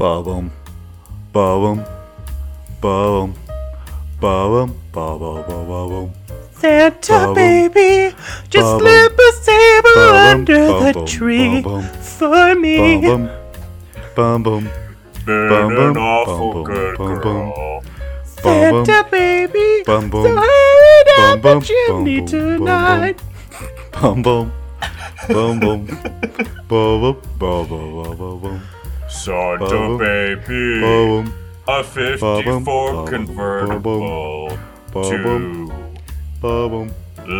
Ba-bum. 0.00 0.50
Ba-bum. 1.30 1.84
Ba-bum. 2.80 3.34
Ba-bum. 4.18 4.74
Ba-ba-ba-ba-bum. 4.94 6.10
Santa 6.56 7.12
Bum, 7.26 7.34
baby, 7.34 8.16
just 8.48 8.78
slip 8.78 9.12
a 9.12 9.32
sable 9.44 9.94
bum, 9.94 10.14
under 10.16 10.68
bum, 10.68 10.84
the 10.84 10.92
bum, 10.94 11.06
tree 11.06 11.60
bum, 11.60 11.82
for 12.00 12.54
me. 12.54 12.78
Bum-bum. 13.02 13.28
Bum-bum. 14.16 14.64
Been 15.26 15.48
Bum, 15.50 15.68
bum, 15.76 15.90
an 15.90 15.96
awful 15.98 16.52
bum, 16.54 16.64
good 16.64 16.96
bum, 16.96 17.08
bum, 17.08 17.20
girl. 17.20 17.82
Santa 18.24 19.06
baby, 19.10 19.82
Bum, 19.84 20.08
bum. 20.08 20.24
so 20.24 20.34
hurry 20.34 21.04
down 21.14 21.40
Bum, 21.40 21.42
bum, 21.42 21.60
the 21.60 21.66
chimney 21.66 22.20
bum, 22.20 22.26
bum, 22.26 22.56
bum, 22.56 22.64
tonight. 22.64 23.18
Bum-bum. 23.92 24.52
Bum-bum. 27.38 28.60
Ba-bum. 29.26 29.68
Santa 29.68 29.98
baby, 29.98 30.80
Ba-bum. 30.80 31.34
a 31.68 31.82
bum, 31.82 31.84
54 31.84 32.92
bum, 32.92 33.06
convertible 33.06 34.48
Ba-bum. 34.92 35.68
to 35.68 35.72
Ba-bum. 36.40 36.90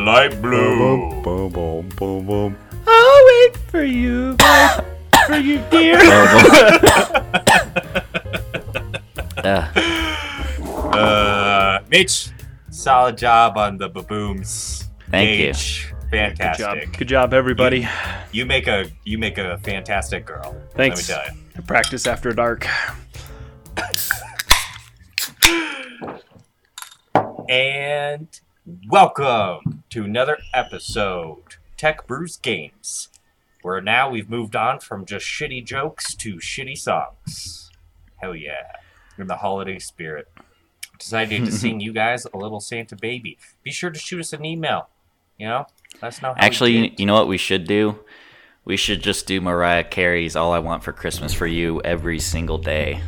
light 0.05 0.41
blue. 0.43 1.23
I'll 2.87 3.27
wait 3.27 3.57
for 3.69 3.83
you, 3.85 4.37
for 5.27 5.37
you, 5.37 5.59
dear. 5.71 5.99
Uh, 9.43 9.69
Uh, 10.91 11.79
Mitch, 11.89 12.31
solid 12.69 13.17
job 13.17 13.57
on 13.57 13.79
the 13.79 13.89
babooms. 13.89 14.91
Thank 15.09 15.39
you. 15.39 15.90
You. 16.13 16.19
Good 16.19 16.39
Fantastic. 16.39 16.85
job, 16.91 16.99
good 16.99 17.09
job, 17.09 17.35
everybody. 17.35 17.89
You 18.33 18.47
make 18.47 18.67
a 18.67 18.91
you 19.05 19.19
make 19.19 19.39
a 19.39 19.59
fantastic 19.59 20.27
girl. 20.27 20.57
Thanks. 20.75 21.09
Let 21.09 21.27
me 21.27 21.33
tell 21.33 21.37
you. 21.57 21.63
Practice 21.63 22.07
after 22.07 22.33
dark. 22.33 22.67
And 27.49 28.29
welcome 28.89 29.83
to 29.91 30.05
another 30.05 30.39
episode 30.55 31.57
Tech 31.77 32.07
Brews 32.07 32.37
Games, 32.37 33.09
where 33.63 33.81
now 33.81 34.09
we've 34.11 34.31
moved 34.31 34.55
on 34.55 34.81
from 34.81 35.05
just 35.05 35.27
shitty 35.27 35.65
jokes 35.65 36.15
to 36.17 36.37
shitty 36.37 36.79
songs. 36.79 37.71
Hell 38.17 38.37
yeah. 38.37 38.77
In 39.19 39.27
the 39.27 39.37
holiday 39.37 39.79
spirit. 39.79 40.29
Decided 40.99 41.47
to 41.47 41.53
sing 41.53 41.81
you 41.81 41.93
guys 41.93 42.27
a 42.33 42.37
little 42.37 42.61
Santa 42.61 42.95
baby. 42.95 43.39
Be 43.63 43.71
sure 43.71 43.91
to 43.91 43.99
shoot 43.99 44.21
us 44.21 44.33
an 44.33 44.45
email. 44.45 44.89
You 45.39 45.49
know? 45.49 45.67
Know 46.03 46.11
how 46.23 46.35
actually, 46.37 46.73
you, 46.77 46.91
you 46.99 47.07
know 47.07 47.15
what 47.15 47.29
we 47.29 47.37
should 47.37 47.67
do? 47.67 47.99
We 48.65 48.77
should 48.77 49.03
just 49.03 49.27
do 49.27 49.41
Mariah 49.41 49.85
Carey's 49.85 50.37
"All 50.37 50.53
I 50.53 50.59
Want 50.59 50.85
for 50.85 50.93
Christmas 50.93 51.33
for 51.35 51.47
You" 51.47 51.81
every 51.83 52.19
single 52.21 52.59
day, 52.59 53.03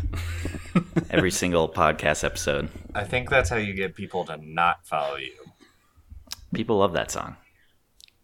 every 1.11 1.31
single 1.31 1.69
podcast 1.69 2.25
episode. 2.25 2.69
I 2.95 3.05
think 3.05 3.29
that's 3.31 3.49
how 3.51 3.57
you 3.57 3.75
get 3.75 3.95
people 3.95 4.25
to 4.27 4.37
not 4.43 4.87
follow 4.87 5.17
you. 5.17 5.33
People 6.55 6.79
love 6.79 6.93
that 6.95 7.11
song. 7.11 7.37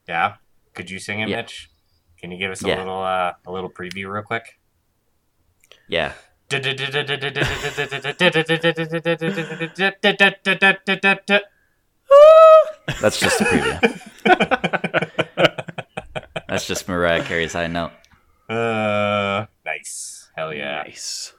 Yeah? 0.09 0.35
Could 0.75 0.91
you 0.91 0.99
sing 0.99 1.21
it, 1.21 1.29
Yeah. 1.29 1.37
Mitch? 1.37 1.71
Can 2.19 2.31
you 2.31 2.39
give 2.39 2.51
us 2.51 2.63
a 2.65 2.69
Yeah. 2.69 2.79
little 2.79 3.03
uh, 3.03 3.33
a 3.47 3.53
little 3.53 3.71
preview 3.71 4.11
real 4.13 4.23
quick? 4.23 4.59
Yeah, 5.89 6.13
that's 13.01 13.21
just 13.21 13.41
a 13.41 13.45
preview. 13.45 14.01
That's 16.49 16.67
just 16.67 16.89
Mariah 16.89 17.23
Carey's 17.25 17.53
high 17.53 17.67
note. 17.67 17.93
Uh, 18.49 19.47
nice. 19.65 20.31
Hell 20.35 20.55
yeah. 20.55 20.83
Nice. 20.83 21.35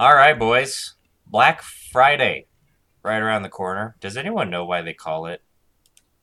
All 0.00 0.14
right, 0.14 0.38
boys. 0.38 0.94
Black 1.26 1.62
Friday, 1.62 2.46
right 3.02 3.20
around 3.20 3.42
the 3.42 3.48
corner. 3.48 3.96
Does 4.00 4.16
anyone 4.16 4.50
know 4.50 4.64
why 4.64 4.82
they 4.82 4.94
call 4.94 5.26
it 5.26 5.42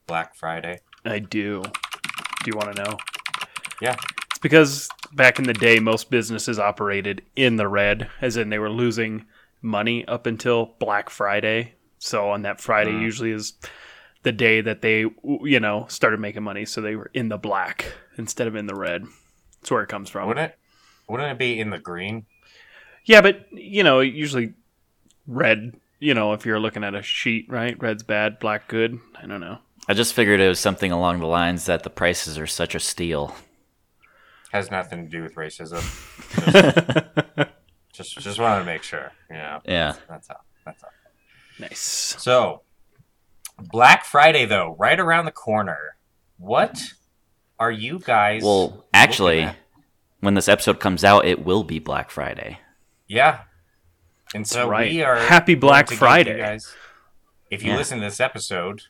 Black 0.08 0.36
Friday? 0.36 0.80
I 1.06 1.20
do. 1.20 1.62
Do 1.64 2.48
you 2.52 2.54
want 2.58 2.76
to 2.76 2.84
know? 2.84 2.98
Yeah. 3.82 3.96
It's 4.32 4.40
because 4.40 4.90
back 5.14 5.38
in 5.38 5.46
the 5.46 5.54
day, 5.54 5.80
most 5.80 6.10
businesses 6.10 6.58
operated 6.60 7.22
in 7.36 7.58
the 7.58 7.68
red, 7.68 8.10
as 8.22 8.38
in 8.38 8.50
they 8.50 8.60
were 8.60 8.70
losing 8.70 9.26
money 9.62 10.06
up 10.08 10.26
until 10.26 10.76
Black 10.80 11.10
Friday. 11.10 11.74
So 12.00 12.30
on 12.32 12.42
that 12.44 12.60
Friday, 12.60 12.92
Mm. 12.92 13.02
usually 13.02 13.32
is 13.32 13.54
the 14.24 14.32
day 14.32 14.62
that 14.62 14.82
they, 14.82 15.06
you 15.24 15.60
know, 15.60 15.86
started 15.90 16.20
making 16.20 16.44
money. 16.44 16.66
So 16.66 16.82
they 16.82 16.96
were 16.96 17.12
in 17.14 17.30
the 17.30 17.38
black 17.38 17.94
instead 18.18 18.48
of 18.48 18.56
in 18.56 18.68
the 18.68 18.76
red. 18.76 19.06
That's 19.60 19.72
where 19.72 19.84
it 19.84 19.90
comes 19.90 20.10
from. 20.10 20.28
Wouldn't 20.28 20.52
it? 20.52 20.58
Wouldn't 21.08 21.32
it 21.32 21.38
be 21.38 21.60
in 21.60 21.70
the 21.70 21.80
green? 21.80 22.26
Yeah, 23.06 23.22
but 23.22 23.52
you 23.52 23.84
know, 23.84 24.00
usually 24.00 24.54
red. 25.28 25.76
You 26.00 26.14
know, 26.14 26.34
if 26.34 26.46
you're 26.46 26.60
looking 26.60 26.84
at 26.84 26.96
a 26.96 27.04
sheet, 27.04 27.46
right? 27.50 27.80
Red's 27.80 28.04
bad, 28.04 28.40
black 28.40 28.68
good. 28.68 29.00
I 29.22 29.28
don't 29.28 29.42
know. 29.42 29.60
I 29.88 29.94
just 29.94 30.14
figured 30.14 30.40
it 30.40 30.48
was 30.48 30.60
something 30.60 30.92
along 30.92 31.20
the 31.20 31.28
lines 31.28 31.66
that 31.66 31.84
the 31.84 31.90
prices 31.90 32.38
are 32.38 32.48
such 32.48 32.76
a 32.76 32.80
steal. 32.80 33.36
Has 34.52 34.72
nothing 34.72 35.06
to 35.06 35.10
do 35.10 35.24
with 35.24 35.36
racism. 35.36 35.82
Just, 37.94 38.18
just 38.20 38.40
wanted 38.40 38.60
to 38.60 38.66
make 38.66 38.84
sure. 38.84 39.12
You 39.30 39.36
know. 39.36 39.60
Yeah. 39.66 39.96
That's 40.08 40.30
all. 40.30 40.44
That's 40.66 40.84
all. 40.84 40.90
Nice. 41.60 42.16
So, 42.18 42.62
Black 43.70 44.06
Friday 44.06 44.46
though, 44.46 44.76
right 44.80 45.00
around 45.00 45.26
the 45.26 45.32
corner. 45.32 45.98
What 46.38 46.82
are 47.60 47.72
you 47.72 48.00
guys? 48.00 48.42
Well, 48.44 48.86
actually, 48.94 49.42
at? 49.44 49.56
when 50.20 50.34
this 50.34 50.48
episode 50.48 50.80
comes 50.80 51.04
out, 51.04 51.26
it 51.26 51.46
will 51.46 51.64
be 51.64 51.80
Black 51.80 52.10
Friday. 52.10 52.60
Yeah. 53.08 53.42
And 54.34 54.48
so 54.48 54.68
right. 54.68 54.90
we 54.92 55.04
are 55.04 55.18
Happy 55.18 55.56
Black 55.56 55.90
Friday. 55.90 56.38
you 56.38 56.44
guys. 56.44 56.74
If 57.50 57.64
you 57.64 57.72
Yeah. 57.72 57.78
listen 57.78 58.00
to 58.00 58.06
this 58.06 58.20
episode, 58.22 58.84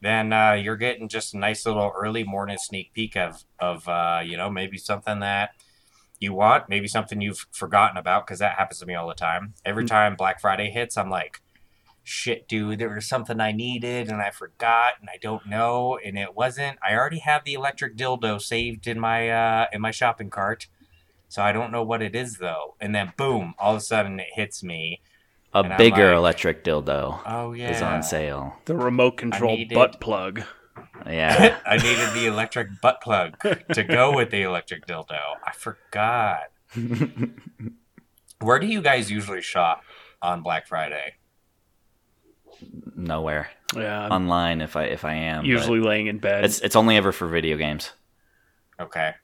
then 0.00 0.32
uh, 0.32 0.52
you're 0.52 0.76
getting 0.76 1.08
just 1.08 1.34
a 1.34 1.38
nice 1.38 1.66
little 1.66 1.92
early 1.96 2.22
morning 2.24 2.58
sneak 2.58 2.92
peek 2.92 3.16
of 3.16 3.44
of 3.58 3.88
uh, 3.88 4.20
you 4.24 4.36
know 4.36 4.48
maybe 4.50 4.78
something 4.78 5.18
that 5.20 5.50
you 6.20 6.32
want, 6.32 6.68
maybe 6.68 6.86
something 6.86 7.20
you've 7.20 7.46
forgotten 7.50 7.96
about 7.96 8.24
because 8.24 8.38
that 8.38 8.56
happens 8.56 8.78
to 8.78 8.86
me 8.86 8.94
all 8.94 9.08
the 9.08 9.14
time. 9.14 9.54
Every 9.64 9.84
Mm. 9.84 9.88
time 9.88 10.14
Black 10.16 10.40
Friday 10.40 10.70
hits, 10.70 10.96
I'm 10.96 11.10
like, 11.10 11.40
shit, 12.02 12.48
dude, 12.48 12.78
there 12.78 12.88
was 12.88 13.06
something 13.06 13.40
I 13.40 13.52
needed 13.52 14.08
and 14.08 14.20
I 14.20 14.30
forgot 14.30 14.94
and 15.00 15.08
I 15.08 15.18
don't 15.20 15.46
know 15.46 15.98
and 16.04 16.18
it 16.18 16.34
wasn't. 16.34 16.78
I 16.86 16.94
already 16.94 17.20
have 17.20 17.44
the 17.44 17.54
electric 17.54 17.96
dildo 17.96 18.40
saved 18.40 18.86
in 18.86 18.98
my 18.98 19.30
uh, 19.30 19.66
in 19.72 19.80
my 19.80 19.90
shopping 19.90 20.30
cart. 20.30 20.66
So 21.28 21.42
I 21.42 21.52
don't 21.52 21.72
know 21.72 21.82
what 21.82 22.02
it 22.02 22.14
is 22.14 22.38
though. 22.38 22.74
And 22.80 22.94
then 22.94 23.12
boom, 23.16 23.54
all 23.58 23.72
of 23.72 23.78
a 23.78 23.80
sudden 23.84 24.20
it 24.20 24.28
hits 24.34 24.62
me. 24.62 25.00
A 25.54 25.76
bigger 25.76 26.08
like- 26.10 26.16
electric 26.16 26.64
dildo 26.64 27.20
Oh 27.26 27.52
yeah. 27.52 27.70
is 27.70 27.82
on 27.82 28.02
sale. 28.02 28.56
The 28.64 28.74
remote 28.74 29.16
control 29.18 29.56
needed- 29.56 29.74
butt 29.74 30.00
plug. 30.00 30.42
Yeah. 31.06 31.58
I 31.66 31.76
needed 31.76 32.14
the 32.14 32.26
electric 32.26 32.80
butt 32.80 33.00
plug 33.02 33.38
to 33.74 33.82
go 33.84 34.14
with 34.14 34.30
the 34.30 34.42
electric 34.42 34.86
dildo. 34.86 35.18
I 35.46 35.52
forgot. 35.52 36.44
Where 38.40 38.58
do 38.58 38.66
you 38.66 38.82
guys 38.82 39.10
usually 39.10 39.42
shop 39.42 39.82
on 40.20 40.42
Black 40.42 40.66
Friday? 40.66 41.14
Nowhere. 42.96 43.50
Yeah, 43.74 44.04
I'm 44.04 44.12
Online 44.12 44.60
if 44.60 44.76
I 44.76 44.84
if 44.84 45.04
I 45.04 45.14
am. 45.14 45.44
usually 45.44 45.80
laying 45.80 46.06
in 46.06 46.18
bed. 46.18 46.44
it's 46.44 46.60
it's 46.60 46.76
only 46.76 46.96
ever 46.96 47.10
for 47.12 47.26
video 47.26 47.56
games. 47.56 47.92
Okay. 48.78 49.14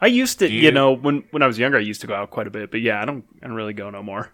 I 0.00 0.06
used 0.06 0.38
to, 0.38 0.48
you, 0.48 0.60
you- 0.60 0.70
know, 0.72 0.92
when 0.92 1.24
when 1.30 1.42
I 1.42 1.46
was 1.46 1.58
younger, 1.58 1.76
I 1.78 1.80
used 1.80 2.00
to 2.02 2.06
go 2.06 2.14
out 2.14 2.30
quite 2.30 2.46
a 2.46 2.50
bit. 2.50 2.70
But 2.70 2.80
yeah, 2.80 3.02
I 3.02 3.04
don't, 3.04 3.24
I 3.42 3.46
don't 3.46 3.56
really 3.56 3.72
go 3.74 3.90
no 3.90 4.02
more. 4.02 4.32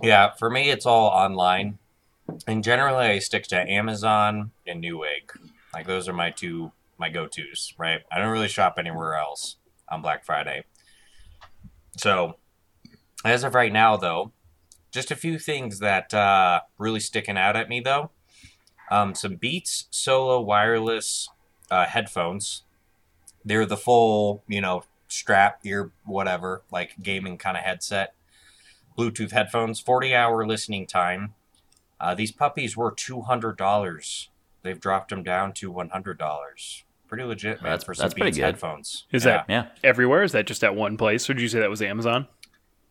Yeah, 0.00 0.32
for 0.38 0.50
me 0.50 0.70
it's 0.70 0.86
all 0.86 1.08
online. 1.08 1.78
And 2.46 2.64
generally 2.64 3.06
I 3.06 3.18
stick 3.18 3.44
to 3.48 3.56
Amazon 3.70 4.50
and 4.66 4.82
Newegg. 4.82 5.30
Like 5.74 5.86
those 5.86 6.08
are 6.08 6.12
my 6.12 6.30
two 6.30 6.72
my 6.98 7.08
go-tos, 7.08 7.74
right? 7.78 8.00
I 8.12 8.18
don't 8.18 8.30
really 8.30 8.48
shop 8.48 8.74
anywhere 8.78 9.14
else 9.14 9.56
on 9.88 10.02
Black 10.02 10.24
Friday. 10.24 10.64
So, 11.96 12.36
as 13.24 13.42
of 13.44 13.54
right 13.54 13.72
now 13.72 13.96
though, 13.96 14.32
just 14.92 15.10
a 15.10 15.16
few 15.16 15.38
things 15.38 15.78
that 15.80 16.12
uh 16.14 16.60
really 16.78 17.00
sticking 17.00 17.36
out 17.36 17.56
at 17.56 17.68
me 17.68 17.80
though. 17.80 18.10
Um 18.90 19.14
some 19.14 19.36
Beats 19.36 19.86
Solo 19.90 20.40
wireless 20.40 21.28
uh 21.70 21.86
headphones. 21.86 22.62
They're 23.44 23.66
the 23.66 23.76
full, 23.76 24.44
you 24.46 24.60
know, 24.60 24.84
strap 25.08 25.60
ear 25.64 25.90
whatever, 26.04 26.62
like 26.70 26.92
gaming 27.02 27.38
kind 27.38 27.56
of 27.56 27.64
headset. 27.64 28.14
Bluetooth 28.96 29.32
headphones, 29.32 29.80
40 29.80 30.14
hour 30.14 30.46
listening 30.46 30.86
time. 30.86 31.34
Uh, 31.98 32.14
these 32.14 32.30
puppies 32.32 32.76
were 32.76 32.92
$200. 32.92 34.28
They've 34.62 34.78
dropped 34.80 35.10
them 35.10 35.22
down 35.22 35.52
to 35.54 35.72
$100. 35.72 36.82
Pretty 37.08 37.24
legit, 37.24 37.62
man, 37.62 37.70
That's- 37.70 37.84
for 37.84 37.94
some 37.94 38.04
that's 38.04 38.14
pretty 38.14 38.26
Beats 38.28 38.36
good. 38.38 38.44
headphones. 38.44 39.06
Is 39.12 39.24
Yeah. 39.24 39.30
that 39.38 39.44
Yeah. 39.48 39.66
everywhere? 39.84 40.22
Is 40.22 40.32
that 40.32 40.46
just 40.46 40.62
at 40.64 40.74
one 40.74 40.96
place? 40.96 41.28
Or 41.30 41.34
did 41.34 41.42
you 41.42 41.48
say 41.48 41.60
that 41.60 41.70
was 41.70 41.80
Amazon? 41.82 42.26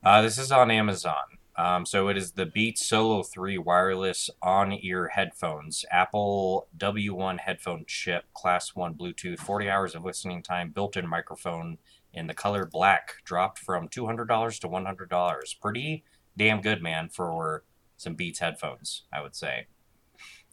Uh, 0.04 0.22
this 0.22 0.38
is 0.38 0.52
on 0.52 0.72
Amazon. 0.72 1.16
Um, 1.58 1.86
so 1.86 2.08
it 2.08 2.18
is 2.18 2.32
the 2.32 2.46
Beats 2.46 2.86
Solo 2.86 3.24
3 3.24 3.58
wireless 3.58 4.30
on-ear 4.42 5.10
headphones, 5.10 5.84
Apple 5.92 6.68
W1 6.78 7.40
headphone 7.40 7.84
chip, 7.88 8.26
Class 8.34 8.76
1 8.76 8.96
Bluetooth, 8.96 9.40
40 9.40 9.70
hours 9.70 9.96
of 9.96 10.06
listening 10.06 10.42
time, 10.42 10.70
built-in 10.70 11.08
microphone 11.08 11.78
in 12.14 12.28
the 12.28 12.34
color 12.34 12.66
black, 12.66 13.16
dropped 13.26 13.60
from 13.60 13.90
$200 13.90 14.60
to 14.60 14.68
$100. 14.68 15.60
Pretty 15.62 16.04
damn 16.38 16.62
good, 16.62 16.82
man, 16.82 17.10
for 17.10 17.64
some 17.98 18.16
Beats 18.16 18.40
headphones, 18.40 19.04
I 19.14 19.22
would 19.22 19.36
say, 19.36 19.68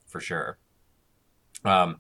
for 0.07 0.21
sure. 0.21 0.59
Um, 1.65 1.99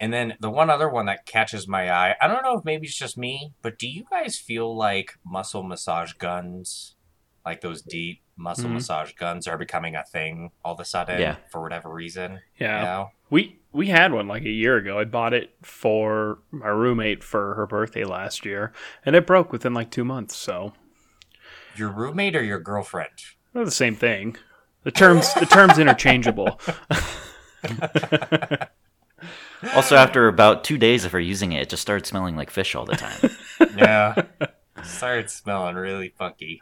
and 0.00 0.12
then 0.12 0.34
the 0.40 0.50
one 0.50 0.68
other 0.68 0.88
one 0.88 1.06
that 1.06 1.26
catches 1.26 1.68
my 1.68 1.90
eye, 1.90 2.16
I 2.20 2.26
don't 2.26 2.42
know 2.42 2.58
if 2.58 2.64
maybe 2.64 2.86
it's 2.86 2.96
just 2.96 3.16
me, 3.16 3.52
but 3.62 3.78
do 3.78 3.88
you 3.88 4.04
guys 4.10 4.36
feel 4.36 4.76
like 4.76 5.16
muscle 5.24 5.62
massage 5.62 6.12
guns, 6.14 6.96
like 7.44 7.60
those 7.60 7.82
deep 7.82 8.22
muscle 8.36 8.68
Mhm. 8.70 8.74
massage 8.74 9.12
guns, 9.14 9.46
are 9.48 9.58
becoming 9.58 9.94
a 9.96 10.04
thing 10.04 10.50
all 10.64 10.74
of 10.74 10.80
a 10.80 10.84
sudden 10.84 11.20
Yeah. 11.20 11.36
for 11.50 11.60
whatever 11.60 11.90
reason? 11.90 12.40
Yeah. 12.58 12.78
You 12.78 12.84
know? 12.86 13.10
We 13.30 13.58
we 13.72 13.86
had 13.88 14.12
one 14.12 14.28
like 14.28 14.42
a 14.44 14.50
year 14.50 14.76
ago. 14.76 14.98
I 14.98 15.04
bought 15.04 15.32
it 15.32 15.54
for 15.62 16.38
my 16.50 16.68
roommate 16.68 17.24
for 17.24 17.54
her 17.54 17.66
birthday 17.66 18.04
last 18.04 18.44
year, 18.44 18.72
and 19.06 19.16
it 19.16 19.26
broke 19.26 19.50
within 19.52 19.72
like 19.74 19.90
two 19.90 20.04
months. 20.04 20.36
So 20.36 20.72
Your 21.76 21.88
roommate 21.90 22.36
or 22.36 22.42
your 22.42 22.58
girlfriend? 22.60 23.10
they're 23.54 23.64
the 23.64 23.70
same 23.70 23.94
thing. 23.96 24.36
The 24.84 24.90
terms 24.90 25.32
the 25.34 25.46
terms 25.46 25.78
interchangeable. 25.78 26.60
Also, 29.74 29.94
after 29.94 30.26
about 30.26 30.64
two 30.64 30.76
days 30.76 31.04
of 31.04 31.12
her 31.12 31.20
using 31.20 31.52
it, 31.52 31.62
it 31.62 31.68
just 31.68 31.82
started 31.82 32.04
smelling 32.04 32.34
like 32.34 32.50
fish 32.50 32.74
all 32.74 32.84
the 32.84 32.96
time. 32.96 33.30
Yeah. 33.76 34.22
Started 34.82 35.30
smelling 35.30 35.76
really 35.76 36.08
funky. 36.18 36.60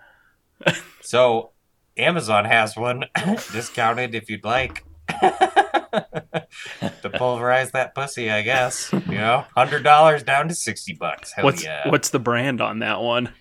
So, 1.01 1.51
Amazon 1.97 2.45
has 2.45 2.77
one 2.77 3.05
discounted 3.53 4.15
if 4.15 4.31
you'd 4.31 4.45
like. 4.45 4.85
to 5.91 7.11
pulverize 7.15 7.73
that 7.73 7.95
pussy, 7.95 8.31
I 8.31 8.43
guess. 8.43 8.93
You 8.93 9.19
know, 9.19 9.45
hundred 9.57 9.83
dollars 9.83 10.23
down 10.23 10.49
to 10.49 10.55
sixty 10.55 10.93
bucks. 10.93 11.33
Hell 11.33 11.45
what's 11.45 11.65
yeah! 11.65 11.89
what's 11.89 12.11
the 12.11 12.21
brand 12.21 12.61
on 12.61 12.79
that 12.81 13.01
one? 13.01 13.33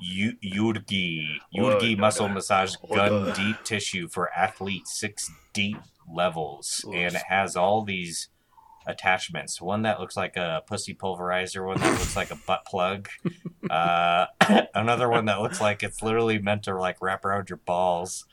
Yu- 0.00 0.36
Yurgi 0.44 1.38
Yurgi 1.56 1.96
no, 1.96 2.00
muscle 2.00 2.28
no. 2.28 2.34
massage 2.34 2.74
gun 2.92 3.26
no. 3.26 3.34
deep 3.34 3.56
tissue 3.64 4.08
for 4.08 4.32
athletes 4.32 4.98
six 4.98 5.30
deep 5.52 5.78
levels, 6.12 6.84
Oof. 6.86 6.94
and 6.94 7.14
it 7.14 7.22
has 7.28 7.56
all 7.56 7.84
these 7.84 8.28
attachments. 8.86 9.60
One 9.60 9.82
that 9.82 10.00
looks 10.00 10.16
like 10.16 10.36
a 10.36 10.62
pussy 10.66 10.94
pulverizer. 10.94 11.66
One 11.66 11.78
that 11.80 11.90
looks 11.92 12.16
like 12.16 12.30
a 12.30 12.36
butt 12.46 12.64
plug. 12.66 13.08
Uh, 13.70 14.26
another 14.74 15.08
one 15.08 15.26
that 15.26 15.40
looks 15.40 15.60
like 15.60 15.84
it's 15.84 16.02
literally 16.02 16.36
meant 16.38 16.64
to 16.64 16.74
like 16.76 16.96
wrap 17.00 17.24
around 17.24 17.48
your 17.48 17.58
balls. 17.58 18.26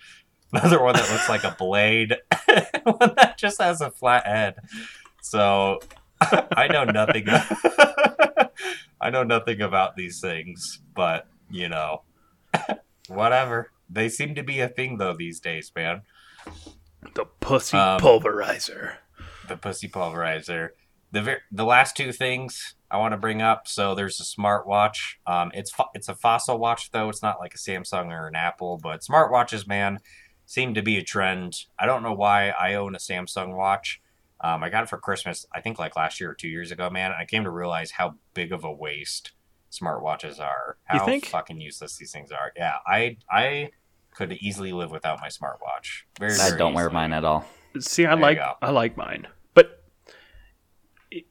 Another 0.51 0.81
one 0.81 0.95
that 0.95 1.09
looks 1.11 1.29
like 1.29 1.43
a 1.43 1.55
blade. 1.57 2.15
one 2.83 3.13
that 3.15 3.35
just 3.37 3.61
has 3.61 3.79
a 3.79 3.91
flat 3.91 4.25
head. 4.25 4.55
So 5.21 5.79
I 6.21 6.67
know 6.67 6.83
nothing. 6.83 7.25
I 8.99 9.09
know 9.11 9.23
nothing 9.23 9.61
about 9.61 9.95
these 9.95 10.19
things, 10.19 10.81
but 10.95 11.27
you 11.49 11.69
know, 11.69 12.01
whatever. 13.07 13.71
They 13.89 14.09
seem 14.09 14.33
to 14.35 14.43
be 14.43 14.59
a 14.59 14.67
thing 14.67 14.97
though 14.97 15.15
these 15.15 15.39
days, 15.39 15.71
man. 15.75 16.01
The 17.13 17.25
pussy 17.39 17.77
Um, 17.77 17.99
pulverizer. 18.01 18.95
The 19.49 19.57
pussy 19.57 19.89
pulverizer. 19.89 20.69
The 21.11 21.21
ver- 21.21 21.41
the 21.51 21.65
last 21.65 21.97
two 21.97 22.11
things 22.11 22.75
I 22.91 22.97
want 22.97 23.13
to 23.13 23.17
bring 23.17 23.41
up. 23.41 23.67
So 23.67 23.95
there's 23.95 24.19
a 24.19 24.23
smartwatch. 24.23 25.15
Um, 25.27 25.51
it's 25.53 25.71
fo- 25.71 25.89
it's 25.93 26.07
a 26.07 26.15
fossil 26.15 26.57
watch 26.57 26.91
though. 26.91 27.09
It's 27.09 27.21
not 27.23 27.39
like 27.39 27.53
a 27.55 27.57
Samsung 27.57 28.11
or 28.11 28.27
an 28.27 28.35
Apple, 28.35 28.77
but 28.81 29.01
smartwatches, 29.01 29.67
man, 29.67 29.99
seem 30.45 30.73
to 30.75 30.81
be 30.81 30.97
a 30.97 31.03
trend. 31.03 31.65
I 31.79 31.85
don't 31.87 32.03
know 32.03 32.13
why 32.13 32.49
I 32.49 32.75
own 32.75 32.95
a 32.95 32.99
Samsung 32.99 33.55
watch. 33.55 34.01
Um, 34.41 34.63
I 34.63 34.69
got 34.69 34.83
it 34.83 34.89
for 34.89 34.97
Christmas, 34.97 35.45
I 35.53 35.59
think 35.61 35.79
like 35.79 35.97
last 35.97 36.19
year 36.21 36.31
or 36.31 36.33
two 36.35 36.47
years 36.47 36.71
ago, 36.71 36.89
man. 36.89 37.11
I 37.11 37.25
came 37.25 37.43
to 37.43 37.49
realize 37.51 37.91
how 37.91 38.15
big 38.33 38.53
of 38.53 38.63
a 38.63 38.71
waste 38.71 39.31
smartwatches 39.71 40.39
are. 40.39 40.77
You 40.93 40.99
How 40.99 41.05
think? 41.05 41.25
fucking 41.25 41.59
useless 41.59 41.97
these 41.97 42.11
things 42.11 42.31
are. 42.31 42.51
Yeah, 42.55 42.75
I 42.87 43.17
I 43.29 43.71
could 44.15 44.33
easily 44.33 44.71
live 44.73 44.91
without 44.91 45.19
my 45.21 45.27
smartwatch. 45.27 46.03
Very, 46.19 46.33
I 46.33 46.47
very 46.49 46.57
don't 46.57 46.73
wear 46.73 46.89
mine 46.89 47.13
at 47.13 47.25
all. 47.25 47.45
See, 47.79 48.05
I 48.05 48.15
There 48.15 48.21
like. 48.21 48.39
I 48.61 48.71
like 48.71 48.97
mine, 48.97 49.23
but 49.23 49.27
it- 49.27 49.38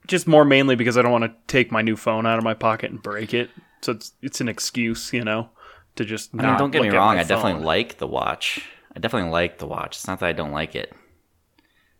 just 0.06 0.26
more 0.26 0.44
mainly 0.44 0.76
because 0.76 0.96
I 0.98 1.02
don't 1.02 1.12
want 1.12 1.24
to 1.24 1.32
take 1.46 1.70
my 1.70 1.82
new 1.82 1.96
phone 1.96 2.26
out 2.26 2.38
of 2.38 2.44
my 2.44 2.54
pocket 2.54 2.90
and 2.90 3.02
break 3.02 3.34
it. 3.34 3.50
So 3.82 3.92
it's 3.92 4.12
it's 4.22 4.40
an 4.40 4.48
excuse, 4.48 5.12
you 5.12 5.24
know, 5.24 5.50
to 5.96 6.04
just. 6.04 6.30
I 6.34 6.42
not 6.42 6.48
mean, 6.50 6.58
don't 6.58 6.70
get 6.72 6.82
me 6.82 6.88
wrong. 6.88 7.14
my 7.14 7.20
I 7.20 7.24
definitely 7.24 7.52
phone. 7.54 7.62
like 7.62 7.98
the 7.98 8.06
watch. 8.06 8.60
I 8.96 9.00
definitely 9.00 9.30
like 9.30 9.58
the 9.58 9.66
watch. 9.66 9.96
It's 9.96 10.06
not 10.08 10.20
that 10.20 10.26
I 10.26 10.32
don't 10.32 10.52
like 10.52 10.74
it. 10.74 10.92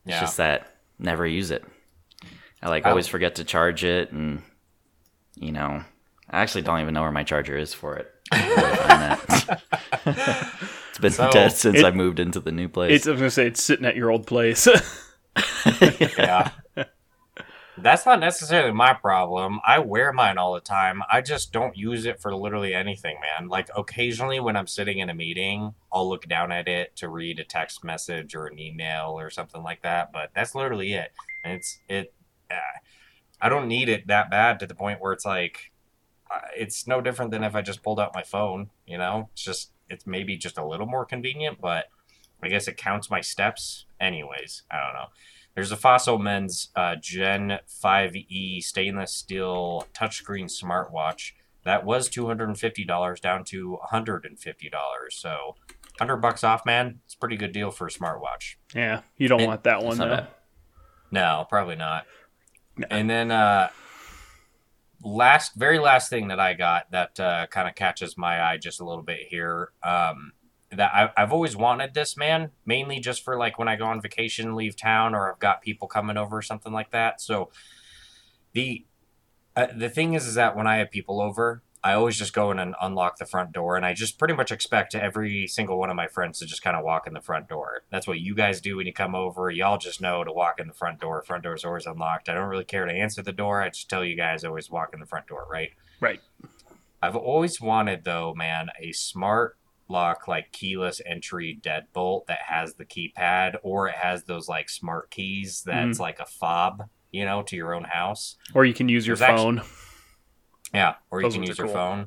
It's 0.05 0.15
Yeah. 0.15 0.21
just 0.21 0.37
that 0.39 0.75
never 0.99 1.27
use 1.27 1.51
it. 1.51 1.65
I 2.63 2.69
like 2.69 2.85
I- 2.87 2.91
always 2.91 3.07
forget 3.07 3.37
to 3.37 3.45
charge 3.45 3.85
it, 3.85 4.11
and 4.11 4.43
you 5.37 5.53
know, 5.53 5.85
I 6.29 6.41
actually 6.41 6.63
don't 6.63 6.81
even 6.81 6.95
know 6.95 7.03
where 7.03 7.13
my 7.13 7.23
charger 7.23 7.57
is 7.57 7.73
for 7.73 7.95
it. 7.97 8.11
I 8.33 8.39
can't 8.41 8.79
find 8.81 9.01
that. 9.03 9.63
it's 10.91 10.99
been 10.99 11.13
So, 11.13 11.31
dead 11.31 11.53
since 11.53 11.79
it- 11.79 11.85
I 11.85 11.93
moved 11.93 12.19
into 12.19 12.41
the 12.41 12.51
new 12.51 12.69
place. 12.69 12.91
It's, 12.93 13.07
I 13.07 13.13
was 13.13 13.21
gonna 13.21 13.31
say 13.31 13.47
it's 13.47 13.63
sitting 13.63 13.87
at 13.87 13.95
your 13.95 14.11
old 14.11 14.27
place. 14.27 14.67
yeah. 15.81 16.51
That's 17.81 18.05
not 18.05 18.21
necessarily 18.21 18.73
my 18.73 18.93
problem. 18.93 19.61
I 19.67 19.79
wear 19.79 20.13
mine 20.13 20.37
all 20.37 20.55
the 20.55 20.61
time. 20.61 21.03
I 21.11 21.21
just 21.21 21.53
don't 21.53 21.77
use 21.77 22.07
it 22.07 22.21
for 22.21 22.35
literally 22.35 22.75
anything, 22.75 23.19
man. 23.21 23.49
Like 23.49 23.69
occasionally 23.77 24.41
when 24.41 24.57
I'm 24.57 24.67
sitting 24.67 24.99
in 24.99 25.11
a 25.11 25.15
meeting, 25.15 25.75
I'll 25.93 26.09
look 26.09 26.29
down 26.29 26.51
at 26.51 26.67
it 26.67 26.97
to 26.97 27.09
read 27.09 27.39
a 27.39 27.45
text 27.45 27.85
message 27.85 28.35
or 28.35 28.47
an 28.47 28.59
email 28.59 29.19
or 29.19 29.31
something 29.31 29.63
like 29.63 29.83
that, 29.83 30.13
but 30.13 30.31
that's 30.35 30.55
literally 30.55 30.93
it. 30.95 31.13
And 31.45 31.55
it's 31.55 31.79
it 31.89 32.13
uh, 32.51 32.79
I 33.41 33.49
don't 33.49 33.69
need 33.69 33.89
it 33.89 34.09
that 34.09 34.31
bad 34.31 34.59
to 34.61 34.67
the 34.67 34.75
point 34.75 35.01
where 35.01 35.13
it's 35.13 35.25
like 35.25 35.73
uh, 36.35 36.49
it's 36.57 36.87
no 36.87 37.01
different 37.01 37.31
than 37.31 37.45
if 37.45 37.55
I 37.55 37.63
just 37.63 37.83
pulled 37.83 38.01
out 38.01 38.15
my 38.15 38.23
phone, 38.23 38.71
you 38.87 38.99
know? 38.99 39.29
It's 39.33 39.45
just 39.45 39.71
it's 39.89 40.07
maybe 40.07 40.37
just 40.37 40.59
a 40.59 40.67
little 40.67 40.87
more 40.87 41.05
convenient, 41.05 41.61
but 41.61 41.87
I 42.43 42.49
guess 42.49 42.69
it 42.69 42.77
counts 42.77 43.11
my 43.11 43.21
steps 43.21 43.87
anyways. 44.01 44.63
I 44.71 44.79
don't 44.85 44.95
know. 44.95 45.09
There's 45.59 45.73
a 45.73 45.77
Fossil 45.77 46.21
Men's 46.21 46.69
uh, 46.77 46.95
Gen 47.03 47.59
5e 47.69 48.63
stainless 48.63 49.13
steel 49.13 49.89
touchscreen 49.93 50.45
smartwatch 50.45 51.33
that 51.65 51.85
was 51.85 52.09
$250 52.09 53.21
down 53.21 53.43
to 53.47 53.77
$150. 53.93 54.71
So, 55.11 55.57
100 55.99 56.17
bucks 56.19 56.45
off, 56.45 56.65
man. 56.65 57.01
It's 57.07 57.15
a 57.15 57.19
pretty 57.19 57.37
good 57.37 57.51
deal 57.51 57.73
for 57.73 57.89
a 57.89 57.91
smartwatch. 57.91 58.55
yeah, 58.73 59.01
you 59.17 59.27
don't 59.27 59.41
It- 59.41 59.47
want 59.49 59.65
that 59.65 59.83
one 59.83 59.99
though. 59.99 60.07
bad. 60.09 60.29
No, 61.11 61.45
probably 61.49 61.75
not. 61.75 62.07
No. 62.77 62.87
And 62.93 63.11
then 63.11 63.33
uh 63.33 63.71
last 65.03 65.57
very 65.57 65.81
last 65.81 66.09
thing 66.09 66.29
that 66.29 66.39
I 66.39 66.55
got 66.55 66.89
that 66.93 67.19
uh 67.19 67.49
kind 67.49 67.69
of 67.69 67.75
catches 67.75 68.17
my 68.17 68.41
eye 68.41 68.59
just 68.59 68.79
a 68.81 68.85
little 68.85 69.03
bit 69.03 69.27
here. 69.29 69.73
Um 69.83 70.35
that 70.71 70.91
I, 70.95 71.11
I've 71.17 71.33
always 71.33 71.57
wanted 71.57 71.95
this 71.95 72.17
man, 72.17 72.51
mainly 72.67 73.01
just 73.01 73.25
for 73.25 73.39
like 73.39 73.59
when 73.59 73.69
I 73.69 73.77
go 73.77 73.87
on 73.87 74.01
vacation, 74.01 74.55
leave 74.55 74.77
town, 74.77 75.15
or 75.15 75.33
I've 75.33 75.39
got 75.39 75.63
people 75.63 75.89
coming 75.89 76.17
over 76.17 76.37
or 76.37 76.43
something 76.43 76.73
like 76.73 76.91
that. 76.91 77.21
So 77.21 77.51
the 78.53 78.85
uh, 79.57 79.69
the 79.77 79.89
thing 79.89 80.15
is, 80.15 80.27
is 80.27 80.35
that 80.35 80.57
when 80.57 80.67
I 80.67 80.77
have 80.77 80.91
people 80.91 81.21
over, 81.21 81.63
I 81.83 81.95
always 81.95 82.17
just 82.17 82.33
go 82.33 82.51
in 82.51 82.59
and 82.59 82.75
unlock 82.81 83.19
the 83.19 83.27
front 83.27 83.53
door, 83.53 83.77
and 83.77 83.87
I 83.87 83.95
just 83.95 84.19
pretty 84.19 84.35
much 84.35 84.53
expect 84.53 84.95
every 84.95 85.47
single 85.47 85.79
one 85.79 85.91
of 85.91 85.97
my 85.97 86.09
friends 86.09 86.39
to 86.39 86.47
just 86.47 86.63
kind 86.63 86.77
of 86.77 86.85
walk 86.85 87.07
in 87.07 87.15
the 87.15 87.21
front 87.21 87.49
door. 87.49 87.83
That's 87.91 88.07
what 88.07 88.21
you 88.21 88.35
guys 88.35 88.61
do 88.61 88.77
when 88.77 88.87
you 88.87 88.93
come 88.93 89.15
over. 89.15 89.51
Y'all 89.51 89.79
just 89.79 90.01
know 90.01 90.23
to 90.25 90.33
walk 90.33 90.61
in 90.61 90.67
the 90.67 90.75
front 90.75 91.01
door. 91.01 91.23
Front 91.23 91.45
door 91.45 91.55
is 91.55 91.65
always 91.65 91.87
unlocked. 91.87 92.29
I 92.29 92.35
don't 92.35 92.49
really 92.49 92.65
care 92.65 92.85
to 92.85 92.93
answer 92.93 93.23
the 93.23 93.33
door. 93.33 93.63
I 93.63 93.71
just 93.71 93.89
tell 93.89 94.05
you 94.05 94.17
guys 94.17 94.45
always 94.45 94.71
walk 94.71 94.91
in 94.93 95.01
the 95.01 95.07
front 95.07 95.29
door, 95.29 95.47
right? 95.51 95.71
Right. 96.01 96.21
I've 97.01 97.17
always 97.17 97.61
wanted 97.61 98.05
though, 98.05 98.35
man, 98.35 98.71
a 98.81 98.93
smart 98.93 99.58
lock 99.89 100.29
like 100.29 100.53
keyless 100.53 101.01
entry 101.07 101.59
deadbolt 101.63 102.27
that 102.27 102.41
has 102.47 102.75
the 102.75 102.85
keypad 102.85 103.57
or 103.63 103.89
it 103.89 103.95
has 103.97 104.25
those 104.25 104.49
like 104.49 104.69
smart 104.69 105.11
keys 105.11 105.63
that's 105.65 105.99
like 105.99 106.21
a 106.21 106.27
fob, 106.27 106.89
you 107.11 107.25
know, 107.25 107.43
to 107.43 107.57
your 107.57 107.75
own 107.75 107.85
house. 107.85 108.37
Or 108.55 108.65
you 108.65 108.75
can 108.75 108.89
use 108.89 109.07
your 109.07 109.17
There's 109.17 109.41
phone. 109.41 109.63
Yeah, 110.75 110.97
or 111.11 111.23
you 111.23 111.31
can 111.31 111.43
use 111.43 111.59
are 111.59 111.63
your 111.63 111.67
cool. 111.69 111.75
phone. 111.75 112.07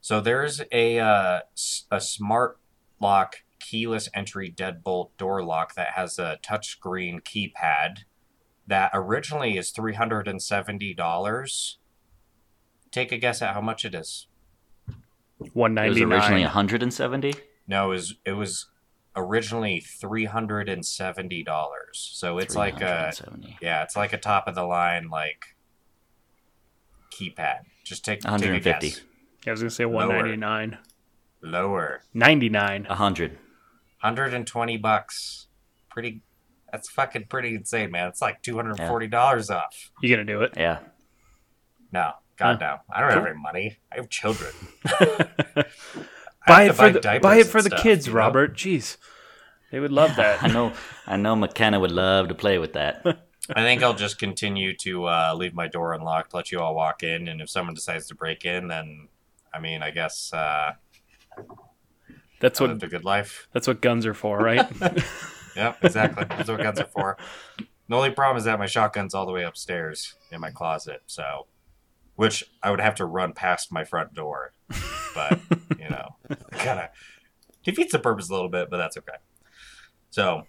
So 0.00 0.20
there's 0.20 0.60
a 0.72 0.98
uh, 0.98 1.40
a 1.90 2.00
smart 2.00 2.58
lock 3.00 3.36
keyless 3.60 4.08
entry 4.12 4.52
deadbolt 4.54 5.10
door 5.16 5.42
lock 5.42 5.74
that 5.76 5.90
has 5.90 6.18
a 6.18 6.38
touchscreen 6.42 7.22
keypad 7.22 8.00
that 8.66 8.90
originally 8.92 9.56
is 9.56 9.70
three 9.70 9.94
hundred 9.94 10.28
and 10.28 10.42
seventy 10.42 10.94
dollars. 10.94 11.78
Take 12.90 13.12
a 13.12 13.18
guess 13.18 13.40
at 13.40 13.54
how 13.54 13.60
much 13.60 13.84
it 13.84 13.94
is. 13.94 14.26
One 15.52 15.76
It 15.76 15.88
was 15.88 16.00
originally 16.00 16.42
170. 16.42 17.34
No, 17.66 17.86
it 17.86 17.88
was 17.88 18.14
it 18.24 18.32
was 18.32 18.66
originally 19.16 19.80
three 19.80 20.24
hundred 20.24 20.68
and 20.68 20.84
seventy 20.84 21.42
dollars. 21.42 22.10
So 22.14 22.38
it's 22.38 22.54
like 22.56 22.80
a 22.80 23.12
yeah, 23.60 23.82
it's 23.82 23.96
like 23.96 24.12
a 24.12 24.18
top 24.18 24.48
of 24.48 24.54
the 24.54 24.64
line 24.64 25.08
like 25.08 25.56
keypad. 27.10 27.60
Just 27.84 28.04
take 28.04 28.20
take 28.20 28.28
a 28.28 28.32
150. 28.32 28.88
guess. 28.88 29.00
I 29.46 29.50
was 29.50 29.60
gonna 29.60 29.70
say 29.70 29.84
one 29.84 30.08
ninety 30.08 30.36
nine. 30.36 30.78
Lower. 31.44 32.00
99. 32.14 32.86
A 32.88 32.94
hundred. 32.94 33.32
120 34.00 34.76
bucks. 34.78 35.48
Pretty. 35.90 36.22
That's 36.72 36.90
fucking 36.90 37.26
pretty 37.28 37.54
insane, 37.54 37.90
man. 37.90 38.08
It's 38.08 38.22
like 38.22 38.42
$240 38.42 39.50
off. 39.54 39.90
You 40.02 40.08
gonna 40.08 40.24
do 40.24 40.40
it? 40.42 40.54
Yeah. 40.56 40.78
No. 41.92 42.12
God, 42.36 42.60
no. 42.60 42.78
I 42.92 43.00
don't 43.00 43.12
have 43.12 43.26
any 43.26 43.38
money. 43.38 43.78
I 43.92 43.96
have 43.96 44.08
children. 44.10 44.52
I 44.86 45.64
Buy 46.46 46.62
have 46.64 46.64
it 46.64 46.68
to 46.68 46.74
for 46.74 46.90
the 46.90 47.20
buy 47.20 47.36
it 47.36 47.46
for 47.46 47.62
the 47.62 47.70
stuff, 47.70 47.82
kids, 47.82 48.06
you 48.06 48.12
know? 48.12 48.18
Robert. 48.18 48.54
Jeez, 48.54 48.96
they 49.70 49.80
would 49.80 49.92
love 49.92 50.16
that. 50.16 50.42
I 50.42 50.48
that. 50.48 50.52
know. 50.54 50.72
I 51.06 51.16
know. 51.16 51.36
McKenna 51.36 51.80
would 51.80 51.90
love 51.92 52.28
to 52.28 52.34
play 52.34 52.58
with 52.58 52.74
that. 52.74 53.04
I 53.54 53.62
think 53.62 53.82
I'll 53.82 53.94
just 53.94 54.18
continue 54.18 54.74
to 54.78 55.04
uh, 55.06 55.34
leave 55.36 55.54
my 55.54 55.68
door 55.68 55.92
unlocked, 55.92 56.32
let 56.34 56.50
you 56.52 56.60
all 56.60 56.74
walk 56.74 57.02
in, 57.02 57.28
and 57.28 57.40
if 57.40 57.48
someone 57.50 57.74
decides 57.74 58.06
to 58.08 58.14
break 58.14 58.44
in, 58.44 58.68
then 58.68 59.08
I 59.52 59.60
mean, 59.60 59.82
I 59.82 59.90
guess 59.90 60.32
uh, 60.32 60.72
That's 62.40 62.60
I 62.60 62.64
what 62.64 62.70
lived 62.70 62.82
a 62.82 62.88
good 62.88 63.04
life. 63.04 63.48
that's 63.52 63.66
what 63.68 63.80
guns 63.80 64.06
are 64.06 64.14
for, 64.14 64.38
right? 64.38 64.66
Yep, 65.56 65.84
exactly. 65.84 66.24
That's 66.28 66.48
what 66.48 66.58
guns 66.60 66.80
are 66.80 66.86
for. 66.86 67.16
The 67.88 67.94
only 67.94 68.10
problem 68.10 68.38
is 68.38 68.44
that 68.44 68.58
my 68.58 68.66
shotgun's 68.66 69.14
all 69.14 69.24
the 69.24 69.30
way 69.30 69.44
upstairs 69.44 70.14
in 70.32 70.40
my 70.40 70.50
closet, 70.50 71.02
so 71.06 71.46
which 72.16 72.44
I 72.62 72.70
would 72.70 72.80
have 72.80 72.94
to 72.96 73.04
run 73.06 73.32
past 73.32 73.72
my 73.72 73.84
front 73.84 74.14
door. 74.14 74.52
But 75.14 75.40
you 75.78 75.88
know, 75.88 76.16
kind 76.52 76.80
of 76.80 76.88
defeats 77.64 77.92
the 77.92 77.98
purpose 77.98 78.28
a 78.30 78.32
little 78.34 78.48
bit, 78.48 78.68
but 78.70 78.76
that's 78.78 78.96
okay. 78.98 79.16
So, 80.10 80.42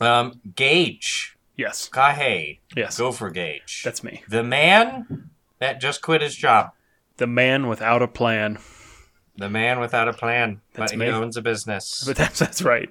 um, 0.00 0.40
Gage, 0.54 1.36
yes, 1.56 1.88
Kahe, 1.88 2.60
yes, 2.76 2.98
go 2.98 3.12
for 3.12 3.30
Gage. 3.30 3.82
that's 3.84 4.02
me. 4.02 4.22
the 4.28 4.42
man 4.42 5.30
that 5.58 5.80
just 5.80 6.02
quit 6.02 6.22
his 6.22 6.34
job. 6.36 6.70
The 7.16 7.26
man 7.26 7.66
without 7.66 8.00
a 8.02 8.08
plan. 8.08 8.58
The 9.36 9.48
man 9.50 9.78
without 9.80 10.08
a 10.08 10.12
plan, 10.12 10.60
That's 10.74 10.92
but 10.92 10.98
me. 10.98 11.06
he 11.06 11.12
owns 11.12 11.36
a 11.36 11.42
business. 11.42 12.02
But 12.06 12.16
that's 12.16 12.38
that's 12.40 12.62
right. 12.62 12.88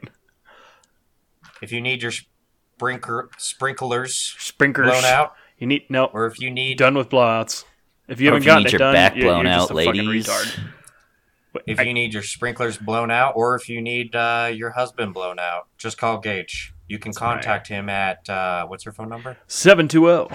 if 1.61 1.71
you 1.71 1.81
need 1.81 2.01
your 2.01 2.11
sprinkler 2.11 3.29
sprinklers 3.37 4.35
Sprinklers 4.39 4.89
blown 4.91 5.03
out, 5.05 5.33
You 5.57 5.67
need 5.67 5.83
no 5.89 6.05
or 6.05 6.25
if 6.25 6.39
you 6.39 6.49
need 6.51 6.77
done 6.77 6.95
with 6.95 7.09
blowouts. 7.09 7.65
If 8.07 8.21
you 8.21 8.29
Or 8.29 8.33
haven't 8.33 8.41
if 8.41 8.43
you 8.45 8.47
gotten 8.51 8.63
need 8.63 8.67
it 8.67 8.71
your 8.73 8.79
done, 8.79 8.93
back 8.93 9.15
you- 9.15 9.23
blown 9.23 9.45
you're 9.45 9.53
just 9.53 9.71
out, 9.71 9.77
a 9.79 9.85
fucking 9.85 10.05
ladies. 10.05 10.27
retard. 10.27 10.59
If 11.65 11.83
you 11.83 11.93
need 11.93 12.13
your 12.13 12.21
sprinklers 12.23 12.77
blown 12.77 13.09
out, 13.09 13.33
or 13.35 13.55
if 13.55 13.67
you 13.67 13.81
need 13.81 14.15
uh, 14.15 14.51
your 14.53 14.69
husband 14.71 15.13
blown 15.15 15.39
out, 15.39 15.67
just 15.77 15.97
call 15.97 16.19
Gage. 16.19 16.73
You 16.87 16.99
can 16.99 17.09
right. 17.09 17.17
contact 17.17 17.67
him 17.67 17.89
at 17.89 18.29
uh, 18.29 18.67
what's 18.67 18.85
your 18.85 18.93
phone 18.93 19.09
number? 19.09 19.37
720 19.47 20.29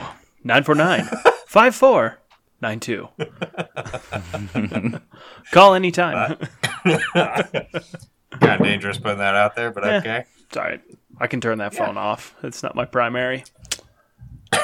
949 0.45 1.05
5492. 1.47 3.09
Call 5.53 5.75
anytime. 5.75 6.37
kind 7.15 8.61
of 8.61 8.63
dangerous 8.63 8.99
putting 8.99 9.19
that 9.19 9.35
out 9.35 9.55
there, 9.55 9.71
but 9.71 9.85
Yeah. 9.85 9.97
okay. 9.99 10.25
it's 10.47 10.57
all 10.57 10.65
right. 10.65 10.81
I 11.19 11.27
can 11.29 11.41
turn 11.41 11.59
that 11.59 11.75
phone 11.75 11.97
off. 11.97 12.35
It's 12.43 12.63
not 12.63 12.75
my 12.75 12.85
primary. 12.85 13.45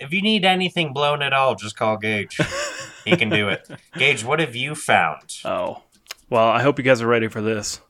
if 0.00 0.12
you 0.12 0.22
need 0.22 0.44
anything 0.44 0.92
blown 0.92 1.22
at 1.22 1.32
all, 1.32 1.54
just 1.54 1.76
call 1.76 1.96
Gage. 1.96 2.38
he 3.04 3.16
can 3.16 3.30
do 3.30 3.48
it. 3.48 3.68
Gage, 3.98 4.24
what 4.24 4.40
have 4.40 4.56
you 4.56 4.74
found? 4.74 5.36
Oh. 5.44 5.82
Well, 6.30 6.48
I 6.48 6.62
hope 6.62 6.78
you 6.78 6.84
guys 6.84 7.02
are 7.02 7.06
ready 7.06 7.28
for 7.28 7.40
this. 7.42 7.80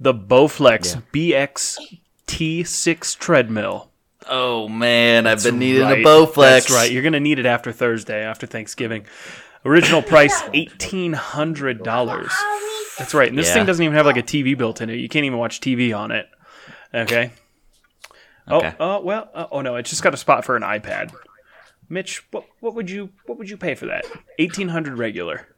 The 0.00 0.14
Bowflex 0.14 1.02
BX-T6 1.12 3.18
treadmill. 3.18 3.90
oh 4.28 4.68
man, 4.68 5.26
I've 5.26 5.42
been 5.42 5.58
needing 5.58 5.82
Right. 5.82 6.00
a 6.00 6.04
Bowflex. 6.04 6.34
That's 6.36 6.70
right. 6.70 6.90
You're 6.90 7.02
going 7.02 7.12
to 7.12 7.20
need 7.20 7.38
it 7.38 7.46
after 7.46 7.72
Thursday, 7.72 8.22
after 8.24 8.46
Thanksgiving. 8.46 9.06
Original 9.64 10.02
price 10.02 10.40
$1,800. 10.42 12.30
That's 12.98 13.14
right. 13.14 13.28
And 13.28 13.38
this 13.38 13.48
Yeah. 13.48 13.54
thing 13.54 13.66
doesn't 13.66 13.82
even 13.82 13.96
have 13.96 14.06
like 14.06 14.16
a 14.16 14.22
TV 14.22 14.56
built 14.56 14.80
in 14.80 14.90
it. 14.90 14.96
You 14.96 15.08
can't 15.08 15.24
even 15.24 15.38
watch 15.38 15.60
TV 15.60 15.96
on 15.96 16.10
it. 16.10 16.28
Okay. 16.92 17.30
Okay. 18.50 18.74
Oh, 18.78 18.96
oh 18.96 19.00
well. 19.00 19.30
Uh, 19.34 19.46
oh 19.50 19.60
no, 19.62 19.76
it's 19.76 19.90
just 19.90 20.02
got 20.02 20.14
a 20.14 20.18
spot 20.18 20.44
for 20.44 20.56
an 20.56 20.62
iPad. 20.62 21.14
Mitch, 21.88 22.26
what 22.30 22.44
what 22.60 22.74
would 22.74 22.90
you 22.90 23.10
what 23.26 23.38
would 23.38 23.48
you 23.50 23.56
pay 23.56 23.74
for 23.74 23.86
that? 23.86 24.04
Eighteen 24.38 24.68
hundred 24.68 24.98
regular. 24.98 25.48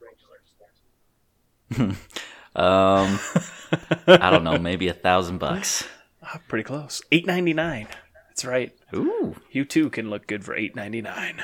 Um, 2.58 3.18
I 4.06 4.30
don't 4.30 4.42
know, 4.42 4.56
maybe 4.56 4.88
a 4.88 4.94
thousand 4.94 5.38
bucks. 5.38 5.86
Ah, 6.28 6.40
pretty 6.48 6.64
close. 6.64 7.02
Eight 7.12 7.24
ninety 7.26 7.52
nine. 7.52 7.86
That's 8.28 8.44
right. 8.44 8.74
Ooh, 8.92 9.36
You 9.52 9.64
too 9.64 9.90
can 9.90 10.10
look 10.10 10.26
good 10.26 10.42
for 10.44 10.56
eight 10.56 10.74
ninety 10.74 11.00
nine. 11.00 11.40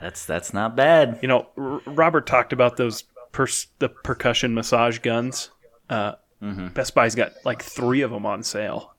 that's 0.00 0.24
that's 0.24 0.54
not 0.54 0.76
bad. 0.76 1.18
You 1.20 1.26
know, 1.26 1.48
R- 1.56 1.80
Robert 1.86 2.24
talked 2.24 2.52
about 2.52 2.76
those 2.76 3.02
pers- 3.32 3.66
the 3.80 3.88
percussion 3.88 4.54
massage 4.54 4.98
guns. 4.98 5.50
Uh, 5.90 6.12
Best 6.40 6.94
Buy's 6.94 7.16
got 7.16 7.32
like 7.44 7.60
three 7.62 8.02
of 8.02 8.12
them 8.12 8.24
on 8.24 8.44
sale. 8.44 8.93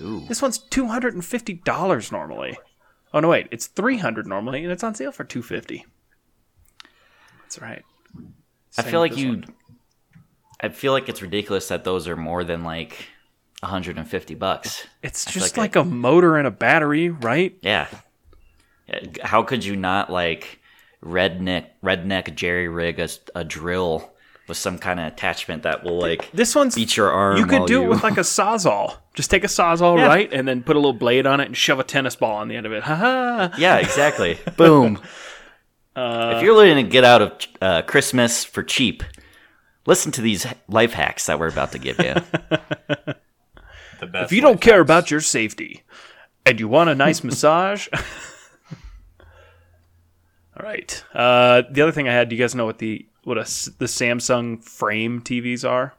Ooh, 0.00 0.24
This 0.28 0.42
one's 0.42 0.58
two 0.58 0.86
hundred 0.86 1.14
and 1.14 1.24
fifty 1.24 1.54
dollars 1.54 2.12
normally. 2.12 2.56
Oh 3.12 3.20
no, 3.20 3.28
wait, 3.28 3.48
it's 3.50 3.66
three 3.66 3.98
hundred 3.98 4.26
normally, 4.26 4.62
and 4.62 4.72
it's 4.72 4.84
on 4.84 4.94
sale 4.94 5.12
for 5.12 5.24
two 5.24 5.42
fifty. 5.42 5.86
That's 7.42 7.60
right. 7.60 7.82
I 8.76 8.82
feel 8.82 9.00
like 9.00 9.16
you. 9.16 9.30
one. 9.30 9.46
I 10.60 10.68
feel 10.68 10.92
like 10.92 11.08
it's 11.08 11.22
ridiculous 11.22 11.68
that 11.68 11.84
those 11.84 12.08
are 12.08 12.16
more 12.16 12.42
than 12.44 12.64
like 12.64 13.06
150 13.60 14.34
bucks. 14.34 14.86
It's 15.02 15.26
I 15.26 15.30
just 15.30 15.56
like 15.56 15.76
like, 15.76 15.76
a 15.76 15.88
motor 15.88 16.36
and 16.36 16.46
a 16.46 16.50
battery, 16.50 17.10
right? 17.10 17.56
Yeah. 17.62 17.86
Yeah, 18.88 19.00
How 19.22 19.42
could 19.42 19.64
you 19.64 19.76
not 19.76 20.10
like 20.10 20.60
redneck 21.04 21.66
redneck 21.82 22.34
jerry 22.34 22.68
rig 22.68 22.98
a, 22.98 23.08
a 23.34 23.44
drill 23.44 24.12
with 24.48 24.56
some 24.56 24.78
kind 24.78 24.98
of 24.98 25.06
attachment 25.06 25.62
that 25.64 25.84
will 25.84 25.98
like 25.98 26.30
This 26.32 26.54
one's 26.54 26.74
beat 26.74 26.96
your 26.96 27.10
arm? 27.10 27.36
you 27.36 27.44
could 27.46 27.58
while 27.60 27.66
do 27.66 27.82
it 27.82 27.88
with 27.88 28.02
like 28.02 28.16
a 28.16 28.20
sawzall. 28.22 28.96
Just 29.14 29.30
take 29.30 29.44
a 29.44 29.48
sawzall, 29.48 29.98
Yeah. 29.98 30.06
right, 30.06 30.32
and 30.32 30.46
then 30.48 30.62
put 30.62 30.76
a 30.76 30.78
little 30.78 30.92
blade 30.92 31.26
on 31.26 31.40
it 31.40 31.46
and 31.46 31.56
shove 31.56 31.78
a 31.78 31.84
tennis 31.84 32.16
ball 32.16 32.36
on 32.36 32.48
the 32.48 32.56
end 32.56 32.66
of 32.66 32.72
it. 32.72 32.82
Ha 32.82 32.94
ha. 33.50 33.54
Yeah, 33.58 33.76
exactly. 33.76 34.38
Boom. 34.56 35.00
Uh, 35.94 36.34
if 36.36 36.42
you're 36.42 36.54
looking 36.54 36.76
to 36.84 36.90
get 36.90 37.04
out 37.04 37.22
of 37.22 37.32
uh, 37.60 37.82
Christmas 37.82 38.44
for 38.44 38.62
cheap, 38.62 39.02
listen 39.86 40.12
to 40.12 40.20
these 40.22 40.46
life 40.68 40.92
hacks 40.92 41.26
that 41.26 41.38
we're 41.40 41.48
about 41.48 41.72
to 41.72 41.78
give 41.78 41.98
you. 41.98 42.14
The 44.00 44.06
best. 44.06 44.26
If 44.26 44.32
you 44.32 44.40
don't 44.40 44.60
care 44.60 44.74
hacks. 44.78 44.86
about 44.86 45.10
your 45.10 45.20
safety 45.20 45.82
and 46.46 46.60
you 46.60 46.68
want 46.68 46.88
a 46.88 46.94
nice 46.94 47.24
massage. 47.24 47.88
All 50.56 50.62
right. 50.64 51.04
Uh, 51.14 51.62
the 51.70 51.82
other 51.82 51.92
thing 51.92 52.08
I 52.08 52.12
had, 52.12 52.28
do 52.28 52.36
you 52.36 52.42
guys 52.42 52.54
know 52.54 52.64
what 52.66 52.78
the 52.78 53.06
what 53.28 53.38
a 53.38 53.42
s 53.42 53.70
the 53.78 53.84
Samsung 53.84 54.62
frame 54.64 55.20
TVs 55.20 55.68
are? 55.68 55.94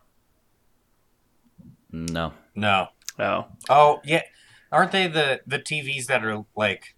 no. 1.92 2.34
no. 2.56 2.88
Oh, 3.18 3.46
Oh 3.70 4.02
yeah, 4.04 4.24
aren't 4.72 4.92
they 4.92 5.08
the 5.08 5.42
the 5.46 5.60
TVs 5.60 6.08
that 6.08 6.26
are 6.26 6.46
like? 6.56 6.96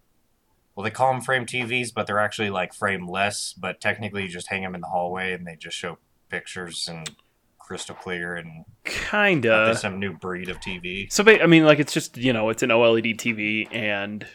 Well, 0.74 0.84
they 0.84 0.90
call 0.90 1.12
them 1.12 1.20
frame 1.20 1.44
TVs, 1.44 1.92
but 1.94 2.06
they're 2.06 2.18
actually 2.18 2.48
like 2.48 2.72
frameless. 2.72 3.54
But 3.58 3.80
technically, 3.80 4.22
you 4.22 4.28
just 4.28 4.48
hang 4.48 4.62
them 4.62 4.74
in 4.74 4.80
the 4.80 4.86
hallway, 4.86 5.34
and 5.34 5.46
they 5.46 5.56
just 5.56 5.76
show 5.76 5.98
pictures 6.30 6.88
and 6.88 7.10
crystal 7.58 7.94
clear, 7.94 8.36
and 8.36 8.64
kinda. 8.84 9.74
some 9.76 9.98
new 9.98 10.16
breed 10.16 10.48
of 10.48 10.60
TV. 10.60 11.12
So, 11.12 11.24
I 11.26 11.46
mean, 11.46 11.66
like 11.66 11.78
it's 11.78 11.92
just 11.92 12.16
you 12.16 12.32
know, 12.32 12.48
it's 12.48 12.62
an 12.62 12.70
OLED 12.70 13.16
TV 13.16 13.68
and 13.70 14.26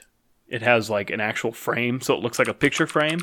it 0.48 0.62
has 0.62 0.90
like 0.90 1.10
an 1.10 1.20
actual 1.20 1.52
frame, 1.52 2.02
so 2.02 2.14
it 2.14 2.22
looks 2.22 2.40
like 2.40 2.48
a 2.48 2.54
picture 2.54 2.88
frame. 2.88 3.20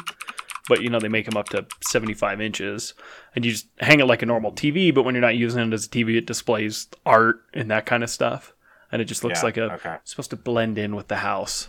But 0.69 0.83
you 0.83 0.89
know, 0.89 0.99
they 0.99 1.09
make 1.09 1.27
them 1.27 1.37
up 1.37 1.49
to 1.51 1.67
75 1.89 2.41
inches, 2.41 2.95
and 3.35 3.45
you 3.45 3.51
just 3.53 3.67
hang 3.81 4.01
it 4.01 4.07
like 4.07 4.23
a 4.23 4.27
normal 4.27 4.51
TV. 4.53 4.95
But 4.95 5.03
when 5.05 5.15
you're 5.15 5.21
not 5.23 5.37
using 5.37 5.61
it 5.69 5.73
as 5.75 5.85
a 5.87 5.89
TV, 5.91 6.17
it 6.17 6.27
displays 6.27 6.89
art 7.05 7.43
and 7.53 7.71
that 7.71 7.85
kind 7.87 8.03
of 8.03 8.09
stuff, 8.11 8.55
and 8.91 9.03
it 9.03 9.05
just 9.05 9.23
looks 9.25 9.41
Yeah, 9.41 9.45
like 9.45 9.57
a 9.59 9.73
okay. 9.75 9.95
it's 9.97 10.11
supposed 10.11 10.31
to 10.31 10.37
blend 10.37 10.79
in 10.79 10.97
with 10.97 11.09
the 11.09 11.17
house. 11.17 11.69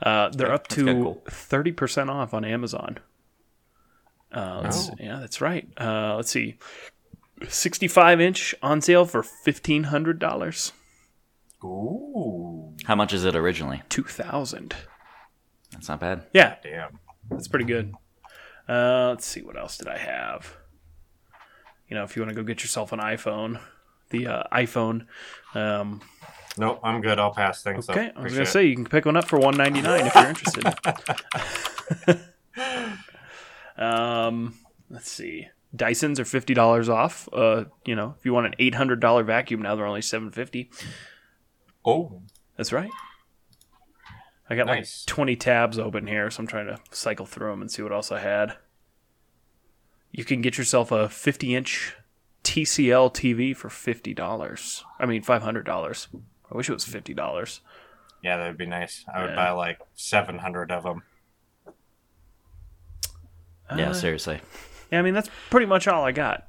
Uh, 0.00 0.28
they're 0.28 0.52
up 0.52 0.68
kinda 0.68 0.92
to 0.92 1.02
cool. 1.02 1.22
30% 1.26 2.08
off 2.10 2.34
on 2.34 2.44
Amazon. 2.44 2.98
Uh, 4.30 4.60
let's, 4.62 4.90
Oh. 4.90 4.94
Yeah, 5.00 5.18
that's 5.20 5.40
right. 5.40 5.66
Uh, 5.80 6.14
let's 6.16 6.30
see. 6.30 6.56
65 7.48 8.20
inch 8.20 8.54
on 8.62 8.80
sale 8.80 9.04
for 9.06 9.22
$1,500. 9.22 10.72
Ooh, 11.64 12.74
How 12.84 12.94
much 12.94 13.12
is 13.12 13.24
it 13.24 13.34
originally? 13.34 13.82
2000 13.88 14.74
That's 15.72 15.88
not 15.88 16.00
bad. 16.00 16.26
Yeah, 16.32 16.56
damn. 16.62 16.98
that's 17.30 17.48
pretty 17.48 17.64
good. 17.64 17.94
Uh, 18.68 19.10
let's 19.10 19.26
see, 19.26 19.42
what 19.42 19.56
else 19.56 19.78
did 19.78 19.88
I 19.88 19.98
have? 19.98 20.56
You 21.88 21.96
know, 21.96 22.04
if 22.04 22.16
you 22.16 22.22
want 22.22 22.30
to 22.30 22.34
go 22.34 22.42
get 22.42 22.62
yourself 22.62 22.92
an 22.92 22.98
iPhone, 22.98 23.60
the 24.10 24.26
uh, 24.26 24.42
iPhone. 24.52 25.06
Um, 25.54 26.00
Nope, 26.58 26.80
I'm 26.82 27.00
good. 27.02 27.18
I'll 27.18 27.34
pass 27.34 27.62
things. 27.62 27.88
okay, 27.88 28.08
up. 28.08 28.14
I 28.16 28.22
was 28.22 28.32
gonna 28.32 28.44
it. 28.44 28.46
say 28.46 28.64
you 28.64 28.74
can 28.74 28.86
pick 28.86 29.04
one 29.04 29.16
up 29.16 29.26
for 29.26 29.38
one 29.38 29.56
ninety 29.56 29.82
nine 29.82 30.06
if 30.06 30.14
you're 30.14 30.26
interested. 30.26 30.64
um, 33.82 34.54
let's 34.88 35.10
see, 35.10 35.48
Dysons 35.76 36.18
are 36.18 36.24
fifty 36.24 36.54
dollars 36.54 36.88
off. 36.88 37.28
Uh, 37.30 37.64
you 37.84 37.94
know, 37.94 38.14
if 38.18 38.24
you 38.24 38.32
want 38.32 38.46
an 38.46 38.54
eight 38.58 38.74
hundred 38.74 39.00
dollar 39.00 39.22
vacuum 39.22 39.60
now, 39.62 39.76
they're 39.76 39.86
only 39.86 40.00
seven 40.02 40.30
fifty. 40.30 40.70
Oh, 41.84 42.22
That's 42.56 42.72
right. 42.72 42.90
I 44.48 44.54
got 44.56 44.66
Nice. 44.66 45.02
like 45.02 45.14
20 45.14 45.36
tabs 45.36 45.78
open 45.78 46.06
here, 46.06 46.30
so 46.30 46.40
I'm 46.40 46.46
trying 46.46 46.66
to 46.66 46.78
cycle 46.90 47.26
through 47.26 47.50
them 47.50 47.60
and 47.60 47.70
see 47.70 47.82
what 47.82 47.92
else 47.92 48.12
I 48.12 48.20
had. 48.20 48.56
You 50.12 50.24
can 50.24 50.40
get 50.40 50.56
yourself 50.56 50.92
a 50.92 51.08
50 51.08 51.54
inch 51.54 51.94
TCL 52.44 53.12
TV 53.12 53.56
for 53.56 53.68
fifty 53.68 54.14
dollars. 54.14 54.84
I 55.00 55.06
mean 55.06 55.22
five 55.22 55.42
hundred 55.42 55.66
dollars. 55.66 56.06
I 56.50 56.56
wish 56.56 56.70
it 56.70 56.74
was 56.74 56.84
fifty 56.84 57.12
dollars. 57.12 57.60
Yeah, 58.22 58.36
that'd 58.36 58.56
be 58.56 58.66
nice. 58.66 59.04
I 59.12 59.22
would 59.22 59.30
Yeah. 59.30 59.36
buy 59.36 59.50
like 59.50 59.80
700 59.96 60.70
of 60.70 60.84
them. 60.84 61.02
Yeah, 63.76 63.90
Uh, 63.90 63.94
seriously. 63.94 64.40
Yeah, 64.92 65.00
I 65.00 65.02
mean 65.02 65.12
that's 65.14 65.28
pretty 65.50 65.66
much 65.66 65.88
all 65.88 66.04
I 66.04 66.12
got. 66.12 66.46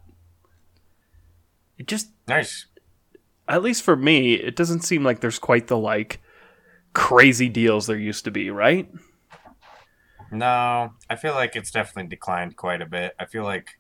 It 1.79 1.87
just 1.87 2.09
Nice. 2.27 2.67
at 3.47 3.63
least 3.63 3.81
for 3.83 3.95
me, 3.95 4.35
it 4.35 4.55
doesn't 4.55 4.81
seem 4.81 5.03
like 5.03 5.19
there's 5.19 5.39
quite 5.39 5.67
the 5.67 5.77
like 5.77 6.21
crazy 6.97 7.47
deals 7.47 7.85
there 7.85 7.95
used 7.95 8.25
to 8.25 8.31
be, 8.31 8.49
right? 8.49 8.89
No, 10.31 10.91
I 11.07 11.15
feel 11.15 11.35
like 11.35 11.55
it's 11.55 11.69
definitely 11.69 12.09
declined 12.09 12.57
quite 12.57 12.81
a 12.81 12.87
bit. 12.87 13.13
I 13.19 13.25
feel 13.25 13.43
like 13.43 13.79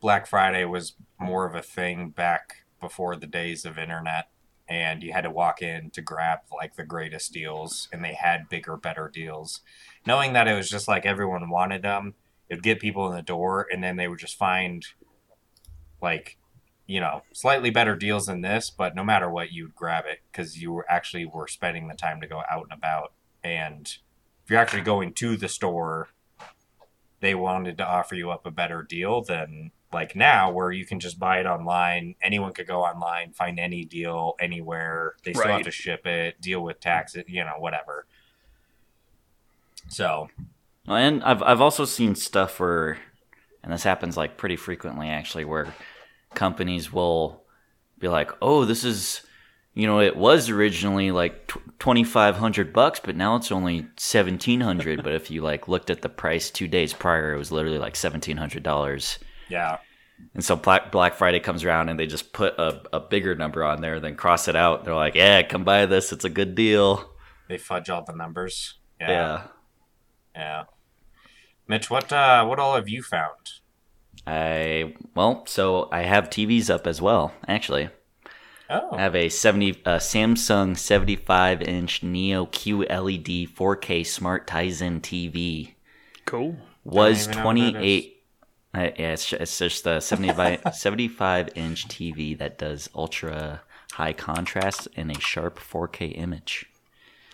Black 0.00 0.26
Friday 0.26 0.64
was 0.64 0.94
more 1.20 1.46
of 1.46 1.54
a 1.54 1.60
thing 1.60 2.08
back 2.08 2.64
before 2.80 3.16
the 3.16 3.26
days 3.26 3.66
of 3.66 3.76
internet 3.76 4.30
and 4.66 5.02
you 5.02 5.12
had 5.12 5.24
to 5.24 5.30
walk 5.30 5.60
in 5.60 5.90
to 5.90 6.00
grab 6.00 6.38
like 6.50 6.74
the 6.74 6.84
greatest 6.84 7.34
deals 7.34 7.88
and 7.92 8.02
they 8.02 8.14
had 8.14 8.48
bigger 8.48 8.78
better 8.78 9.10
deals. 9.12 9.60
Knowing 10.06 10.32
that 10.32 10.48
it 10.48 10.54
was 10.54 10.70
just 10.70 10.88
like 10.88 11.04
everyone 11.04 11.50
wanted 11.50 11.82
them, 11.82 12.14
it'd 12.48 12.62
get 12.62 12.80
people 12.80 13.06
in 13.08 13.14
the 13.14 13.22
door 13.22 13.68
and 13.70 13.84
then 13.84 13.96
they 13.96 14.08
would 14.08 14.18
just 14.18 14.38
find 14.38 14.86
like 16.00 16.38
you 16.86 17.00
know, 17.00 17.22
slightly 17.32 17.70
better 17.70 17.96
deals 17.96 18.26
than 18.26 18.40
this, 18.40 18.70
but 18.70 18.94
no 18.94 19.04
matter 19.04 19.30
what 19.30 19.52
you'd 19.52 19.74
grab 19.74 20.04
it 20.06 20.20
cuz 20.32 20.60
you 20.60 20.72
were 20.72 20.90
actually 20.90 21.24
were 21.24 21.48
spending 21.48 21.88
the 21.88 21.94
time 21.94 22.20
to 22.20 22.26
go 22.26 22.42
out 22.50 22.64
and 22.64 22.72
about 22.72 23.12
and 23.44 23.98
if 24.44 24.50
you're 24.50 24.60
actually 24.60 24.82
going 24.82 25.12
to 25.14 25.36
the 25.36 25.48
store, 25.48 26.08
they 27.20 27.34
wanted 27.34 27.78
to 27.78 27.86
offer 27.86 28.14
you 28.14 28.30
up 28.30 28.44
a 28.44 28.50
better 28.50 28.82
deal 28.82 29.22
than 29.22 29.70
like 29.92 30.16
now, 30.16 30.50
where 30.50 30.72
you 30.72 30.84
can 30.84 30.98
just 30.98 31.18
buy 31.18 31.38
it 31.38 31.46
online. 31.46 32.16
Anyone 32.22 32.52
could 32.52 32.66
go 32.66 32.82
online, 32.82 33.32
find 33.32 33.60
any 33.60 33.84
deal 33.84 34.34
anywhere. 34.40 35.14
They 35.22 35.32
still 35.32 35.46
have 35.46 35.62
to 35.62 35.70
ship 35.70 36.06
it, 36.06 36.40
deal 36.40 36.62
with 36.62 36.80
taxes, 36.80 37.24
you 37.28 37.44
know, 37.44 37.54
whatever. 37.58 38.06
So, 39.88 40.28
and 40.86 41.22
I've 41.22 41.42
I've 41.42 41.60
also 41.60 41.84
seen 41.84 42.14
stuff 42.14 42.58
where, 42.58 42.98
and 43.62 43.72
this 43.72 43.82
happens 43.82 44.16
like 44.16 44.36
pretty 44.36 44.56
frequently 44.56 45.08
actually, 45.08 45.44
where 45.44 45.74
companies 46.34 46.92
will 46.92 47.44
be 47.98 48.08
like, 48.08 48.30
"Oh, 48.42 48.64
this 48.64 48.84
is, 48.84 49.22
you 49.74 49.86
know, 49.86 50.00
it 50.00 50.16
was 50.16 50.50
originally 50.50 51.10
like 51.10 51.52
twenty 51.78 52.04
five 52.04 52.36
hundred 52.36 52.72
bucks, 52.72 53.00
but 53.02 53.16
now 53.16 53.36
it's 53.36 53.52
only 53.52 53.86
seventeen 53.96 54.60
hundred. 54.60 55.02
but 55.02 55.12
if 55.14 55.30
you 55.30 55.42
like 55.42 55.68
looked 55.68 55.90
at 55.90 56.02
the 56.02 56.08
price 56.08 56.50
two 56.50 56.68
days 56.68 56.92
prior, 56.92 57.34
it 57.34 57.38
was 57.38 57.52
literally 57.52 57.78
like 57.78 57.96
seventeen 57.96 58.36
hundred 58.36 58.62
dollars. 58.62 59.18
yeah. 59.48 59.78
And 60.34 60.44
so 60.44 60.54
Black 60.54 60.92
Black 60.92 61.14
Friday 61.16 61.40
comes 61.40 61.64
around 61.64 61.88
and 61.88 61.98
they 61.98 62.06
just 62.06 62.32
put 62.32 62.56
a, 62.56 62.80
a 62.92 63.00
bigger 63.00 63.34
number 63.34 63.64
on 63.64 63.80
there, 63.80 63.98
then 63.98 64.14
cross 64.14 64.46
it 64.46 64.54
out. 64.54 64.84
They're 64.84 64.94
like, 64.94 65.16
"Yeah, 65.16 65.42
come 65.42 65.64
buy 65.64 65.86
this. 65.86 66.12
It's 66.12 66.24
a 66.24 66.30
good 66.30 66.54
deal." 66.54 67.10
They 67.48 67.58
fudge 67.58 67.90
all 67.90 68.04
the 68.04 68.12
numbers. 68.14 68.78
Yeah. 69.00 69.10
Yeah. 69.10 69.42
Yeah. 70.36 70.62
Mitch, 71.66 71.90
what 71.90 72.12
uh 72.12 72.44
what 72.46 72.60
all 72.60 72.76
have 72.76 72.88
you 72.88 73.02
found? 73.02 73.61
I 74.26 74.94
well, 75.14 75.44
so 75.46 75.88
I 75.90 76.02
have 76.02 76.30
TVs 76.30 76.70
up 76.70 76.86
as 76.86 77.02
well, 77.02 77.32
actually. 77.46 77.90
Oh. 78.70 78.90
I 78.92 79.02
have 79.02 79.14
a 79.14 79.28
70 79.28 79.82
uh, 79.84 79.98
Samsung 79.98 80.78
75 80.78 81.62
inch 81.62 82.02
Neo 82.02 82.46
QLED 82.46 83.50
4K 83.50 84.06
Smart 84.06 84.46
Tizen 84.46 85.00
TV. 85.00 85.74
Cool. 86.24 86.56
Was 86.84 87.28
even 87.28 87.38
know 87.38 87.44
what 87.44 87.56
that 87.56 87.72
28. 87.72 88.16
Uh, 88.74 88.80
yeah, 88.80 89.12
it's, 89.12 89.32
it's 89.34 89.58
just 89.58 89.86
a 89.86 90.00
75, 90.00 90.62
75 90.72 91.50
inch 91.54 91.88
TV 91.88 92.38
that 92.38 92.56
does 92.56 92.88
ultra 92.94 93.60
high 93.92 94.14
contrast 94.14 94.88
and 94.96 95.10
a 95.10 95.20
sharp 95.20 95.58
4K 95.58 96.16
image. 96.16 96.66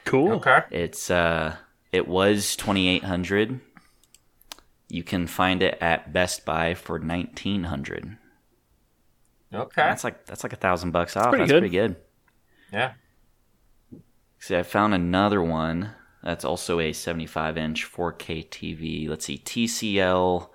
Cool. 0.04 0.32
Okay. 0.32 0.60
It's 0.70 1.10
uh, 1.10 1.56
it 1.92 2.08
was 2.08 2.56
2800. 2.56 3.60
You 4.88 5.02
can 5.04 5.26
find 5.26 5.62
it 5.62 5.76
at 5.80 6.12
Best 6.12 6.44
Buy 6.44 6.74
for 6.74 6.98
1900. 6.98 8.16
Okay. 9.52 9.82
That's 9.82 10.04
like 10.04 10.26
that's 10.26 10.42
like 10.42 10.52
a 10.52 10.56
thousand 10.56 10.90
bucks 10.92 11.16
off. 11.16 11.28
pretty 11.30 11.42
that's 11.42 11.52
good. 11.52 11.60
pretty 11.60 11.74
good. 11.76 11.96
Yeah. 12.72 12.92
See, 14.38 14.56
I 14.56 14.62
found 14.62 14.94
another 14.94 15.42
one 15.42 15.90
that's 16.22 16.44
also 16.44 16.80
a 16.80 16.92
75 16.92 17.56
inch 17.58 17.90
4K 17.90 18.48
TV. 18.48 19.08
Let's 19.08 19.24
see, 19.24 19.38
TCL 19.38 20.48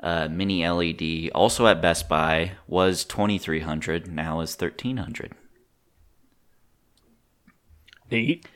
uh, 0.00 0.28
mini 0.30 0.66
LED, 0.66 1.30
also 1.34 1.66
at 1.66 1.82
Best 1.82 2.08
Buy, 2.08 2.52
was 2.66 3.04
2300 3.04 4.10
now 4.10 4.40
is 4.40 4.54
1300 4.58 5.32
Neat. 8.10 8.46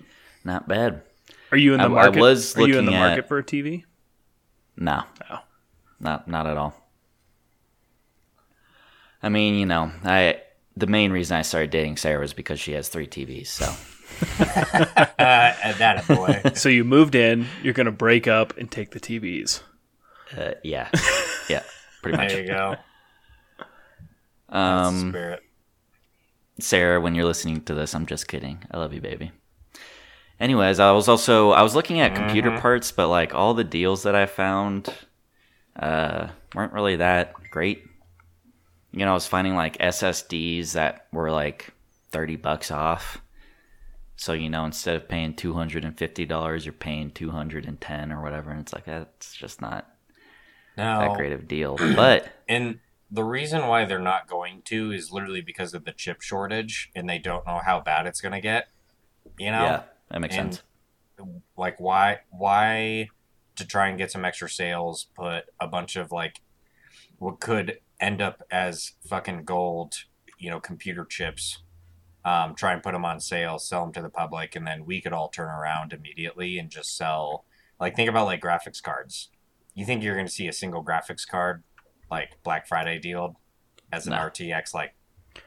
Not 0.45 0.69
bad. 0.69 1.03
Are 1.53 1.57
you 1.59 1.75
in 1.75 1.79
the 1.79 1.85
I- 1.85 1.87
I 1.87 1.91
market? 1.91 2.21
was 2.21 2.57
Are 2.57 2.67
you 2.67 2.79
in 2.79 2.85
the 2.87 2.91
looking 2.91 2.95
at- 2.95 3.09
market 3.09 3.29
for 3.29 3.39
a 3.39 3.45
TV? 3.45 3.85
No. 4.77 5.03
No. 5.31 5.39
Not 6.01 6.29
not 6.29 6.47
at 6.47 6.57
all. 6.57 6.75
I 9.23 9.29
mean, 9.29 9.55
you 9.55 9.67
know, 9.67 9.91
I 10.05 10.41
the 10.77 10.87
main 10.87 11.13
reason 11.13 11.37
I 11.37 11.43
started 11.43 11.71
dating 11.71 11.97
Sarah 11.97 12.21
was 12.21 12.35
because 12.35 12.59
she 12.61 12.73
has 12.73 12.89
three 12.89 13.07
TVs. 13.07 13.47
So 13.47 13.67
Uh, 14.39 15.73
that 15.79 16.05
a 16.09 16.15
boy. 16.15 16.43
So 16.55 16.69
you 16.69 16.85
moved 16.85 17.15
in. 17.15 17.47
You're 17.63 17.73
gonna 17.75 17.91
break 17.93 18.27
up 18.29 18.57
and 18.59 18.71
take 18.71 18.91
the 18.91 19.01
TVs. 19.01 19.61
uh, 20.37 20.53
yeah, 20.63 20.91
yeah, 21.49 21.63
pretty 22.03 22.19
much. 22.19 22.29
there 22.31 22.43
you 22.43 22.49
go. 22.49 22.77
Um, 24.49 25.11
spirit. 25.11 25.41
Sarah, 26.61 27.01
when 27.01 27.15
you're 27.15 27.25
listening 27.25 27.63
to 27.63 27.75
this, 27.75 27.95
I'm 27.95 28.07
just 28.07 28.29
kidding. 28.29 28.63
I 28.71 28.79
love 28.79 28.93
you, 28.93 29.01
baby. 29.01 29.33
Anyways, 30.41 30.81
I 30.81 30.93
was 30.93 31.09
also 31.09 31.51
I 31.51 31.63
was 31.63 31.75
looking 31.75 32.01
at 32.01 32.15
computer 32.15 32.51
Mm-hmm. 32.51 32.61
parts, 32.61 32.93
but 32.93 33.09
like 33.09 33.35
all 33.35 33.55
the 33.55 33.65
deals 33.65 34.03
that 34.03 34.15
I 34.15 34.27
found 34.27 34.93
uh, 35.77 36.29
weren't 36.55 36.73
really 36.73 36.97
that 36.97 37.33
great. 37.51 37.85
You 38.93 39.05
know, 39.05 39.11
I 39.13 39.15
was 39.15 39.27
finding 39.27 39.55
like 39.55 39.79
SSDs 39.79 40.73
that 40.73 41.07
were 41.13 41.31
like 41.31 41.73
thirty 42.11 42.37
bucks 42.37 42.71
off. 42.71 43.21
So 44.17 44.33
you 44.33 44.49
know, 44.51 44.65
instead 44.65 44.97
of 44.97 45.09
paying 45.09 45.35
two 45.35 45.53
hundred 45.55 45.85
and 45.85 45.97
fifty 45.97 46.25
dollars, 46.25 46.65
you're 46.67 46.73
paying 46.73 47.11
two 47.11 47.31
hundred 47.31 47.67
and 47.67 47.81
ten 47.81 48.13
or 48.13 48.23
whatever, 48.23 48.51
and 48.51 48.61
it's 48.61 48.73
like 48.73 48.85
that's 48.87 49.35
just 49.35 49.61
not 49.61 49.89
No. 50.77 51.01
that 51.01 51.15
great 51.17 51.33
of 51.33 51.41
a 51.41 51.45
deal. 51.45 51.77
But 51.97 52.29
And 52.49 52.81
the 53.11 53.25
reason 53.25 53.67
why 53.69 53.85
they're 53.85 53.99
not 53.99 54.29
going 54.29 54.63
to 54.67 54.91
is 54.93 55.13
literally 55.13 55.41
because 55.41 55.75
of 55.75 55.85
the 55.85 55.93
chip 55.93 56.21
shortage 56.23 56.91
and 56.97 57.09
they 57.09 57.19
don't 57.19 57.47
know 57.47 57.61
how 57.65 57.81
bad 57.81 58.07
it's 58.07 58.21
going 58.21 58.33
to 58.33 58.41
get. 58.41 58.69
You 59.39 59.51
know? 59.51 59.63
yeah, 59.63 59.83
that 60.11 60.21
makes 60.21 60.37
and- 60.37 60.55
sense. 60.55 60.65
Like 61.57 61.79
why 61.79 62.21
why 62.31 63.09
to 63.55 63.65
try 63.65 63.89
and 63.89 63.97
get 63.97 64.11
some 64.11 64.25
extra 64.25 64.51
sales 64.51 65.07
put 65.15 65.45
a 65.61 65.69
bunch 65.69 65.95
of 65.95 66.11
like 66.11 66.41
what 67.19 67.39
could 67.39 67.79
end 68.01 68.21
up 68.21 68.43
as 68.51 68.95
fucking 69.09 69.45
gold, 69.45 69.95
you 70.39 70.51
know, 70.51 70.59
computer 70.59 71.05
chips 71.05 71.63
um, 72.25 72.55
try 72.55 72.73
and 72.73 72.83
put 72.83 72.93
them 72.93 73.05
on 73.05 73.21
sale, 73.21 73.59
sell 73.59 73.85
them 73.85 73.93
to 73.93 74.03
the 74.03 74.09
public, 74.09 74.57
and 74.57 74.67
then 74.67 74.87
we 74.87 75.01
could 75.01 75.13
all 75.13 75.29
turn 75.29 75.49
around 75.49 75.93
immediately 75.93 76.59
and 76.59 76.71
just 76.71 76.97
sell. 76.97 77.45
Like, 77.79 77.97
think 77.97 78.09
about 78.09 78.25
like 78.25 78.41
graphics 78.41 78.83
cards. 78.83 79.29
You 79.75 79.85
think 79.85 80.03
you're 80.03 80.15
going 80.15 80.27
to 80.27 80.33
see 80.33 80.49
a 80.49 80.53
single 80.53 80.83
graphics 80.83 81.27
card 81.29 81.63
like 82.11 82.43
Black 82.43 82.67
Friday 82.67 82.99
deal 82.99 83.39
as 83.93 84.07
an 84.07 84.13
No. 84.13 84.19
RTX 84.19 84.73
like 84.73 84.95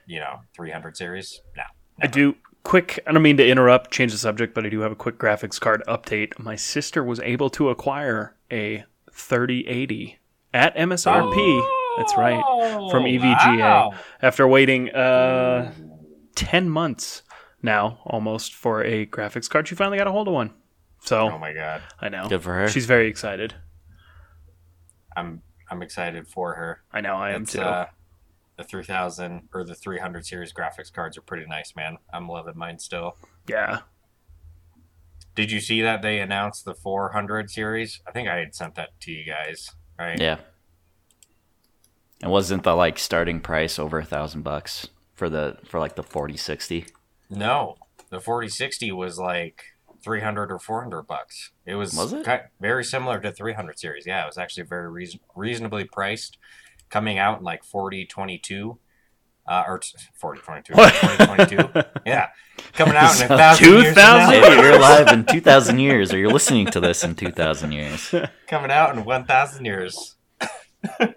you 0.06 0.20
know 0.20 0.42
300 0.56 0.96
series? 0.96 1.42
No. 1.56 1.64
I 2.02 2.08
do 2.08 2.36
quick. 2.68 3.00
I 3.08 3.14
don't 3.14 3.22
mean 3.22 3.38
to 3.38 3.48
interrupt, 3.48 3.92
change 3.92 4.12
the 4.12 4.18
subject, 4.18 4.54
but 4.54 4.66
I 4.66 4.70
do 4.70 4.82
have 4.82 4.92
a 4.92 4.96
quick 4.96 5.18
graphics 5.18 5.58
card 5.60 5.82
update. 5.88 6.38
My 6.38 6.58
sister 6.58 7.02
was 7.02 7.22
able 7.22 7.50
to 7.52 7.70
acquire 7.70 8.36
a 8.52 8.84
3080 9.10 10.20
at 10.54 10.76
MSRP. 10.76 11.68
That's 11.98 12.16
right. 12.18 12.44
From 12.92 13.08
E 13.08 13.18
EVGA. 13.18 13.60
Wow. 13.60 13.94
After 14.22 14.46
waiting 14.46 14.90
uh, 14.90 15.72
10 16.36 16.70
months 16.70 17.24
now, 17.62 18.00
almost, 18.06 18.54
for 18.54 18.84
a 18.84 19.06
graphics 19.06 19.50
card, 19.50 19.70
she 19.70 19.74
finally 19.74 19.98
got 19.98 20.08
a 20.08 20.12
hold 20.12 20.28
of 20.28 20.34
one. 20.34 20.54
So 21.06 21.32
Oh 21.32 21.38
my 21.38 21.54
god, 21.54 21.84
I 22.02 22.10
know. 22.10 22.28
Good 22.28 22.44
for 22.44 22.54
her. 22.54 22.68
She's 22.68 22.86
very 22.86 23.08
excited. 23.08 23.54
I'm 25.16 25.42
I'm 25.72 25.82
excited 25.82 26.28
for 26.28 26.54
her. 26.56 26.82
I 26.92 27.00
know 27.02 27.16
I 27.16 27.32
am 27.32 27.46
too. 27.46 27.62
Uh, 27.62 27.86
the 28.58 28.64
3000 28.64 29.50
or 29.54 29.64
the 29.64 29.76
300 29.76 30.26
series 30.26 30.52
graphics 30.54 30.92
cards 30.92 31.18
are 31.18 31.22
pretty 31.22 31.46
nice, 31.46 31.76
man. 31.76 31.98
I'm 32.12 32.28
loving 32.28 32.58
mine 32.58 32.80
still. 32.80 33.16
yeah. 33.48 33.80
Did 35.36 35.52
you 35.52 35.60
see 35.60 35.84
that 35.84 36.02
they 36.02 36.20
announced 36.20 36.66
the 36.66 36.74
400 36.74 37.52
series? 37.52 38.02
I 38.08 38.12
think 38.12 38.28
I 38.28 38.38
had 38.38 38.56
sent 38.56 38.74
that 38.74 39.00
to 39.02 39.12
you 39.12 39.24
guys, 39.24 39.70
right? 40.00 40.20
Yeah. 40.20 40.38
And 42.24 42.32
wasn't 42.32 42.64
the 42.64 42.74
like 42.76 42.98
starting 42.98 43.40
price 43.40 43.78
over 43.78 44.00
a 44.00 44.04
thousand 44.06 44.42
bucks 44.42 44.88
for 45.14 45.30
the 45.30 45.58
for 45.66 45.80
like 45.80 45.96
the 45.96 46.02
forty 46.02 46.36
sixty. 46.38 46.88
No, 47.30 47.76
the 48.10 48.20
4060 48.20 48.92
was 48.94 49.20
like 49.20 49.62
300 50.04 50.52
or 50.52 50.58
400 50.58 51.04
bucks. 51.04 51.52
It 51.68 51.76
was, 51.76 51.94
Was 51.94 52.14
it? 52.14 52.26
ki- 52.26 52.48
very 52.60 52.84
similar 52.84 53.20
to 53.20 53.32
300 53.32 53.78
series. 53.78 54.08
Yeah, 54.08 54.24
it 54.24 54.28
was 54.28 54.38
actually 54.40 54.64
very 54.64 54.90
reason- 54.90 55.20
reasonably 55.36 55.84
priced. 55.84 56.38
Coming 56.90 57.18
out 57.18 57.40
in 57.40 57.44
like 57.44 57.64
4022. 57.64 58.80
Uh, 59.50 59.64
or 59.66 59.80
t- 59.80 59.98
4022. 60.16 60.74
What? 60.74 60.94
2022. 60.94 61.90
yeah. 62.06 62.28
Coming 62.74 62.98
out 62.98 63.16
in 63.16 63.32
a 63.32 63.38
thousand 63.38 63.66
years. 63.66 63.96
2000? 63.96 64.42
now. 64.42 64.62
You're 64.62 64.74
alive 64.74 65.08
in 65.08 65.24
2,000 65.24 65.80
years, 65.80 66.12
or 66.12 66.18
you're 66.18 66.32
listening 66.32 66.66
to 66.68 66.82
this 66.82 67.02
in 67.06 67.16
2,000 67.16 67.72
years. 67.72 68.14
Coming 68.48 68.72
out 68.72 68.98
in 68.98 69.06
1,000 69.06 69.64
years. 69.64 70.18
I 70.42 71.14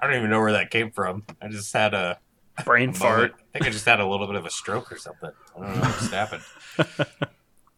don't 0.00 0.14
even 0.14 0.30
know 0.30 0.40
where 0.40 0.52
that 0.52 0.70
came 0.70 0.90
from. 0.92 1.24
I 1.42 1.48
just 1.48 1.70
had 1.74 1.92
a 1.92 2.18
Brain 2.64 2.88
moment. 2.88 2.96
fart. 2.98 3.32
I 3.32 3.58
think 3.58 3.66
I 3.66 3.70
just 3.70 3.84
had 3.84 4.00
a 4.00 4.06
little 4.06 4.26
bit 4.26 4.36
of 4.36 4.46
a 4.46 4.50
stroke 4.50 4.92
or 4.92 4.96
something. 4.96 5.30
I 5.56 5.60
don't 5.60 5.74
know 5.74 5.80
what 5.82 5.98
just 5.98 6.12
happened. 6.12 6.42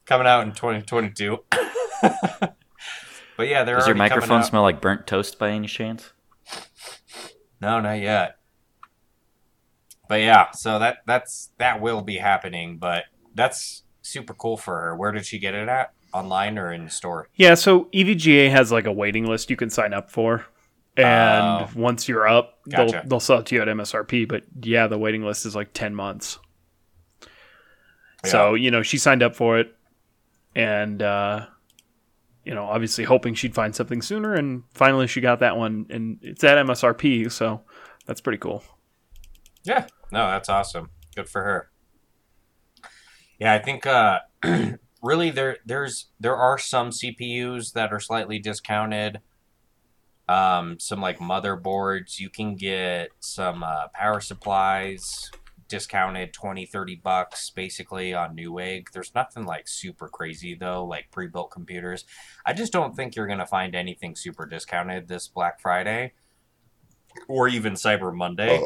Coming 0.04 0.26
out 0.26 0.42
in 0.46 0.52
2022. 0.52 1.38
but 2.02 2.54
yeah, 3.40 3.64
they're 3.64 3.76
Does 3.76 3.86
your 3.86 3.96
microphone 3.96 4.42
smell 4.44 4.62
like 4.62 4.80
burnt 4.80 5.06
toast 5.06 5.38
by 5.38 5.50
any 5.50 5.66
chance? 5.66 6.12
No, 7.60 7.80
not 7.80 8.00
yet. 8.00 8.36
But 10.08 10.20
yeah, 10.20 10.50
so 10.52 10.78
that 10.78 10.98
that's 11.06 11.50
that 11.58 11.80
will 11.80 12.02
be 12.02 12.16
happening, 12.16 12.78
but 12.78 13.04
that's 13.34 13.82
super 14.02 14.34
cool 14.34 14.56
for 14.56 14.80
her. 14.80 14.96
Where 14.96 15.10
did 15.12 15.26
she 15.26 15.38
get 15.38 15.54
it 15.54 15.68
at? 15.68 15.92
Online 16.12 16.58
or 16.58 16.72
in 16.72 16.88
store? 16.88 17.28
Yeah, 17.34 17.54
so 17.54 17.86
EVGA 17.92 18.50
has 18.50 18.70
like 18.70 18.86
a 18.86 18.92
waiting 18.92 19.26
list 19.26 19.50
you 19.50 19.56
can 19.56 19.68
sign 19.70 19.92
up 19.92 20.10
for. 20.10 20.46
And 20.96 21.42
Oh. 21.44 21.68
once 21.74 22.08
you're 22.08 22.26
up, 22.28 22.58
Gotcha. 22.68 22.92
they'll 22.92 23.08
they'll 23.08 23.20
sell 23.20 23.40
it 23.40 23.46
to 23.46 23.54
you 23.56 23.62
at 23.62 23.68
MSRP. 23.68 24.28
But 24.28 24.44
yeah, 24.62 24.86
the 24.86 24.96
waiting 24.98 25.22
list 25.24 25.44
is 25.44 25.56
like 25.56 25.72
ten 25.72 25.94
months. 25.94 26.38
So 28.24 28.54
you 28.54 28.70
know 28.70 28.82
she 28.82 28.98
signed 28.98 29.22
up 29.22 29.36
for 29.36 29.58
it, 29.58 29.74
and 30.54 31.02
uh, 31.02 31.46
you 32.46 32.54
know 32.54 32.64
obviously 32.64 33.04
hoping 33.04 33.34
she'd 33.34 33.54
find 33.54 33.74
something 33.74 34.00
sooner, 34.00 34.34
and 34.34 34.62
finally 34.72 35.08
she 35.08 35.20
got 35.20 35.40
that 35.40 35.56
one, 35.56 35.86
and 35.90 36.18
it's 36.22 36.44
at 36.44 36.64
MSRP. 36.64 37.30
So 37.30 37.62
that's 38.06 38.20
pretty 38.20 38.38
cool. 38.38 38.62
Yeah, 39.64 39.86
no, 40.12 40.28
that's 40.28 40.48
awesome. 40.48 40.90
Good 41.16 41.28
for 41.28 41.42
her. 41.42 41.70
Yeah, 43.40 43.52
I 43.52 43.58
think 43.58 43.84
uh, 43.84 44.20
really 45.02 45.30
there 45.30 45.58
there's 45.66 46.06
there 46.20 46.36
are 46.36 46.56
some 46.56 46.90
CPUs 46.90 47.72
that 47.72 47.92
are 47.92 48.00
slightly 48.00 48.38
discounted. 48.38 49.20
Um, 50.28 50.78
some 50.80 51.00
like 51.00 51.18
motherboards, 51.18 52.18
you 52.18 52.30
can 52.30 52.56
get 52.56 53.10
some 53.20 53.62
uh, 53.62 53.88
power 53.92 54.20
supplies 54.20 55.30
discounted 55.68 56.32
20 56.32 56.66
30 56.66 56.96
bucks 56.96 57.50
basically 57.50 58.14
on 58.14 58.36
Newegg. 58.36 58.90
There's 58.92 59.14
nothing 59.14 59.44
like 59.44 59.68
super 59.68 60.08
crazy 60.08 60.54
though, 60.54 60.84
like 60.84 61.10
pre-built 61.10 61.50
computers. 61.50 62.04
I 62.44 62.52
just 62.52 62.72
don't 62.72 62.94
think 62.94 63.16
you're 63.16 63.26
going 63.26 63.38
to 63.38 63.46
find 63.46 63.74
anything 63.74 64.16
super 64.16 64.46
discounted 64.46 65.08
this 65.08 65.28
Black 65.28 65.60
Friday 65.60 66.12
or 67.28 67.48
even 67.48 67.72
Cyber 67.74 68.14
Monday 68.14 68.60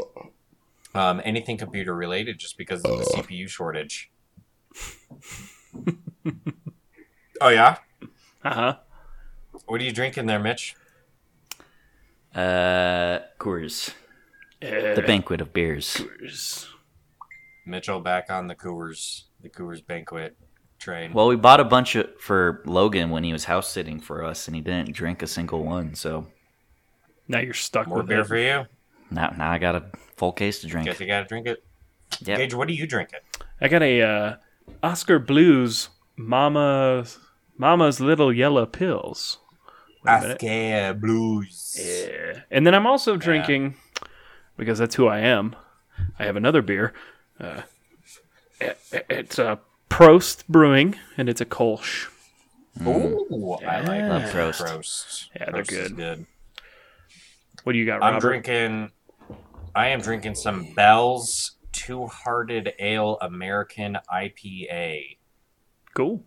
um, 0.94 1.20
anything 1.24 1.56
computer 1.56 1.94
related 1.94 2.38
just 2.38 2.58
because 2.58 2.82
of 2.84 2.98
the 2.98 3.04
CPU 3.04 3.48
shortage. 3.48 4.10
oh 7.40 7.48
yeah, 7.48 7.78
Uh 8.44 8.54
huh. 8.54 8.76
what 9.66 9.80
are 9.80 9.84
you 9.84 9.92
drinking 9.92 10.26
there, 10.26 10.38
Mitch? 10.40 10.74
Uh, 12.34 13.20
Coors. 13.38 13.94
The 14.60 15.02
banquet 15.06 15.40
of 15.40 15.52
beers. 15.52 16.02
Mitchell 17.66 18.00
back 18.00 18.30
on 18.30 18.46
the 18.46 18.54
Coors, 18.54 19.24
the 19.42 19.48
Coors 19.48 19.84
banquet 19.86 20.36
train. 20.78 21.12
Well, 21.12 21.28
we 21.28 21.36
bought 21.36 21.60
a 21.60 21.64
bunch 21.64 21.94
of, 21.96 22.08
for 22.20 22.62
Logan 22.64 23.10
when 23.10 23.24
he 23.24 23.32
was 23.32 23.44
house 23.44 23.70
sitting 23.70 24.00
for 24.00 24.24
us, 24.24 24.46
and 24.46 24.54
he 24.54 24.62
didn't 24.62 24.92
drink 24.92 25.22
a 25.22 25.26
single 25.26 25.62
one. 25.64 25.94
So 25.94 26.26
Now 27.28 27.40
you're 27.40 27.54
stuck 27.54 27.86
More 27.86 27.98
with 27.98 28.06
beer 28.08 28.20
it. 28.20 28.26
for 28.26 28.36
you. 28.38 28.66
now, 29.10 29.34
now 29.36 29.50
I 29.50 29.58
got 29.58 29.74
a 29.76 29.84
full 30.16 30.32
case 30.32 30.60
to 30.60 30.66
drink. 30.66 30.86
Guess 30.86 31.00
you 31.00 31.06
gotta 31.06 31.26
drink 31.26 31.46
it. 31.46 31.62
Yep. 32.22 32.38
Gage, 32.38 32.54
what 32.54 32.68
are 32.68 32.72
you 32.72 32.86
drinking? 32.86 33.20
I 33.60 33.68
got 33.68 33.82
a 33.82 34.02
uh, 34.02 34.36
Oskar 34.82 35.18
Blues 35.18 35.90
Mama's 36.16 37.18
Mama's 37.56 38.00
Little 38.00 38.32
Yellow 38.32 38.66
Pills. 38.66 39.38
Wait. 40.04 40.12
Oskar 40.12 40.94
Blues. 40.94 41.78
Yeah. 41.78 42.40
And 42.50 42.66
then 42.66 42.74
I'm 42.74 42.86
also 42.86 43.16
drinking, 43.16 43.74
because 44.56 44.78
that's 44.78 44.94
who 44.94 45.06
I 45.06 45.18
am. 45.20 45.54
I 46.18 46.24
have 46.24 46.36
another 46.36 46.62
beer. 46.62 46.94
Uh, 47.40 47.62
it- 48.60 48.78
it's 49.08 49.38
a 49.38 49.60
Prost 49.88 50.46
Brewing, 50.48 50.96
and 51.16 51.28
it's 51.28 51.40
a 51.40 51.46
Kolsch. 51.46 52.08
Ooh, 52.82 53.54
I 53.66 53.80
like 53.80 54.02
Love 54.02 54.22
that. 54.22 54.34
Prost. 54.34 54.62
Prost. 54.62 55.28
Yeah, 55.34 55.50
they're 55.50 55.62
Prost 55.62 55.68
good. 55.68 55.96
good. 55.96 56.26
What 57.64 57.72
do 57.72 57.78
you 57.78 57.86
got, 57.86 58.02
I'm 58.02 58.18
drinking. 58.20 58.92
I 59.74 59.88
am 59.88 60.00
drinking 60.00 60.34
some 60.34 60.72
Bell's 60.74 61.56
Two 61.72 62.06
Hearted 62.06 62.72
Ale 62.78 63.18
American 63.20 63.98
IPA. 64.12 65.18
Cool. 65.94 66.24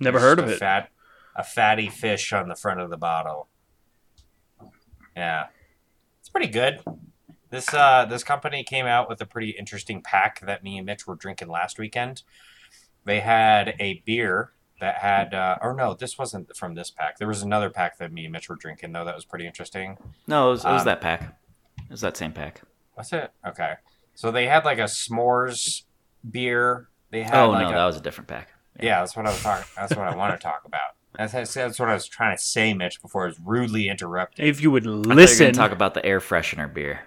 Never 0.00 0.18
heard 0.20 0.38
of 0.38 0.48
a 0.48 0.52
it. 0.52 0.58
Fat, 0.58 0.90
a 1.36 1.44
fatty 1.44 1.88
fish 1.88 2.32
on 2.32 2.48
the 2.48 2.56
front 2.56 2.80
of 2.80 2.90
the 2.90 2.96
bottle. 2.96 3.48
Yeah, 5.16 5.46
it's 6.20 6.28
pretty 6.28 6.48
good. 6.48 6.80
This 7.50 7.72
uh, 7.74 8.06
this 8.08 8.22
company 8.24 8.62
came 8.62 8.86
out 8.86 9.08
with 9.08 9.20
a 9.20 9.26
pretty 9.26 9.50
interesting 9.50 10.02
pack 10.02 10.40
that 10.46 10.62
me 10.62 10.76
and 10.78 10.86
Mitch 10.86 11.06
were 11.06 11.16
drinking 11.16 11.48
last 11.48 11.78
weekend. 11.78 12.22
They 13.04 13.20
had 13.20 13.74
a 13.80 14.02
beer 14.06 14.52
that 14.80 14.96
had, 14.96 15.34
uh, 15.34 15.58
or 15.60 15.74
no, 15.74 15.94
this 15.94 16.16
wasn't 16.16 16.56
from 16.56 16.74
this 16.74 16.90
pack. 16.90 17.18
There 17.18 17.28
was 17.28 17.42
another 17.42 17.68
pack 17.70 17.98
that 17.98 18.12
me 18.12 18.24
and 18.24 18.32
Mitch 18.32 18.48
were 18.48 18.56
drinking 18.56 18.92
though 18.92 19.04
that 19.04 19.14
was 19.14 19.24
pretty 19.24 19.46
interesting. 19.46 19.98
No, 20.26 20.48
it 20.48 20.50
was, 20.52 20.64
it 20.64 20.68
was 20.70 20.82
Um, 20.82 20.86
that 20.86 21.00
pack. 21.00 21.36
It 21.78 21.90
was 21.90 22.00
that 22.02 22.16
same 22.16 22.32
pack. 22.32 22.62
What's 22.94 23.12
it? 23.12 23.32
Okay, 23.46 23.74
so 24.14 24.30
they 24.30 24.46
had 24.46 24.64
like 24.64 24.78
a 24.78 24.84
s'mores 24.84 25.82
beer. 26.30 26.88
They 27.10 27.22
had 27.22 27.34
Oh 27.34 27.50
like 27.50 27.62
no, 27.62 27.70
a, 27.70 27.74
that 27.74 27.84
was 27.86 27.96
a 27.96 28.00
different 28.00 28.28
pack. 28.28 28.52
Yeah, 28.80 29.00
that's 29.00 29.16
what 29.16 29.26
I 29.26 29.30
was 29.30 29.42
talking. 29.42 29.66
That's 29.76 29.96
what 29.96 30.06
I 30.06 30.14
want 30.14 30.38
to 30.38 30.42
talk 30.42 30.62
about. 30.64 30.92
That's, 31.18 31.32
that's, 31.32 31.54
that's 31.54 31.78
what 31.80 31.88
I 31.88 31.94
was 31.94 32.06
trying 32.06 32.36
to 32.36 32.42
say, 32.42 32.72
Mitch, 32.72 33.02
before 33.02 33.24
I 33.24 33.26
was 33.26 33.40
rudely 33.40 33.88
interrupted. 33.88 34.46
If 34.46 34.60
you 34.62 34.70
would 34.70 34.86
I 34.86 34.90
you 34.90 34.96
were 35.08 35.14
listen, 35.16 35.46
gonna 35.46 35.52
talk 35.54 35.72
about 35.72 35.94
the 35.94 36.06
air 36.06 36.20
freshener 36.20 36.72
beer. 36.72 37.00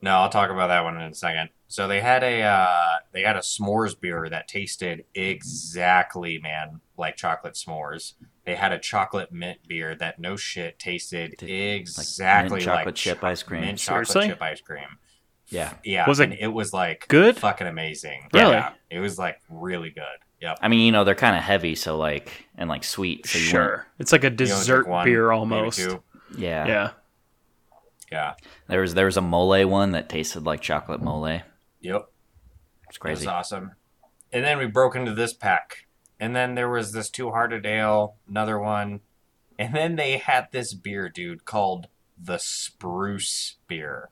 No, 0.00 0.12
I'll 0.12 0.28
talk 0.30 0.50
about 0.50 0.68
that 0.68 0.84
one 0.84 0.96
in 0.96 1.10
a 1.10 1.14
second. 1.14 1.50
So 1.66 1.88
they 1.88 2.00
had 2.00 2.22
a 2.22 2.42
uh, 2.42 2.96
they 3.12 3.22
had 3.22 3.36
a 3.36 3.40
s'mores 3.40 3.98
beer 3.98 4.28
that 4.30 4.48
tasted 4.48 5.04
exactly, 5.14 6.38
man, 6.38 6.80
like 6.96 7.16
chocolate 7.16 7.54
s'mores. 7.54 8.14
They 8.44 8.54
had 8.54 8.72
a 8.72 8.78
chocolate 8.78 9.32
mint 9.32 9.58
beer 9.68 9.94
that 9.96 10.18
no 10.18 10.36
shit 10.36 10.78
tasted 10.78 11.34
Did- 11.38 11.50
exactly 11.50 12.58
mint 12.58 12.66
like 12.66 12.76
chocolate 12.78 12.94
chip 12.94 13.22
ice 13.24 13.42
cream. 13.42 13.60
Mint 13.62 13.78
chocolate 13.78 14.08
Seriously? 14.08 14.32
chip 14.32 14.42
ice 14.42 14.60
cream. 14.60 14.98
Yeah, 15.50 15.74
Yeah, 15.82 16.06
Was 16.06 16.20
it 16.20 16.24
and 16.24 16.34
it 16.34 16.48
was 16.52 16.72
like 16.74 17.06
good? 17.08 17.36
fucking 17.38 17.66
amazing. 17.66 18.28
Really? 18.34 18.52
Yeah, 18.52 18.72
it 18.90 19.00
was 19.00 19.18
like 19.18 19.40
really 19.48 19.88
good. 19.90 20.04
Yep. 20.42 20.58
I 20.60 20.68
mean, 20.68 20.80
you 20.80 20.92
know, 20.92 21.04
they're 21.04 21.14
kind 21.14 21.34
of 21.36 21.42
heavy, 21.42 21.74
so 21.74 21.96
like 21.96 22.46
and 22.56 22.68
like 22.68 22.84
sweet. 22.84 23.26
So 23.26 23.38
you 23.38 23.44
sure. 23.44 23.86
It's 23.98 24.12
like 24.12 24.24
a 24.24 24.30
dessert 24.30 24.86
one, 24.86 25.04
beer 25.06 25.30
almost. 25.32 25.78
Yeah. 26.36 26.66
Yeah. 26.66 26.90
Yeah. 28.12 28.34
There 28.68 28.80
was 28.80 28.94
there 28.94 29.06
was 29.06 29.16
a 29.16 29.22
mole 29.22 29.66
one 29.66 29.92
that 29.92 30.08
tasted 30.08 30.44
like 30.44 30.60
chocolate 30.60 31.02
mole. 31.02 31.40
Yep, 31.80 32.10
it's 32.88 32.98
Yep. 32.98 33.22
It 33.22 33.26
was 33.26 33.26
awesome. 33.26 33.72
And 34.32 34.44
then 34.44 34.58
we 34.58 34.66
broke 34.66 34.94
into 34.94 35.14
this 35.14 35.32
pack. 35.32 35.86
And 36.20 36.34
then 36.34 36.54
there 36.54 36.68
was 36.68 36.92
this 36.92 37.10
two 37.10 37.30
hearted 37.30 37.64
ale, 37.64 38.16
another 38.28 38.58
one. 38.58 39.00
And 39.58 39.74
then 39.74 39.96
they 39.96 40.18
had 40.18 40.48
this 40.52 40.74
beer, 40.74 41.08
dude, 41.08 41.44
called 41.44 41.88
the 42.20 42.38
Spruce 42.38 43.56
Beer. 43.68 44.10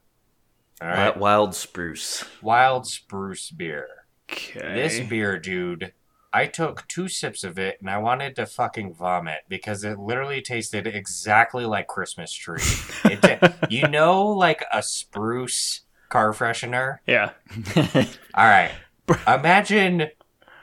All 0.81 0.88
right. 0.88 1.07
Wi- 1.14 1.19
Wild 1.19 1.55
spruce. 1.55 2.25
Wild 2.42 2.87
Spruce 2.87 3.51
Beer. 3.51 3.88
Okay. 4.31 4.75
This 4.75 5.01
beer, 5.09 5.38
dude, 5.38 5.92
I 6.37 6.46
took 6.46 6.87
two 6.88 7.09
sips 7.09 7.44
of 7.44 7.59
it 7.59 7.79
and 7.81 7.88
I 7.88 7.99
wanted 7.99 8.37
to 8.37 8.46
fucking 8.46 8.94
vomit 8.94 9.40
because 9.49 9.85
it 9.85 9.99
literally 9.99 10.42
tasted 10.42 10.87
exactly 10.87 11.64
like 11.64 11.87
Christmas 11.87 12.33
tree. 12.33 12.62
It 13.05 13.22
ta- 13.22 13.55
you 13.70 13.87
know, 13.88 14.27
like 14.27 14.64
a 14.72 14.83
spruce 14.83 15.83
car 16.09 16.33
freshener? 16.33 16.99
yeah. 17.07 17.31
All 18.35 18.44
right. 18.44 18.72
Imagine 19.27 20.09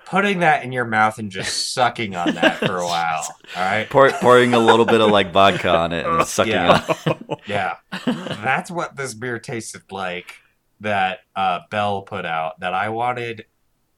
putting 0.05 0.39
that 0.39 0.63
in 0.63 0.71
your 0.71 0.85
mouth 0.85 1.17
and 1.17 1.31
just 1.31 1.73
sucking 1.73 2.15
on 2.15 2.35
that 2.35 2.57
for 2.59 2.77
a 2.77 2.85
while. 2.95 3.25
All 3.55 3.63
right. 3.63 3.89
Pour, 3.89 4.09
pouring 4.11 4.53
a 4.53 4.59
little 4.59 4.85
bit 4.85 5.01
of 5.01 5.09
like 5.09 5.31
vodka 5.31 5.69
on 5.69 5.91
it 5.93 6.05
and 6.05 6.25
sucking 6.27 6.51
Yeah. 6.53 6.85
it. 7.07 7.17
Yeah. 7.47 7.75
That's 8.05 8.69
what 8.69 8.95
this 8.95 9.13
beer 9.13 9.39
tasted 9.39 9.83
like 9.91 10.35
that 10.81 11.19
uh, 11.35 11.59
Bell 11.71 12.01
put 12.01 12.25
out 12.25 12.59
that 12.59 12.73
I 12.73 12.89
wanted 12.89 13.45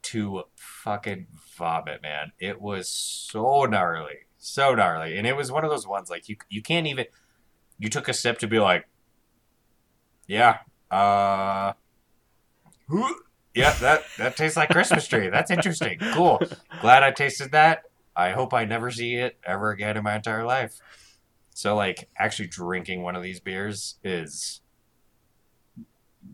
to 0.03 0.43
fucking 0.55 1.25
vomit, 1.57 2.01
man. 2.01 2.31
It 2.39 2.61
was 2.61 2.89
so 2.89 3.65
gnarly. 3.65 4.27
So 4.37 4.75
gnarly. 4.75 5.17
And 5.17 5.25
it 5.25 5.35
was 5.35 5.51
one 5.51 5.63
of 5.63 5.71
those 5.71 5.87
ones 5.87 6.09
like 6.09 6.29
you 6.29 6.37
you 6.49 6.61
can't 6.61 6.87
even 6.87 7.05
you 7.79 7.89
took 7.89 8.07
a 8.07 8.13
sip 8.13 8.37
to 8.39 8.47
be 8.47 8.59
like 8.59 8.87
Yeah. 10.27 10.59
Uh 10.91 11.73
Yeah, 13.53 13.73
that 13.79 14.03
that 14.17 14.35
tastes 14.35 14.57
like 14.57 14.69
Christmas 14.69 15.07
tree. 15.07 15.29
That's 15.29 15.51
interesting. 15.51 15.97
Cool. 16.13 16.41
Glad 16.81 17.03
I 17.03 17.11
tasted 17.11 17.51
that. 17.51 17.83
I 18.15 18.31
hope 18.31 18.53
I 18.53 18.65
never 18.65 18.91
see 18.91 19.15
it 19.15 19.37
ever 19.45 19.71
again 19.71 19.97
in 19.97 20.03
my 20.03 20.15
entire 20.15 20.45
life. 20.45 20.79
So 21.51 21.75
like 21.75 22.09
actually 22.17 22.49
drinking 22.49 23.01
one 23.01 23.15
of 23.15 23.23
these 23.23 23.39
beers 23.39 23.95
is 24.03 24.61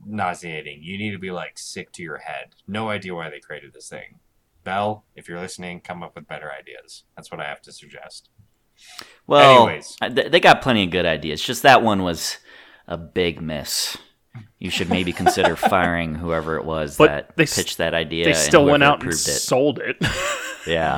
nauseating. 0.06 0.80
You 0.82 0.98
need 0.98 1.12
to 1.12 1.20
be 1.20 1.32
like 1.32 1.58
sick 1.58 1.92
to 1.94 2.04
your 2.04 2.18
head. 2.18 2.56
No 2.68 2.90
idea 2.90 3.14
why 3.14 3.30
they 3.30 3.40
created 3.40 3.74
this 3.74 3.90
thing. 3.90 4.20
Bell, 4.64 5.06
if 5.16 5.28
you're 5.28 5.40
listening, 5.40 5.82
come 5.82 6.04
up 6.04 6.16
with 6.16 6.28
better 6.28 6.52
ideas. 6.52 7.04
That's 7.16 7.32
what 7.32 7.40
I 7.42 7.46
have 7.48 7.62
to 7.64 7.72
suggest. 7.72 8.30
Well, 9.28 9.68
Anyways. 9.68 9.96
Th- 10.16 10.32
they 10.32 10.40
got 10.40 10.62
plenty 10.62 10.84
of 10.86 10.92
good 10.92 11.06
ideas. 11.06 11.42
Just 11.42 11.64
that 11.64 11.84
one 11.84 12.04
was 12.04 12.38
a 12.88 12.98
big 12.98 13.42
miss. 13.42 13.98
You 14.60 14.70
should 14.70 14.90
maybe 14.90 15.12
consider 15.14 15.56
firing 15.58 16.16
whoever 16.16 16.56
it 16.58 16.66
was 16.66 16.98
But 16.98 17.08
that 17.08 17.38
they 17.38 17.44
s- 17.44 17.56
pitched 17.56 17.78
that 17.80 17.94
idea. 17.94 18.26
they 18.26 18.34
still 18.34 18.66
went 18.66 18.84
out 18.84 18.96
and 18.96 19.04
approved 19.04 19.28
it. 19.28 19.32
sold 19.40 19.80
it. 19.80 19.98
Yeah, 20.68 20.98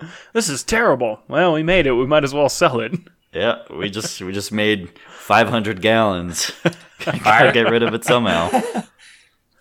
Yeah. 0.00 0.08
this 0.32 0.48
is 0.48 0.62
terrible. 0.62 1.20
Well, 1.28 1.52
we 1.52 1.62
made 1.62 1.86
it. 1.86 1.92
We 1.92 2.06
might 2.06 2.24
as 2.24 2.32
well 2.34 2.48
sell 2.48 2.80
it. 2.80 2.92
yeah. 3.32 3.62
We 3.74 3.90
just 3.90 4.20
we 4.22 4.32
just 4.32 4.52
made 4.52 4.92
500 5.10 5.80
gallons. 5.82 6.44
Fire- 6.98 7.18
Gotta 7.22 7.52
get 7.52 7.70
rid 7.70 7.82
of 7.82 7.94
it 7.94 8.04
somehow. 8.04 8.48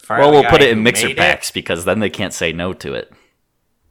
Fire 0.04 0.20
well, 0.20 0.32
we'll 0.32 0.44
put 0.44 0.62
it 0.62 0.70
in 0.70 0.84
mixer 0.84 1.08
made 1.08 1.18
packs 1.18 1.50
because 1.52 1.84
then 1.86 2.00
they 2.00 2.10
can't 2.12 2.34
say 2.34 2.52
no 2.54 2.74
to 2.74 2.94
it. 2.94 3.12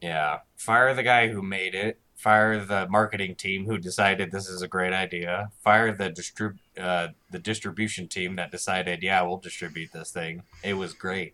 Yeah. 0.05 0.39
Fire 0.55 0.93
the 0.93 1.01
guy 1.01 1.29
who 1.29 1.41
made 1.41 1.73
it. 1.73 1.99
Fire 2.15 2.63
the 2.63 2.87
marketing 2.89 3.33
team 3.35 3.65
who 3.65 3.77
decided 3.79 4.31
this 4.31 4.47
is 4.47 4.61
a 4.61 4.67
great 4.67 4.93
idea. 4.93 5.49
Fire 5.63 5.91
the 5.91 6.11
distrib- 6.11 6.59
uh, 6.79 7.07
the 7.31 7.39
distribution 7.39 8.07
team 8.07 8.35
that 8.35 8.51
decided, 8.51 9.01
yeah, 9.01 9.21
we'll 9.23 9.37
distribute 9.37 9.91
this 9.93 10.11
thing. 10.11 10.43
It 10.63 10.75
was 10.75 10.93
great. 10.93 11.33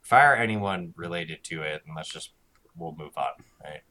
Fire 0.00 0.34
anyone 0.36 0.94
related 0.96 1.42
to 1.44 1.62
it, 1.62 1.82
and 1.86 1.96
let's 1.96 2.08
just 2.08 2.30
we'll 2.76 2.94
move 2.96 3.16
on. 3.16 3.32
Right. 3.62 3.82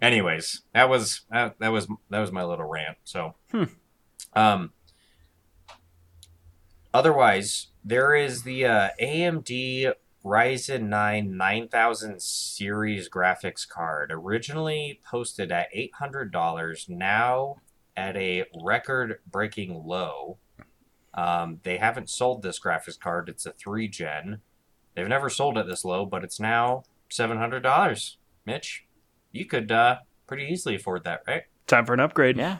Anyways, 0.00 0.62
that 0.72 0.88
was 0.88 1.22
that, 1.30 1.58
that 1.58 1.68
was 1.72 1.86
that 2.08 2.20
was 2.20 2.32
my 2.32 2.44
little 2.44 2.66
rant. 2.66 2.96
So, 3.04 3.34
Hmm. 3.50 3.64
um, 4.32 4.72
otherwise, 6.94 7.68
there 7.84 8.14
is 8.14 8.42
the 8.42 8.64
uh, 8.64 8.88
AMD 9.00 9.92
Ryzen 10.28 10.88
9 10.88 11.36
9000 11.38 12.20
series 12.20 13.08
graphics 13.08 13.66
card, 13.66 14.12
originally 14.12 15.00
posted 15.02 15.50
at 15.50 15.72
$800, 15.74 16.88
now 16.90 17.56
at 17.96 18.14
a 18.14 18.44
record 18.62 19.20
breaking 19.26 19.84
low. 19.86 20.36
Um, 21.14 21.60
they 21.62 21.78
haven't 21.78 22.10
sold 22.10 22.42
this 22.42 22.60
graphics 22.60 23.00
card, 23.00 23.30
it's 23.30 23.46
a 23.46 23.52
3 23.52 23.88
gen. 23.88 24.42
They've 24.94 25.08
never 25.08 25.30
sold 25.30 25.56
it 25.56 25.66
this 25.66 25.84
low, 25.84 26.04
but 26.04 26.24
it's 26.24 26.38
now 26.38 26.82
$700. 27.10 28.16
Mitch, 28.44 28.84
you 29.32 29.46
could 29.46 29.72
uh, 29.72 30.00
pretty 30.26 30.44
easily 30.44 30.74
afford 30.74 31.04
that, 31.04 31.22
right? 31.26 31.44
Time 31.66 31.86
for 31.86 31.94
an 31.94 32.00
upgrade. 32.00 32.36
Yeah, 32.36 32.58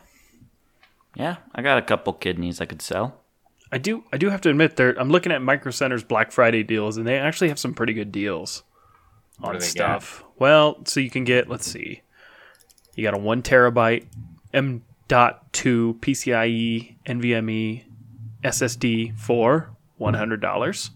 yeah. 1.15 1.37
I 1.55 1.61
got 1.61 1.77
a 1.77 1.83
couple 1.83 2.15
kidneys 2.15 2.63
I 2.63 2.67
could 2.67 2.81
sell. 2.81 3.21
I 3.71 3.79
do. 3.79 4.05
I 4.13 4.17
do 4.17 4.31
have 4.31 4.41
to 4.43 4.51
admit, 4.51 4.77
there. 4.77 4.99
I'm 4.99 5.11
looking 5.11 5.33
at 5.33 5.43
Micro 5.43 5.71
Center's 5.71 6.03
Black 6.03 6.33
Friday 6.33 6.63
deals, 6.63 6.97
and 6.97 7.07
they 7.07 7.19
actually 7.19 7.49
have 7.49 7.59
some 7.59 7.75
pretty 7.75 7.93
good 7.93 8.11
deals 8.11 8.63
What 9.39 9.57
on 9.57 9.61
stuff. 9.61 10.25
Well, 10.39 10.79
so 10.87 11.01
you 11.01 11.11
can 11.11 11.25
get. 11.25 11.49
Let's 11.49 11.71
see. 11.71 12.03
You 12.95 13.05
got 13.05 13.15
a 13.15 13.19
one 13.19 13.43
terabyte 13.43 14.07
M.2 14.55 16.01
PCIe 16.01 16.97
NVMe 17.07 17.85
SSD 18.43 19.17
for 19.19 19.71
one 19.97 20.15
hundred 20.15 20.41
dollars. 20.41 20.91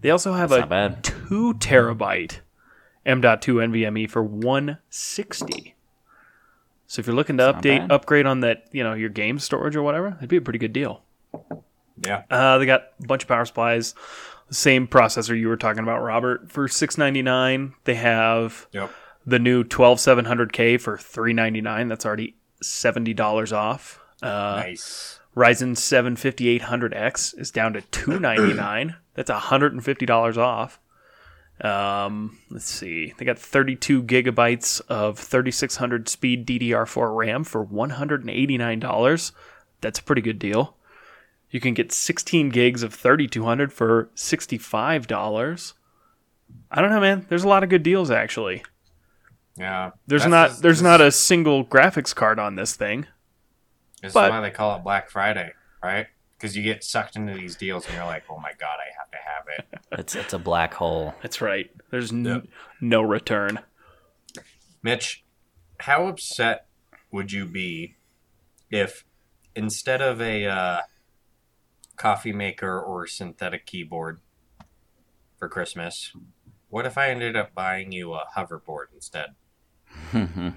They 0.00 0.10
also 0.10 0.34
have 0.34 0.50
That's 0.50 0.58
a 0.58 0.60
not 0.60 0.68
bad. 0.68 1.04
two 1.04 1.54
terabyte 1.54 2.40
M.2 3.06 3.24
NVMe 3.24 4.08
for 4.08 4.22
one 4.22 4.78
sixty. 4.90 5.74
So 6.86 7.00
if 7.00 7.06
you're 7.06 7.16
looking 7.16 7.36
to 7.38 7.44
That's 7.44 7.58
update, 7.58 7.90
upgrade 7.90 8.26
on 8.26 8.40
that, 8.40 8.64
you 8.72 8.82
know, 8.82 8.94
your 8.94 9.10
game 9.10 9.38
storage 9.38 9.76
or 9.76 9.82
whatever, 9.82 10.10
that'd 10.10 10.28
be 10.28 10.36
a 10.36 10.40
pretty 10.40 10.58
good 10.58 10.72
deal. 10.72 11.02
Yeah. 12.04 12.22
Uh, 12.30 12.58
they 12.58 12.66
got 12.66 12.82
a 13.02 13.06
bunch 13.06 13.22
of 13.22 13.28
power 13.28 13.44
supplies. 13.44 13.94
Same 14.50 14.86
processor 14.86 15.38
you 15.38 15.48
were 15.48 15.56
talking 15.56 15.82
about, 15.82 16.02
Robert, 16.02 16.50
for 16.50 16.68
six 16.68 16.96
ninety 16.96 17.22
nine. 17.22 17.74
They 17.84 17.96
have 17.96 18.66
Yep. 18.72 18.90
the 19.26 19.38
new 19.38 19.62
twelve 19.64 20.00
seven 20.00 20.24
hundred 20.24 20.52
K 20.52 20.78
for 20.78 20.96
three 20.96 21.32
ninety 21.34 21.60
nine. 21.60 21.88
That's 21.88 22.06
already 22.06 22.36
seventy 22.62 23.12
dollars 23.14 23.52
off. 23.52 24.00
Uh, 24.22 24.62
Nice. 24.64 25.20
Ryzen 25.36 25.76
seven 25.76 26.16
fifty 26.16 26.48
eight 26.48 26.62
hundred 26.62 26.94
X 26.94 27.34
is 27.34 27.50
down 27.50 27.74
to 27.74 27.82
two 27.82 28.18
ninety 28.18 28.54
nine. 28.54 28.96
That's 29.14 29.30
hundred 29.30 29.72
and 29.74 29.84
fifty 29.84 30.06
dollars 30.06 30.38
off. 30.38 30.80
Um, 31.60 32.38
let's 32.50 32.66
see. 32.66 33.12
They 33.18 33.24
got 33.24 33.36
32 33.36 34.04
gigabytes 34.04 34.80
of 34.88 35.18
3600 35.18 36.08
speed 36.08 36.46
DDR4 36.46 37.16
RAM 37.16 37.42
for 37.42 37.66
$189. 37.66 39.32
That's 39.80 39.98
a 39.98 40.02
pretty 40.04 40.22
good 40.22 40.38
deal. 40.38 40.76
You 41.50 41.60
can 41.60 41.74
get 41.74 41.92
16 41.92 42.50
gigs 42.50 42.82
of 42.82 42.92
3200 42.92 43.72
for 43.72 44.10
$65. 44.14 45.72
I 46.70 46.80
don't 46.80 46.90
know, 46.90 47.00
man. 47.00 47.26
There's 47.28 47.44
a 47.44 47.48
lot 47.48 47.62
of 47.62 47.68
good 47.70 47.82
deals 47.82 48.10
actually. 48.10 48.62
Yeah. 49.56 49.90
There's 50.06 50.26
not 50.26 50.50
just- 50.50 50.62
there's 50.62 50.78
this- 50.78 50.82
not 50.82 51.00
a 51.00 51.10
single 51.10 51.64
graphics 51.64 52.14
card 52.14 52.38
on 52.38 52.56
this 52.56 52.76
thing. 52.76 53.06
This 54.02 54.12
but- 54.12 54.26
is 54.26 54.30
why 54.30 54.40
they 54.42 54.50
call 54.50 54.76
it 54.76 54.84
Black 54.84 55.10
Friday, 55.10 55.52
right? 55.82 56.06
Because 56.36 56.56
you 56.56 56.62
get 56.62 56.84
sucked 56.84 57.16
into 57.16 57.34
these 57.34 57.56
deals 57.56 57.86
and 57.86 57.94
you're 57.96 58.04
like, 58.04 58.24
oh 58.30 58.38
my 58.38 58.52
god, 58.60 58.78
I 58.78 58.96
have 58.98 59.10
to 59.10 59.18
have 59.18 59.44
it. 59.58 59.80
It's 60.00 60.14
it's 60.14 60.32
a 60.34 60.38
black 60.38 60.74
hole. 60.74 61.14
That's 61.22 61.40
right. 61.40 61.70
There's 61.90 62.12
n- 62.12 62.24
Yep. 62.24 62.46
no 62.80 63.00
return. 63.02 63.60
Mitch, 64.82 65.24
how 65.80 66.06
upset 66.06 66.66
would 67.10 67.32
you 67.32 67.46
be 67.46 67.96
if 68.70 69.04
instead 69.56 70.00
of 70.02 70.20
a 70.20 70.46
uh, 70.46 70.80
coffee 71.98 72.32
maker 72.32 72.80
or 72.80 73.06
synthetic 73.06 73.66
keyboard 73.66 74.20
for 75.36 75.48
Christmas, 75.48 76.12
what 76.70 76.86
if 76.86 76.96
I 76.96 77.10
ended 77.10 77.36
up 77.36 77.54
buying 77.54 77.92
you 77.92 78.14
a 78.14 78.24
hoverboard 78.36 78.86
instead? 78.94 79.34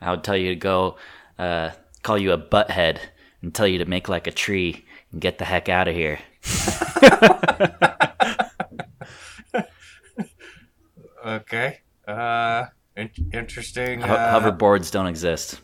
I 0.00 0.10
would 0.10 0.24
tell 0.24 0.36
you 0.36 0.50
to 0.50 0.56
go 0.56 0.96
uh, 1.38 1.70
call 2.02 2.18
you 2.18 2.32
a 2.32 2.38
butthead 2.38 2.98
and 3.42 3.54
tell 3.54 3.66
you 3.66 3.78
to 3.78 3.84
make 3.84 4.08
like 4.08 4.26
a 4.26 4.30
tree 4.32 4.84
and 5.12 5.20
get 5.20 5.38
the 5.38 5.44
heck 5.44 5.68
out 5.68 5.88
of 5.88 5.94
here. 5.94 6.18
Okay. 11.24 11.80
Uh, 12.06 12.66
in- 12.96 13.10
interesting. 13.32 14.00
Ho- 14.00 14.14
uh, 14.14 14.40
hoverboards 14.40 14.90
don't 14.92 15.06
exist. 15.06 15.60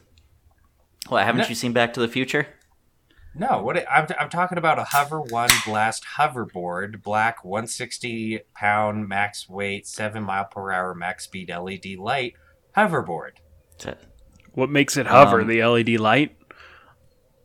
What, 1.08 1.24
haven't 1.24 1.42
No. 1.42 1.46
you 1.48 1.54
seen 1.54 1.72
Back 1.72 1.94
to 1.94 2.00
the 2.00 2.08
Future? 2.08 2.46
No, 3.34 3.62
what 3.62 3.82
I'm, 3.90 4.06
I'm 4.20 4.28
talking 4.28 4.58
about 4.58 4.78
a 4.78 4.84
Hover 4.84 5.20
One 5.20 5.48
Blast 5.64 6.04
hoverboard, 6.18 7.02
black, 7.02 7.44
160 7.44 8.40
pound 8.54 9.08
max 9.08 9.48
weight, 9.48 9.86
seven 9.86 10.22
mile 10.22 10.44
per 10.44 10.70
hour 10.70 10.94
max 10.94 11.24
speed 11.24 11.48
LED 11.50 11.98
light 11.98 12.34
hoverboard. 12.76 13.32
It's 13.74 13.86
What 14.52 14.68
makes 14.68 14.98
it 14.98 15.06
hover? 15.06 15.40
Um, 15.40 15.48
the 15.48 15.64
LED 15.64 15.98
light? 15.98 16.36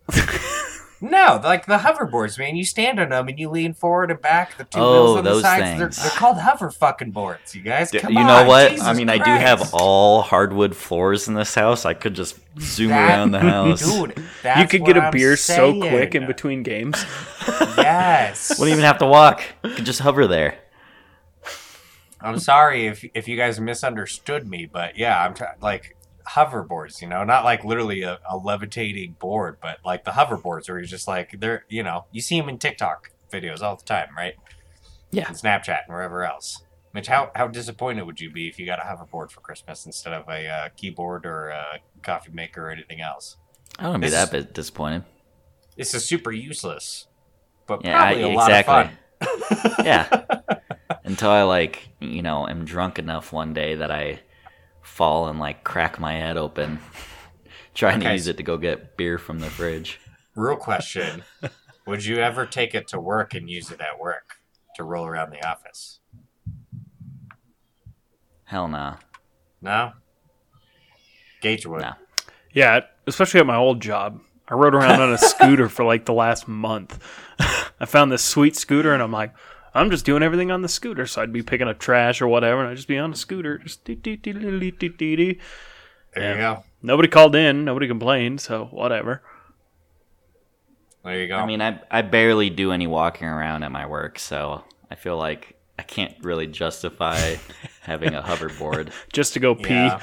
No, 1.00 1.40
like 1.44 1.68
the 1.68 1.78
hoverboards, 1.78 2.40
man. 2.40 2.56
You 2.56 2.66
stand 2.66 3.00
on 3.00 3.10
them 3.10 3.28
and 3.28 3.38
you 3.40 3.50
lean 3.50 3.74
forward 3.76 4.10
and 4.10 4.20
back. 4.20 4.58
The 4.58 4.64
two 4.64 4.80
Oh, 4.80 4.92
wheels 5.04 5.18
on 5.20 5.24
those 5.26 5.42
the 5.44 5.48
sides. 5.48 5.80
They're, 5.80 5.90
they're 6.10 6.18
called 6.18 6.38
hover 6.40 6.72
fucking 6.72 7.12
boards. 7.12 7.54
You 7.56 7.62
guys, 7.62 7.92
D- 7.92 8.00
come 8.00 8.14
you 8.14 8.20
on. 8.20 8.26
know 8.26 8.46
what? 8.48 8.72
Jesus 8.72 8.88
I 8.88 8.94
mean, 8.94 9.08
I 9.10 9.18
do 9.20 9.30
have 9.30 9.74
all 9.74 10.24
hardwood 10.24 10.76
floors 10.76 11.28
in 11.28 11.36
this 11.36 11.54
house. 11.54 11.86
I 11.86 11.94
could 11.94 12.16
just 12.16 12.40
zoom 12.60 12.90
That- 12.90 13.10
around 13.10 13.32
the 13.32 13.40
house. 13.42 13.82
dude. 13.82 14.20
That's 14.42 14.60
you 14.60 14.68
could 14.68 14.82
what 14.82 14.88
get 14.88 14.98
a 14.98 15.02
I'm 15.06 15.12
beer 15.12 15.38
so 15.38 15.78
quick 15.80 16.16
in 16.16 16.26
between 16.26 16.64
games. 16.64 17.06
Yes. 17.78 18.58
Wouldn't 18.60 18.74
even 18.74 18.84
have 18.84 18.98
to 18.98 19.06
walk. 19.06 19.42
You 19.64 19.70
could 19.72 19.86
just 19.86 20.00
hover 20.00 20.26
there. 20.28 20.58
I'm 22.20 22.40
sorry 22.40 22.88
if 22.88 23.06
if 23.14 23.28
you 23.28 23.38
guys 23.38 23.60
misunderstood 23.60 24.48
me, 24.48 24.66
but 24.66 24.98
yeah, 24.98 25.24
I'm 25.24 25.34
trying 25.36 25.56
like 25.62 25.96
hoverboards, 26.28 27.02
you 27.02 27.08
know, 27.08 27.24
not 27.24 27.44
like 27.44 27.64
literally 27.64 28.04
a, 28.04 28.20
a 28.30 28.38
levitating 28.38 29.16
board, 29.20 29.58
but 29.62 29.80
like 29.86 30.04
the 30.04 30.12
hoverboards 30.12 30.68
where 30.70 30.78
you're 30.80 30.82
just 30.86 31.08
like 31.08 31.40
they're, 31.40 31.66
you 31.70 31.84
know, 31.84 32.06
you 32.12 32.22
see 32.22 32.40
them 32.40 32.50
in 32.50 32.58
TikTok 32.58 33.12
videos 33.32 33.62
all 33.62 33.76
the 33.76 33.84
time, 33.84 34.10
right? 34.16 34.36
Yeah. 35.12 35.28
And 35.28 35.36
Snapchat 35.38 35.86
and 35.88 35.94
wherever 35.96 36.26
else. 36.26 36.64
Mitch, 36.94 37.08
how 37.08 37.32
how 37.36 37.48
disappointed 37.48 38.04
would 38.04 38.20
you 38.20 38.32
be 38.32 38.48
if 38.48 38.58
you 38.60 38.66
got 38.66 38.80
a 38.80 38.82
hoverboard 38.84 39.32
for 39.32 39.42
Christmas 39.42 39.86
instead 39.86 40.14
of 40.14 40.28
a 40.28 40.48
uh, 40.48 40.70
keyboard 40.76 41.26
or 41.26 41.50
a 41.50 41.80
coffee 42.02 42.32
maker 42.34 42.68
or 42.68 42.72
anything 42.72 43.02
else? 43.02 43.38
I 43.80 43.86
wouldn't 43.88 44.04
be 44.04 44.10
that 44.10 44.32
bit 44.32 44.54
disappointed. 44.54 45.04
This 45.78 45.94
is 45.94 46.06
super 46.06 46.32
useless, 46.32 47.08
but 47.68 47.86
Yeah, 47.86 48.02
I- 48.02 48.14
probably 48.14 48.24
a 48.24 48.28
lot 48.36 48.50
exactly. 48.50 48.96
of 49.22 49.68
fun. 49.76 49.86
yeah. 49.86 50.26
Until 51.04 51.30
I 51.30 51.44
like, 51.44 51.88
you 52.00 52.22
know, 52.22 52.48
am 52.48 52.66
drunk 52.66 53.00
enough 53.00 53.32
one 53.32 53.54
day 53.54 53.76
that 53.76 53.92
I 53.92 54.20
fall 54.88 55.28
and 55.28 55.40
like 55.40 55.64
crack 55.64 56.00
my 56.00 56.14
head 56.14 56.38
open 56.38 56.80
trying 57.74 58.00
to 58.00 58.12
use 58.12 58.28
it 58.28 58.38
to 58.38 58.44
go 58.44 58.58
get 58.58 58.98
beer 58.98 59.18
from 59.18 59.40
the 59.40 59.50
fridge. 59.50 60.00
Real 60.36 60.56
question: 60.56 61.24
Would 61.86 62.06
you 62.06 62.18
ever 62.18 62.46
take 62.46 62.74
it 62.74 62.88
to 62.90 63.00
work 63.00 63.34
and 63.34 63.50
use 63.50 63.72
it 63.72 63.82
at 63.82 64.00
work 64.00 64.38
to 64.76 64.84
roll 64.84 65.06
around 65.06 65.32
the 65.32 65.46
office? 65.48 66.00
Hell 68.46 68.68
nah. 68.68 68.98
No. 69.62 69.94
Gage 71.42 71.66
would. 71.66 71.82
No. 71.82 71.94
Yeah, 72.54 72.82
especially 73.06 73.40
at 73.40 73.46
my 73.46 73.56
old 73.56 73.82
job. 73.82 74.22
I 74.48 74.54
rode 74.54 74.74
around 74.74 75.02
on 75.02 75.12
a 75.12 75.18
scooter 75.18 75.68
for 75.68 75.84
like 75.84 76.06
the 76.06 76.14
last 76.14 76.48
month. 76.48 77.04
I 77.80 77.86
found 77.86 78.12
this 78.12 78.24
sweet 78.24 78.56
scooter, 78.56 78.94
and 78.94 79.04
I'm 79.04 79.12
like, 79.12 79.34
I'm 79.78 79.92
just 79.92 80.06
doing 80.06 80.24
everything 80.24 80.52
on 80.52 80.62
the 80.62 80.68
scooter. 80.70 81.06
So 81.06 81.22
I'd 81.22 81.32
be 81.32 81.44
picking 81.44 81.68
up 81.68 81.80
trash 81.80 82.22
or 82.22 82.28
whatever, 82.28 82.62
and 82.62 82.70
I'd 82.70 82.76
just 82.76 82.88
be 82.88 82.98
on 82.98 83.12
a 83.12 83.16
scooter. 83.16 83.60
Just 83.60 83.84
dee, 83.86 83.96
dee, 83.96 84.16
dee, 84.16 84.34
dee, 84.34 84.60
dee, 84.60 84.72
dee, 84.72 84.90
dee, 84.90 85.16
dee. 85.16 85.40
There 86.16 86.32
you 86.32 86.38
go. 86.38 86.64
Nobody 86.82 87.08
called 87.08 87.36
in. 87.36 87.66
Nobody 87.66 87.88
complained. 87.88 88.42
So 88.42 88.66
whatever. 88.72 89.22
There 91.04 91.22
you 91.22 91.28
go. 91.28 91.38
I 91.38 91.46
mean, 91.46 91.62
I 91.62 91.80
I 91.90 92.02
barely 92.02 92.50
do 92.50 92.72
any 92.72 92.88
walking 92.88 93.28
around 93.28 93.64
at 93.64 93.72
my 93.72 93.86
work, 93.86 94.20
so 94.20 94.64
I 94.92 94.96
feel 94.96 95.18
like 95.18 95.58
I 95.80 95.84
can't 95.84 96.16
really 96.22 96.48
justify 96.48 97.36
having 97.82 98.16
a 98.16 98.22
hoverboard. 98.22 98.92
Just 99.14 99.34
to 99.34 99.40
go 99.40 99.56
pee. 99.56 99.74
Yeah. 99.74 100.02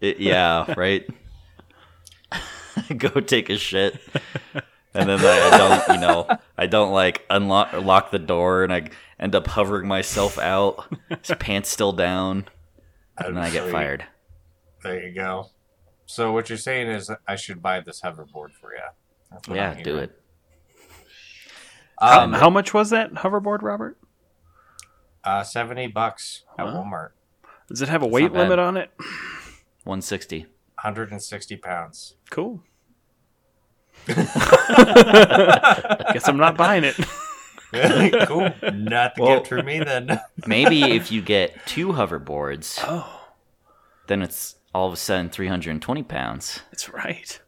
It, 0.00 0.18
yeah, 0.18 0.74
right. 0.76 1.08
Go 2.96 3.08
take 3.20 3.50
a 3.50 3.58
shit, 3.58 4.00
and 4.94 5.08
then 5.08 5.20
I, 5.20 5.50
I 5.52 5.58
don't, 5.58 5.94
you 5.94 6.00
know, 6.00 6.38
I 6.56 6.66
don't 6.66 6.92
like 6.92 7.24
unlock 7.30 7.72
lock 7.74 8.10
the 8.10 8.18
door, 8.18 8.64
and 8.64 8.72
I 8.72 8.90
end 9.18 9.34
up 9.34 9.46
hovering 9.46 9.86
myself 9.88 10.38
out, 10.38 10.86
pants 11.38 11.68
still 11.70 11.92
down, 11.92 12.46
and 13.18 13.36
then 13.36 13.42
I 13.44 13.50
get 13.50 13.70
fired. 13.70 14.04
There 14.82 15.06
you 15.06 15.14
go. 15.14 15.50
So 16.06 16.32
what 16.32 16.48
you're 16.48 16.56
saying 16.58 16.88
is 16.88 17.10
I 17.26 17.36
should 17.36 17.60
buy 17.62 17.80
this 17.80 18.00
hoverboard 18.00 18.52
for 18.60 18.72
you. 18.72 19.54
Yeah, 19.54 19.70
I'm 19.72 19.82
do 19.82 19.90
hearing. 19.94 20.04
it. 20.04 20.22
How, 22.00 22.22
Um, 22.24 22.32
how 22.32 22.48
much 22.48 22.72
was 22.72 22.90
that 22.90 23.12
hoverboard, 23.14 23.62
Robert? 23.62 23.98
uh, 25.24 25.42
seventy 25.42 25.86
bucks 25.88 26.44
at 26.58 26.64
Wow. 26.66 26.84
Walmart. 26.84 27.10
Does 27.68 27.82
it 27.82 27.88
have 27.90 28.02
a 28.02 28.06
That's 28.06 28.14
weight 28.14 28.32
limit 28.32 28.58
on 28.58 28.76
it? 28.78 28.90
160. 29.84 30.46
160 30.82 31.56
pounds. 31.56 32.14
Cool. 32.30 32.62
Guess 36.12 36.28
I'm 36.28 36.36
not 36.36 36.56
buying 36.56 36.84
it. 36.84 36.94
cool. 38.26 38.50
Not 38.72 39.14
the 39.16 39.22
Well- 39.22 39.36
gift 39.38 39.48
for 39.48 39.62
me 39.62 39.78
then. 39.80 40.20
Maybe 40.46 40.82
if 40.96 41.10
you 41.12 41.20
get 41.22 41.66
two 41.66 41.88
hoverboards, 41.88 42.78
Oh, 42.84 43.26
then 44.06 44.22
it's 44.22 44.56
all 44.74 44.86
of 44.86 44.92
a 44.92 44.96
sudden 44.96 45.30
320 45.30 46.02
pounds. 46.04 46.60
that's 46.70 46.88
right. 46.88 47.40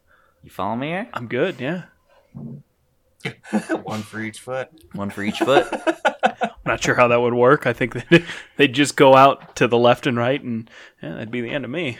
You 0.43 0.49
follow 0.49 0.75
me 0.75 0.87
here? 0.87 1.09
I'm 1.13 1.27
good. 1.27 1.59
Yeah. 1.59 1.83
One 3.83 4.01
for 4.01 4.19
each 4.21 4.39
foot. 4.39 4.69
One 4.93 5.09
for 5.11 5.21
each 5.23 5.39
foot. 5.39 5.67
I'm 6.23 6.49
not 6.65 6.83
sure 6.83 6.95
how 6.95 7.07
that 7.09 7.21
would 7.21 7.33
work. 7.35 7.67
I 7.67 7.73
think 7.73 7.93
that 7.93 8.23
they'd 8.57 8.73
just 8.73 8.95
go 8.95 9.15
out 9.15 9.55
to 9.57 9.67
the 9.67 9.77
left 9.77 10.07
and 10.07 10.17
right, 10.17 10.41
and 10.41 10.69
yeah, 11.01 11.11
that'd 11.13 11.31
be 11.31 11.41
the 11.41 11.51
end 11.51 11.65
of 11.65 11.71
me. 11.71 11.99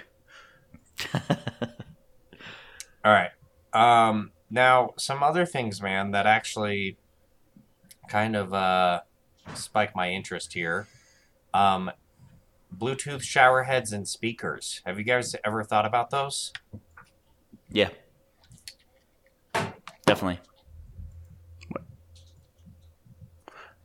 All 3.04 3.12
right. 3.12 3.32
Um, 3.74 4.32
now, 4.52 4.94
some 4.98 5.24
other 5.24 5.46
things, 5.46 5.82
man, 5.82 6.12
that 6.12 6.28
actually 6.28 6.98
kind 8.10 8.36
of 8.36 8.54
uh, 8.54 9.00
spike 9.54 9.96
my 9.96 10.12
interest 10.12 10.54
here. 10.54 10.88
Um, 11.54 11.90
Bluetooth 12.78 13.22
shower 13.22 13.64
heads 13.64 13.94
and 13.94 14.06
speakers. 14.08 14.82
Have 14.86 14.98
you 14.98 15.06
guys 15.06 15.36
ever 15.46 15.64
thought 15.64 15.86
about 15.86 16.10
those? 16.10 16.52
Yeah. 17.70 17.90
Definitely. 20.06 20.40
What? 21.70 21.84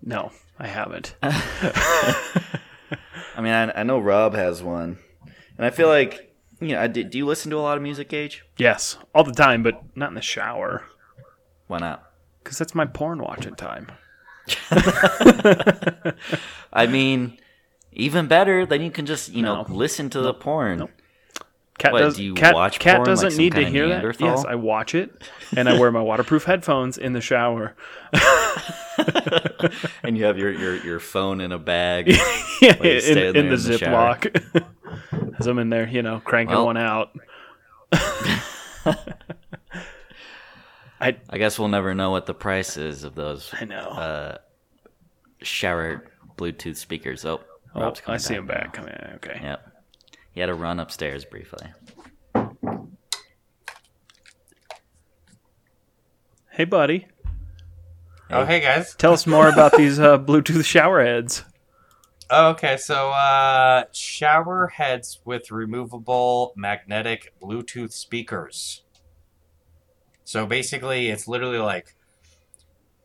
No, 0.02 0.32
I 0.58 0.66
haven't. 0.66 1.14
I 1.22 2.50
mean, 3.38 3.52
I, 3.52 3.80
I 3.80 3.82
know 3.84 4.00
Rob 4.00 4.34
has 4.34 4.64
one, 4.64 4.98
and 5.56 5.64
I 5.64 5.70
feel 5.70 5.88
like 5.88 6.25
know. 6.60 6.80
I, 6.80 6.86
do, 6.86 7.04
do 7.04 7.18
you 7.18 7.26
listen 7.26 7.50
to 7.50 7.58
a 7.58 7.60
lot 7.60 7.76
of 7.76 7.82
music, 7.82 8.08
Gage? 8.08 8.44
yes, 8.56 8.96
all 9.14 9.24
the 9.24 9.32
time, 9.32 9.62
but 9.62 9.82
not 9.96 10.08
in 10.08 10.14
the 10.14 10.22
shower, 10.22 10.84
Why 11.66 11.78
not? 11.78 12.10
because 12.42 12.58
that's 12.58 12.74
my 12.74 12.86
porn 12.86 13.18
watching 13.18 13.54
time. 13.56 13.88
I 16.72 16.86
mean, 16.88 17.38
even 17.92 18.26
better. 18.28 18.64
Then 18.66 18.82
you 18.82 18.90
can 18.90 19.04
just 19.06 19.32
you 19.32 19.42
know 19.42 19.62
No. 19.62 19.74
listen 19.74 20.08
to 20.10 20.20
the 20.20 20.32
porn. 20.34 20.78
Nope. 20.80 20.90
Cat 21.78 21.92
What, 21.92 21.98
does, 21.98 22.16
do 22.16 22.24
you 22.24 22.34
cat, 22.34 22.54
watch 22.54 22.78
cat 22.78 22.96
porn, 22.96 23.06
doesn't 23.06 23.32
some 23.32 23.38
need 23.38 23.54
to 23.54 23.64
hear 23.68 23.88
that. 23.88 24.20
Yes, 24.20 24.44
I 24.46 24.54
watch 24.54 24.94
it, 24.94 25.22
and 25.54 25.68
I 25.68 25.78
wear 25.78 25.92
my 25.92 26.00
waterproof 26.00 26.44
headphones 26.46 26.96
in 26.96 27.12
the 27.12 27.20
shower. 27.20 27.76
and 30.02 30.16
you 30.16 30.24
have 30.24 30.38
your, 30.38 30.52
your, 30.52 30.76
your 30.76 31.00
phone 31.00 31.40
in 31.42 31.52
a 31.52 31.58
bag. 31.58 32.08
yeah, 32.62 32.76
in, 32.76 33.18
in 33.18 33.18
in 33.18 33.32
the 33.34 33.38
in 33.40 33.48
the 33.50 33.78
shower. 33.78 34.16
Ziploc. 34.16 34.64
As 35.38 35.46
I'm 35.46 35.58
in 35.58 35.68
there, 35.68 35.86
you 35.86 36.02
know, 36.02 36.20
cranking 36.20 36.54
Well- 36.56 36.66
one 36.66 36.78
out. 36.78 37.10
I 40.98 41.12
guess 41.34 41.58
we'll 41.58 41.68
never 41.68 41.94
know 41.94 42.10
what 42.10 42.24
the 42.26 42.34
price 42.34 42.76
is 42.78 43.04
of 43.04 43.14
those 43.14 43.52
I 43.52 43.66
know. 43.66 43.76
uh, 43.76 44.38
shower 45.42 46.04
Bluetooth 46.38 46.76
speakers. 46.76 47.24
Oh, 47.24 47.40
oh, 47.74 47.92
I 48.06 48.16
see 48.16 48.34
him 48.34 48.46
now. 48.46 48.54
back. 48.54 48.72
Come 48.72 48.88
in. 48.88 49.10
Okay. 49.16 49.38
Yep. 49.42 49.72
He 50.36 50.40
had 50.40 50.48
to 50.48 50.54
run 50.54 50.78
upstairs 50.78 51.24
briefly. 51.24 51.68
Hey, 56.50 56.64
buddy. 56.64 57.06
Oh, 58.28 58.44
hey 58.44 58.60
guys. 58.60 58.94
Tell 58.96 59.14
us 59.14 59.26
more 59.26 59.48
about 59.48 59.74
these 59.78 59.98
uh, 59.98 60.18
Bluetooth 60.18 60.66
shower 60.66 61.02
heads. 61.02 61.42
Oh, 62.28 62.50
okay, 62.50 62.76
so 62.76 63.12
uh, 63.12 63.84
shower 63.92 64.66
heads 64.66 65.20
with 65.24 65.50
removable 65.50 66.52
magnetic 66.54 67.32
Bluetooth 67.40 67.92
speakers. 67.92 68.82
So 70.24 70.44
basically, 70.44 71.08
it's 71.08 71.26
literally 71.26 71.60
like 71.60 71.96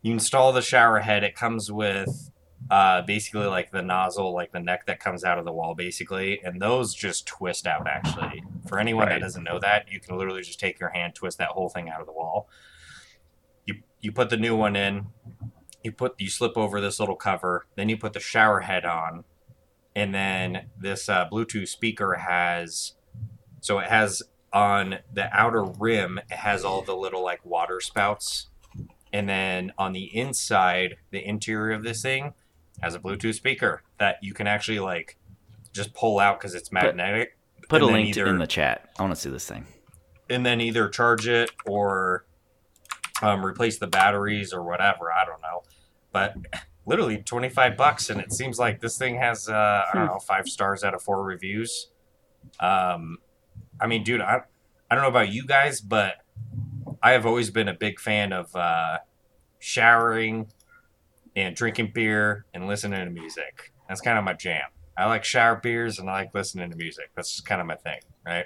you 0.01 0.11
install 0.11 0.51
the 0.51 0.61
shower 0.61 0.99
head. 0.99 1.23
It 1.23 1.33
comes 1.33 1.71
with 1.71 2.30
uh, 2.71 3.01
basically 3.03 3.45
like 3.45 3.71
the 3.71 3.81
nozzle, 3.83 4.33
like 4.33 4.51
the 4.51 4.59
neck 4.59 4.87
that 4.87 4.99
comes 4.99 5.23
out 5.23 5.37
of 5.37 5.45
the 5.45 5.51
wall, 5.51 5.75
basically, 5.75 6.41
and 6.43 6.59
those 6.61 6.95
just 6.95 7.27
twist 7.27 7.67
out. 7.67 7.85
Actually, 7.87 8.43
for 8.67 8.79
anyone 8.79 9.07
Right. 9.07 9.13
that 9.15 9.21
doesn't 9.21 9.43
know 9.43 9.59
that, 9.59 9.91
you 9.91 9.99
can 9.99 10.17
literally 10.17 10.41
just 10.41 10.59
take 10.59 10.79
your 10.79 10.89
hand, 10.89 11.13
twist 11.13 11.37
that 11.37 11.49
whole 11.49 11.69
thing 11.69 11.89
out 11.89 11.99
of 11.99 12.07
the 12.07 12.13
wall. 12.13 12.49
You 13.65 13.75
you 13.99 14.11
put 14.11 14.29
the 14.31 14.37
new 14.37 14.55
one 14.55 14.75
in, 14.75 15.07
you 15.83 15.91
put 15.91 16.19
you 16.19 16.29
slip 16.29 16.57
over 16.57 16.79
this 16.81 16.99
little 16.99 17.15
cover 17.15 17.67
then 17.75 17.89
you 17.89 17.97
put 17.97 18.13
the 18.13 18.19
shower 18.19 18.61
head 18.61 18.85
on 18.85 19.23
and 19.95 20.13
then 20.13 20.67
this 20.79 21.09
uh, 21.09 21.27
bluetooth 21.29 21.67
speaker 21.67 22.15
has 22.15 22.93
so 23.59 23.79
it 23.79 23.89
has 23.89 24.21
on 24.53 24.99
the 25.11 25.29
outer 25.37 25.63
rim 25.63 26.19
it 26.29 26.37
has 26.37 26.63
all 26.63 26.81
the 26.81 26.95
little 26.95 27.23
like 27.23 27.43
water 27.45 27.79
spouts 27.79 28.49
and 29.13 29.27
then 29.27 29.71
on 29.77 29.93
the 29.93 30.15
inside 30.15 30.95
the 31.11 31.25
interior 31.25 31.73
of 31.73 31.83
this 31.83 32.01
thing 32.01 32.33
has 32.81 32.95
a 32.95 32.99
bluetooth 32.99 33.35
speaker 33.35 33.83
that 33.99 34.17
you 34.21 34.33
can 34.33 34.47
actually 34.47 34.79
like 34.79 35.17
just 35.73 35.93
pull 35.93 36.19
out 36.19 36.39
because 36.39 36.55
it's 36.55 36.71
magnetic 36.71 37.37
Put 37.69 37.81
And 37.81 37.89
a 37.91 37.93
link 37.93 38.09
either- 38.09 38.25
in 38.27 38.37
the 38.37 38.47
chat. 38.47 38.89
I 38.99 39.03
want 39.03 39.15
to 39.15 39.19
see 39.21 39.29
this 39.29 39.45
thing. 39.47 39.65
and 40.29 40.45
then 40.45 40.59
either 40.61 40.89
charge 40.89 41.27
it 41.27 41.51
or 41.65 42.25
um, 43.21 43.45
replace 43.45 43.77
the 43.79 43.87
batteries 43.87 44.51
or 44.51 44.63
whatever. 44.63 45.11
I 45.11 45.23
don't 45.25 45.41
know, 45.41 45.61
but 46.11 46.33
literally 46.85 47.17
twenty 47.21 47.49
five 47.49 47.77
bucks, 47.77 48.09
and 48.09 48.19
it 48.19 48.33
seems 48.33 48.57
like 48.59 48.81
this 48.81 48.97
thing 48.97 49.15
has 49.19 49.47
uh, 49.47 49.53
I 49.53 49.91
don't 49.93 50.07
know 50.07 50.19
five 50.19 50.47
stars 50.49 50.83
out 50.83 50.93
of 50.95 51.01
four 51.03 51.23
reviews. 51.23 51.91
Um, 52.59 53.19
I 53.79 53.87
mean, 53.87 54.03
dude, 54.03 54.21
I 54.21 54.41
I 54.89 54.95
don't 54.95 55.03
know 55.03 55.09
about 55.09 55.29
you 55.31 55.45
guys, 55.45 55.79
but 55.81 56.15
I 57.03 57.11
have 57.11 57.25
always 57.25 57.51
been 57.51 57.67
a 57.67 57.73
big 57.75 57.99
fan 57.99 58.33
of 58.33 58.53
uh, 58.55 58.97
showering 59.59 60.47
and 61.35 61.55
drinking 61.55 61.91
beer 61.93 62.45
and 62.53 62.67
listening 62.67 63.03
to 63.05 63.11
music. 63.11 63.71
That's 63.87 64.01
kind 64.01 64.17
of 64.17 64.23
my 64.23 64.33
jam. 64.33 64.63
I 64.97 65.05
like 65.05 65.23
shower 65.23 65.55
beers 65.55 65.99
and 65.99 66.09
I 66.09 66.13
like 66.13 66.33
listening 66.33 66.69
to 66.71 66.75
music. 66.75 67.09
That's 67.15 67.31
just 67.31 67.45
kind 67.45 67.61
of 67.61 67.67
my 67.67 67.75
thing, 67.75 67.99
right? 68.25 68.45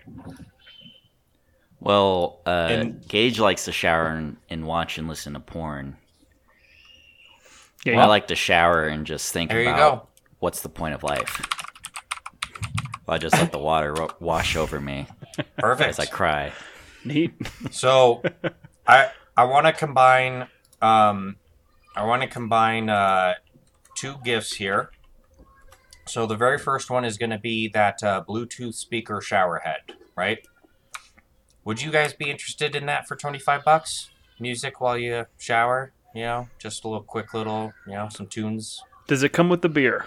Well, 1.79 2.41
uh, 2.45 2.67
And- 2.69 3.07
Gage 3.07 3.39
likes 3.39 3.65
to 3.65 3.71
shower 3.71 4.07
and, 4.07 4.37
and 4.49 4.65
watch 4.65 4.97
and 4.97 5.07
listen 5.07 5.33
to 5.33 5.39
porn. 5.39 5.97
Yeah, 7.85 8.01
I 8.01 8.05
like 8.07 8.27
to 8.29 8.35
shower 8.35 8.87
and 8.87 9.05
just 9.05 9.31
think 9.31 9.51
There 9.51 9.61
you 9.61 9.69
about 9.69 9.77
go. 10.03 10.07
what's 10.39 10.61
the 10.61 10.69
point 10.69 10.95
of 10.95 11.03
life. 11.03 11.39
I 13.07 13.19
just 13.19 13.35
let 13.35 13.51
the 13.51 13.59
water 13.59 13.93
ro- 13.93 14.09
wash 14.19 14.55
over 14.55 14.81
me 14.81 15.05
Perfect. 15.59 15.89
as 15.89 15.99
I 15.99 16.05
cry. 16.07 16.51
neat. 17.03 17.33
So 17.69 18.23
I 18.87 19.11
I 19.37 19.43
want 19.43 19.67
to 19.67 19.73
combine 19.73 20.47
um 20.81 21.35
I 21.95 22.03
want 22.03 22.21
to 22.21 22.27
combine 22.27 22.89
uh 22.89 23.35
two 23.95 24.15
gifts 24.23 24.55
here. 24.55 24.91
So 26.05 26.27
the 26.27 26.35
very 26.35 26.57
first 26.59 26.89
one 26.89 27.03
is 27.03 27.17
going 27.17 27.31
to 27.31 27.39
be 27.39 27.67
that 27.69 28.03
uh, 28.03 28.23
Bluetooth 28.27 28.75
speaker 28.75 29.21
shower 29.21 29.59
head, 29.59 29.93
right? 30.15 30.45
Would 31.63 31.81
you 31.81 31.91
guys 31.91 32.13
be 32.13 32.29
interested 32.29 32.75
in 32.75 32.85
that 32.85 33.07
for 33.07 33.15
25 33.15 33.63
bucks? 33.63 34.11
Music 34.39 34.79
while 34.79 34.97
you 34.97 35.25
shower, 35.39 35.93
you 36.13 36.21
know, 36.21 36.47
just 36.59 36.83
a 36.83 36.87
little 36.87 37.01
quick 37.03 37.33
little, 37.33 37.73
you 37.87 37.93
know, 37.93 38.07
some 38.09 38.27
tunes. 38.27 38.83
Does 39.07 39.23
it 39.23 39.29
come 39.29 39.49
with 39.49 39.63
the 39.63 39.69
beer? 39.69 40.05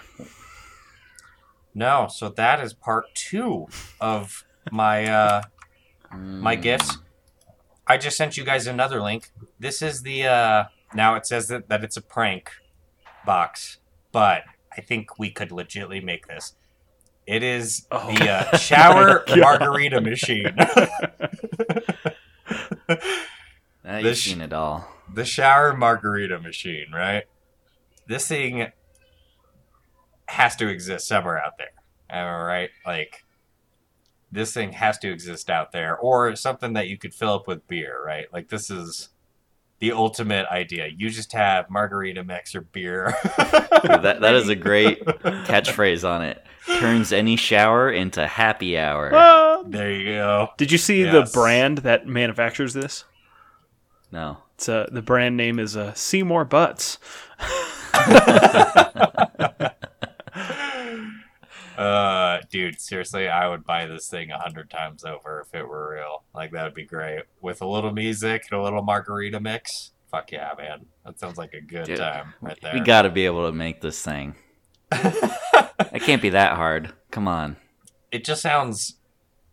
No, 1.75 2.07
so 2.09 2.29
that 2.29 2.61
is 2.61 2.73
part 2.73 3.13
2 3.15 3.67
of 3.99 4.45
my 4.71 5.05
uh 5.05 5.41
my 6.15 6.55
gifts. 6.55 6.97
I 7.85 7.97
just 7.97 8.15
sent 8.15 8.37
you 8.37 8.45
guys 8.45 8.67
another 8.67 9.01
link. 9.01 9.31
This 9.59 9.81
is 9.81 10.03
the 10.03 10.25
uh 10.27 10.63
now 10.93 11.15
it 11.15 11.25
says 11.27 11.47
that, 11.47 11.69
that 11.69 11.83
it's 11.83 11.97
a 11.97 12.01
prank 12.01 12.51
box, 13.25 13.77
but 14.11 14.43
I 14.75 14.81
think 14.81 15.17
we 15.19 15.29
could 15.31 15.51
legitimately 15.51 15.99
make 16.01 16.27
this. 16.27 16.53
It 17.27 17.43
is 17.43 17.85
Oh. 17.91 18.11
the 18.13 18.29
uh, 18.29 18.57
shower 18.57 19.23
margarita 19.35 20.01
machine. 20.01 20.55
Now 23.83 23.97
you've 23.97 24.17
sh- 24.17 24.29
seen 24.31 24.41
it 24.41 24.53
all. 24.53 24.87
the 25.11 25.25
shower 25.25 25.75
margarita 25.75 26.39
machine, 26.39 26.87
right? 26.93 27.23
This 28.07 28.27
thing 28.27 28.67
has 30.27 30.55
to 30.57 30.67
exist 30.67 31.07
somewhere 31.07 31.39
out 31.43 31.57
there. 31.57 31.71
Am 32.09 32.27
I 32.27 32.43
right? 32.45 32.69
Like 32.85 33.23
this 34.31 34.53
thing 34.53 34.73
has 34.73 34.97
to 34.99 35.11
exist 35.11 35.49
out 35.49 35.71
there, 35.71 35.97
or 35.97 36.35
something 36.35 36.73
that 36.73 36.87
you 36.87 36.97
could 36.97 37.13
fill 37.13 37.33
up 37.33 37.47
with 37.47 37.67
beer, 37.67 38.03
right? 38.05 38.31
Like 38.33 38.49
this 38.49 38.69
is 38.69 39.09
the 39.79 39.91
ultimate 39.93 40.45
idea. 40.47 40.87
You 40.87 41.09
just 41.09 41.31
have 41.33 41.69
margarita 41.69 42.23
mix 42.23 42.53
or 42.55 42.61
beer. 42.61 43.13
That 43.37 44.17
that 44.21 44.35
is 44.35 44.49
a 44.49 44.55
great 44.67 45.03
catchphrase 45.05 46.07
on 46.07 46.23
it. 46.23 46.43
Turns 46.79 47.11
any 47.13 47.35
shower 47.35 47.89
into 47.91 48.27
happy 48.27 48.77
hour. 48.77 49.11
Ah! 49.13 49.63
there 49.65 49.91
you 49.91 50.05
go. 50.13 50.49
Did 50.57 50.71
you 50.71 50.77
see 50.77 51.03
Yes. 51.03 51.13
the 51.31 51.39
brand 51.39 51.79
that 51.79 52.05
manufactures 52.07 52.73
this? 52.73 53.05
No. 54.11 54.37
It's 54.55 54.67
uh, 54.69 54.87
the 54.91 55.01
brand 55.01 55.37
name 55.37 55.57
is 55.59 55.75
uh, 55.77 55.93
Seymour 55.93 56.45
Butts. 56.45 56.97
Uh, 61.79 62.41
dude, 62.49 62.81
seriously, 62.81 63.27
I 63.29 63.47
would 63.47 63.63
buy 63.63 63.85
this 63.85 64.09
thing 64.09 64.31
a 64.31 64.37
hundred 64.37 64.69
times 64.69 65.05
over 65.05 65.41
if 65.41 65.57
it 65.57 65.67
were 65.67 65.93
real. 65.93 66.23
Like 66.35 66.51
that 66.51 66.63
would 66.65 66.73
be 66.73 66.85
great 66.85 67.23
with 67.41 67.61
a 67.61 67.67
little 67.67 67.91
music 67.93 68.43
and 68.51 68.59
a 68.59 68.63
little 68.63 68.81
margarita 68.83 69.39
mix. 69.39 69.91
Fuck 70.11 70.31
yeah, 70.31 70.51
man! 70.57 70.87
That 71.05 71.19
sounds 71.19 71.37
like 71.37 71.53
a 71.53 71.61
good 71.61 71.85
Dude, 71.85 71.97
time 71.97 72.33
right 72.41 72.57
there. 72.61 72.73
We 72.73 72.81
got 72.81 73.03
to 73.03 73.09
be 73.09 73.25
able 73.25 73.45
to 73.49 73.55
make 73.55 73.81
this 73.81 74.01
thing. 74.01 74.35
It 75.91 76.03
can't 76.03 76.21
be 76.21 76.29
that 76.29 76.55
hard. 76.55 76.93
Come 77.09 77.27
on. 77.27 77.55
it 78.11 78.23
just 78.25 78.41
sounds 78.41 78.98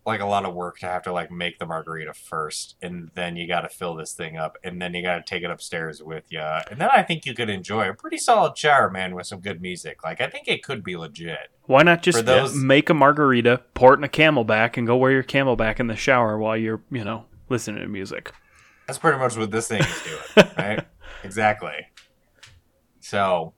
like 0.06 0.20
a 0.20 0.26
lot 0.26 0.44
of 0.44 0.54
work 0.54 0.78
to 0.78 0.86
have 0.86 1.02
to 1.02 1.12
like 1.12 1.30
make 1.30 1.58
the 1.58 1.66
margarita 1.66 2.14
first, 2.14 2.76
and 2.80 3.10
then 3.14 3.34
you 3.36 3.46
got 3.48 3.62
to 3.62 3.68
fill 3.68 3.94
this 3.96 4.12
thing 4.12 4.36
up, 4.36 4.56
and 4.62 4.80
then 4.80 4.94
you 4.94 5.02
got 5.02 5.16
to 5.16 5.22
take 5.22 5.42
it 5.42 5.50
upstairs 5.50 6.02
with 6.02 6.24
you, 6.30 6.40
and 6.40 6.80
then 6.80 6.88
I 6.94 7.02
think 7.02 7.26
you 7.26 7.34
could 7.34 7.50
enjoy 7.50 7.88
a 7.88 7.94
pretty 7.94 8.18
solid 8.18 8.56
shower, 8.56 8.88
man, 8.88 9.14
with 9.14 9.26
some 9.26 9.40
good 9.40 9.60
music. 9.60 10.04
Like 10.04 10.20
I 10.20 10.28
think 10.28 10.46
it 10.46 10.62
could 10.62 10.84
be 10.84 10.96
legit. 10.96 11.50
Why 11.64 11.82
not 11.82 12.02
just 12.02 12.24
those- 12.24 12.54
make 12.54 12.88
a 12.88 12.94
margarita, 12.94 13.62
pour 13.74 13.94
it 13.94 13.98
in 13.98 14.04
a 14.04 14.08
CamelBak, 14.08 14.76
and 14.76 14.86
go 14.86 14.96
wear 14.96 15.10
your 15.10 15.24
CamelBak 15.24 15.80
in 15.80 15.88
the 15.88 15.96
shower 15.96 16.38
while 16.38 16.56
you're, 16.56 16.80
you 16.90 17.02
know, 17.04 17.24
listening 17.48 17.80
to 17.82 17.88
music? 17.88 18.32
That's 18.86 18.98
pretty 18.98 19.18
much 19.18 19.36
what 19.36 19.50
this 19.50 19.66
thing 19.66 19.82
is 19.82 20.02
doing, 20.02 20.48
right? 20.58 20.84
exactly. 21.24 21.88
So, 23.00 23.54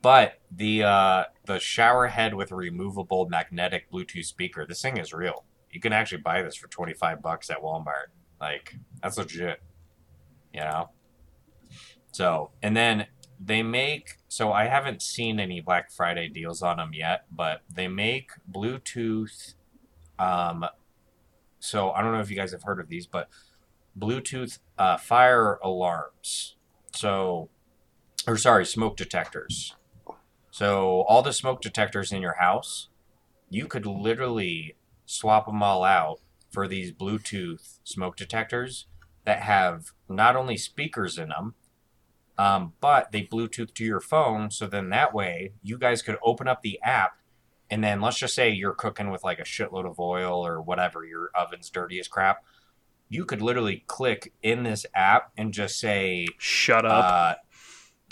but 0.00 0.40
the 0.50 0.84
uh, 0.84 1.24
the 1.46 1.58
shower 1.58 2.08
head 2.08 2.34
with 2.34 2.52
a 2.52 2.54
removable 2.54 3.28
magnetic 3.28 3.90
Bluetooth 3.90 4.24
speaker. 4.24 4.64
This 4.66 4.82
thing 4.82 4.96
is 4.96 5.12
real. 5.12 5.44
You 5.70 5.80
can 5.80 5.92
actually 5.92 6.22
buy 6.22 6.42
this 6.42 6.56
for 6.56 6.68
twenty 6.68 6.94
five 6.94 7.22
bucks 7.22 7.50
at 7.50 7.62
Walmart. 7.62 8.10
Like 8.40 8.76
that's 9.02 9.18
legit. 9.18 9.62
You 10.52 10.60
know. 10.60 10.90
So 12.12 12.50
and 12.62 12.76
then 12.76 13.06
they 13.40 13.62
make. 13.62 14.18
So 14.28 14.52
I 14.52 14.66
haven't 14.66 15.02
seen 15.02 15.40
any 15.40 15.60
Black 15.60 15.90
Friday 15.90 16.28
deals 16.28 16.62
on 16.62 16.76
them 16.76 16.92
yet, 16.92 17.24
but 17.30 17.62
they 17.72 17.88
make 17.88 18.30
Bluetooth. 18.50 19.54
Um. 20.18 20.66
So 21.58 21.90
I 21.92 22.02
don't 22.02 22.12
know 22.12 22.20
if 22.20 22.30
you 22.30 22.36
guys 22.36 22.52
have 22.52 22.64
heard 22.64 22.80
of 22.80 22.88
these, 22.88 23.06
but 23.06 23.28
Bluetooth 23.98 24.58
uh, 24.78 24.96
fire 24.96 25.58
alarms. 25.62 26.56
So, 26.94 27.48
or 28.26 28.36
sorry, 28.36 28.66
smoke 28.66 28.96
detectors. 28.96 29.74
So 30.52 31.00
all 31.08 31.22
the 31.22 31.32
smoke 31.32 31.62
detectors 31.62 32.12
in 32.12 32.20
your 32.20 32.34
house, 32.34 32.88
you 33.48 33.66
could 33.66 33.86
literally 33.86 34.76
swap 35.06 35.46
them 35.46 35.62
all 35.62 35.82
out 35.82 36.20
for 36.50 36.68
these 36.68 36.92
Bluetooth 36.92 37.78
smoke 37.84 38.16
detectors 38.16 38.86
that 39.24 39.40
have 39.40 39.92
not 40.10 40.36
only 40.36 40.58
speakers 40.58 41.16
in 41.16 41.30
them, 41.30 41.54
um, 42.36 42.74
but 42.82 43.12
they 43.12 43.22
Bluetooth 43.22 43.72
to 43.72 43.84
your 43.84 44.00
phone. 44.00 44.50
So 44.50 44.66
then 44.66 44.90
that 44.90 45.14
way 45.14 45.52
you 45.62 45.78
guys 45.78 46.02
could 46.02 46.18
open 46.22 46.46
up 46.46 46.60
the 46.60 46.78
app 46.82 47.12
and 47.70 47.82
then 47.82 48.02
let's 48.02 48.18
just 48.18 48.34
say 48.34 48.50
you're 48.50 48.74
cooking 48.74 49.10
with 49.10 49.24
like 49.24 49.38
a 49.38 49.44
shitload 49.44 49.86
of 49.90 49.98
oil 49.98 50.46
or 50.46 50.60
whatever, 50.60 51.02
your 51.02 51.30
oven's 51.34 51.70
dirty 51.70 51.98
as 51.98 52.08
crap 52.08 52.44
you 53.12 53.26
could 53.26 53.42
literally 53.42 53.84
click 53.86 54.32
in 54.42 54.62
this 54.62 54.86
app 54.94 55.32
and 55.36 55.52
just 55.52 55.78
say 55.78 56.26
Shut 56.38 56.86
up. 56.86 57.04
uh, 57.04 57.34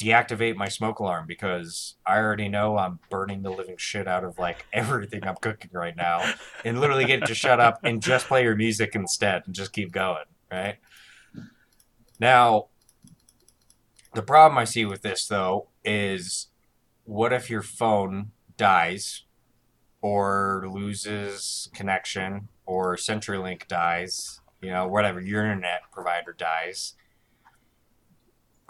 deactivate 0.01 0.57
my 0.57 0.69
smoke 0.69 0.99
alarm 0.99 1.27
because 1.27 1.97
I 2.07 2.19
already 2.19 2.49
know 2.49 2.79
I'm 2.79 2.99
burning 3.11 3.43
the 3.43 3.51
living 3.51 3.77
shit 3.77 4.09
out 4.09 4.25
of 4.25 4.39
like 4.39 4.67
everything 4.73 5.27
I'm 5.27 5.37
cooking 5.37 5.71
right 5.73 5.97
now 5.97 6.35
and 6.65 6.81
literally 6.81 7.05
get 7.05 7.23
it 7.23 7.27
to 7.27 7.35
shut 7.35 7.61
up 7.61 7.81
and 7.85 8.03
just 8.03 8.27
play 8.27 8.43
your 8.43 8.57
music 8.57 8.95
instead 8.95 9.43
and 9.47 9.55
just 9.55 9.73
keep 9.73 9.93
going 9.93 10.25
right 10.51 10.77
now 12.19 12.67
the 14.15 14.23
problem 14.23 14.59
I 14.59 14.65
see 14.65 14.85
with 14.85 15.03
this 15.03 15.27
though 15.27 15.69
is 15.85 16.49
what 17.05 17.33
if 17.33 17.51
your 17.51 17.63
phone 17.63 18.33
dies 18.57 19.25
or 20.03 20.67
loses 20.71 21.69
connection 21.75 22.49
or 22.67 22.97
CenturyLink 22.97 23.67
dies, 23.67 24.41
you 24.63 24.71
know, 24.71 24.87
whatever 24.87 25.21
your 25.21 25.45
internet 25.45 25.83
provider 25.93 26.33
dies. 26.33 26.95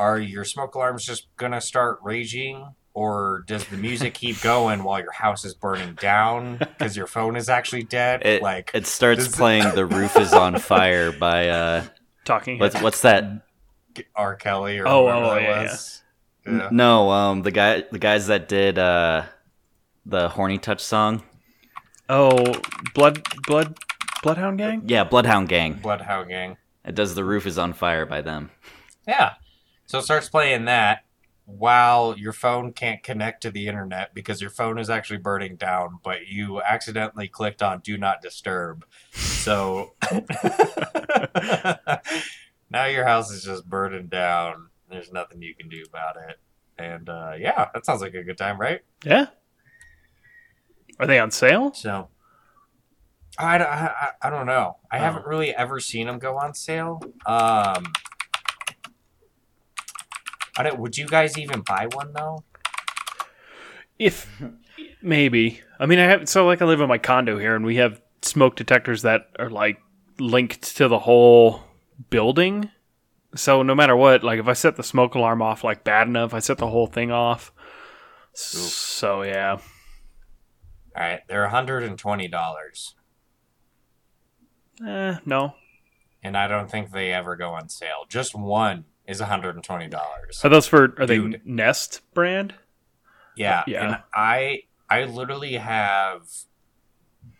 Are 0.00 0.18
your 0.18 0.44
smoke 0.46 0.74
alarms 0.76 1.04
just 1.04 1.26
gonna 1.36 1.60
start 1.60 1.98
raging, 2.02 2.74
or 2.94 3.44
does 3.46 3.66
the 3.66 3.76
music 3.76 4.14
keep 4.14 4.40
going 4.42 4.82
while 4.82 4.98
your 5.00 5.12
house 5.12 5.44
is 5.44 5.52
burning 5.54 5.94
down 5.94 6.56
because 6.56 6.96
your 6.96 7.06
phone 7.06 7.36
is 7.36 7.50
actually 7.50 7.82
dead? 7.82 8.22
It 8.24 8.40
like 8.42 8.70
it 8.72 8.86
starts 8.86 9.26
this- 9.26 9.36
playing 9.36 9.74
"The 9.74 9.84
Roof 9.84 10.16
Is 10.16 10.32
on 10.32 10.58
Fire" 10.72 11.12
by 11.12 11.48
uh, 11.50 11.84
Talking. 12.24 12.58
what's 12.58 12.80
what's 12.80 13.02
that? 13.02 13.42
R. 14.16 14.36
Kelly 14.36 14.78
or 14.78 14.88
Oh, 14.88 15.02
whoever 15.04 15.24
oh, 15.26 15.34
that 15.34 15.42
yeah, 15.42 15.62
was. 15.64 16.02
Yeah. 16.46 16.68
No, 16.72 17.10
um, 17.10 17.42
the 17.42 17.50
guy 17.50 17.84
the 17.92 17.98
guys 17.98 18.28
that 18.28 18.48
did 18.48 18.78
uh, 18.78 19.24
the 20.06 20.30
"Horny 20.30 20.56
Touch" 20.56 20.80
song. 20.80 21.22
Oh, 22.08 22.54
blood, 22.94 23.22
blood, 23.46 23.76
bloodhound 24.22 24.56
gang. 24.58 24.82
Yeah, 24.86 25.04
Bloodhound 25.04 25.48
Gang. 25.48 25.74
Bloodhound 25.74 26.28
Gang. 26.28 26.56
It 26.86 26.94
does 26.94 27.14
"The 27.14 27.22
Roof 27.24 27.46
Is 27.46 27.58
on 27.58 27.74
Fire" 27.74 28.06
by 28.06 28.22
them. 28.22 28.50
Yeah. 29.06 29.34
So 29.90 29.98
it 29.98 30.02
starts 30.02 30.28
playing 30.28 30.66
that 30.66 31.04
while 31.46 32.16
your 32.16 32.32
phone 32.32 32.72
can't 32.72 33.02
connect 33.02 33.42
to 33.42 33.50
the 33.50 33.66
internet 33.66 34.14
because 34.14 34.40
your 34.40 34.50
phone 34.50 34.78
is 34.78 34.88
actually 34.88 35.16
burning 35.16 35.56
down, 35.56 35.98
but 36.04 36.28
you 36.28 36.62
accidentally 36.62 37.26
clicked 37.26 37.60
on 37.60 37.80
do 37.80 37.98
not 37.98 38.22
disturb. 38.22 38.84
So 39.10 39.94
now 42.70 42.84
your 42.84 43.04
house 43.04 43.32
is 43.32 43.42
just 43.42 43.68
burning 43.68 44.06
down. 44.06 44.68
There's 44.88 45.10
nothing 45.10 45.42
you 45.42 45.56
can 45.56 45.68
do 45.68 45.82
about 45.88 46.14
it. 46.28 46.38
And 46.78 47.08
uh, 47.08 47.32
yeah, 47.36 47.66
that 47.74 47.84
sounds 47.84 48.00
like 48.00 48.14
a 48.14 48.22
good 48.22 48.38
time, 48.38 48.60
right? 48.60 48.82
Yeah. 49.04 49.26
Are 51.00 51.06
they 51.08 51.18
on 51.18 51.32
sale? 51.32 51.72
So 51.74 52.10
I, 53.36 53.58
I, 53.58 53.86
I- 53.86 54.10
I 54.22 54.30
don't 54.30 54.46
know. 54.46 54.76
I 54.88 54.98
Oh. 54.98 55.02
haven't 55.02 55.26
really 55.26 55.52
ever 55.52 55.80
seen 55.80 56.06
them 56.06 56.20
go 56.20 56.36
on 56.38 56.54
sale. 56.54 57.00
Um, 57.26 57.92
I 60.60 60.64
don't. 60.64 60.78
Would 60.78 60.98
you 60.98 61.06
guys 61.06 61.38
even 61.38 61.62
buy 61.62 61.88
one 61.92 62.12
though? 62.12 62.44
If 63.98 64.28
maybe. 65.00 65.60
I 65.78 65.86
mean, 65.86 65.98
I 65.98 66.04
have 66.04 66.28
so 66.28 66.44
like 66.46 66.60
I 66.60 66.66
live 66.66 66.82
in 66.82 66.88
my 66.88 66.98
condo 66.98 67.38
here, 67.38 67.56
and 67.56 67.64
we 67.64 67.76
have 67.76 68.02
smoke 68.20 68.56
detectors 68.56 69.00
that 69.02 69.30
are 69.38 69.48
like 69.48 69.80
linked 70.18 70.76
to 70.76 70.86
the 70.86 70.98
whole 70.98 71.62
building. 72.10 72.70
So 73.36 73.62
no 73.62 73.74
matter 73.74 73.96
what, 73.96 74.22
like 74.22 74.38
if 74.38 74.48
I 74.48 74.52
set 74.52 74.76
the 74.76 74.82
smoke 74.82 75.14
alarm 75.14 75.40
off 75.40 75.64
like 75.64 75.82
bad 75.82 76.08
enough, 76.08 76.34
I 76.34 76.40
set 76.40 76.58
the 76.58 76.66
whole 76.68 76.86
thing 76.86 77.10
off. 77.10 77.52
So 78.34 79.22
yeah, 79.22 79.52
All 79.52 79.60
right, 81.02 81.20
they're 81.26 81.48
hundred 81.48 81.84
and 81.84 81.98
twenty 81.98 82.28
dollars, 82.28 82.94
eh, 84.86 85.16
no. 85.24 85.54
and 86.22 86.36
I 86.36 86.48
don't 86.48 86.70
think 86.70 86.90
they 86.90 87.12
ever 87.12 87.34
go 87.34 87.50
on 87.50 87.68
sale. 87.70 88.04
Just 88.08 88.34
one 88.34 88.84
is 89.10 89.20
hundred 89.20 89.56
and 89.56 89.64
twenty 89.64 89.88
dollars. 89.88 90.40
Are 90.44 90.48
those 90.48 90.66
for? 90.66 90.94
Are 90.98 91.06
they 91.06 91.18
Nest 91.44 92.00
brand? 92.14 92.54
Yeah, 93.36 93.64
Yeah. 93.66 93.84
And 93.86 94.02
I 94.14 94.62
I 94.88 95.04
literally 95.04 95.54
have 95.54 96.22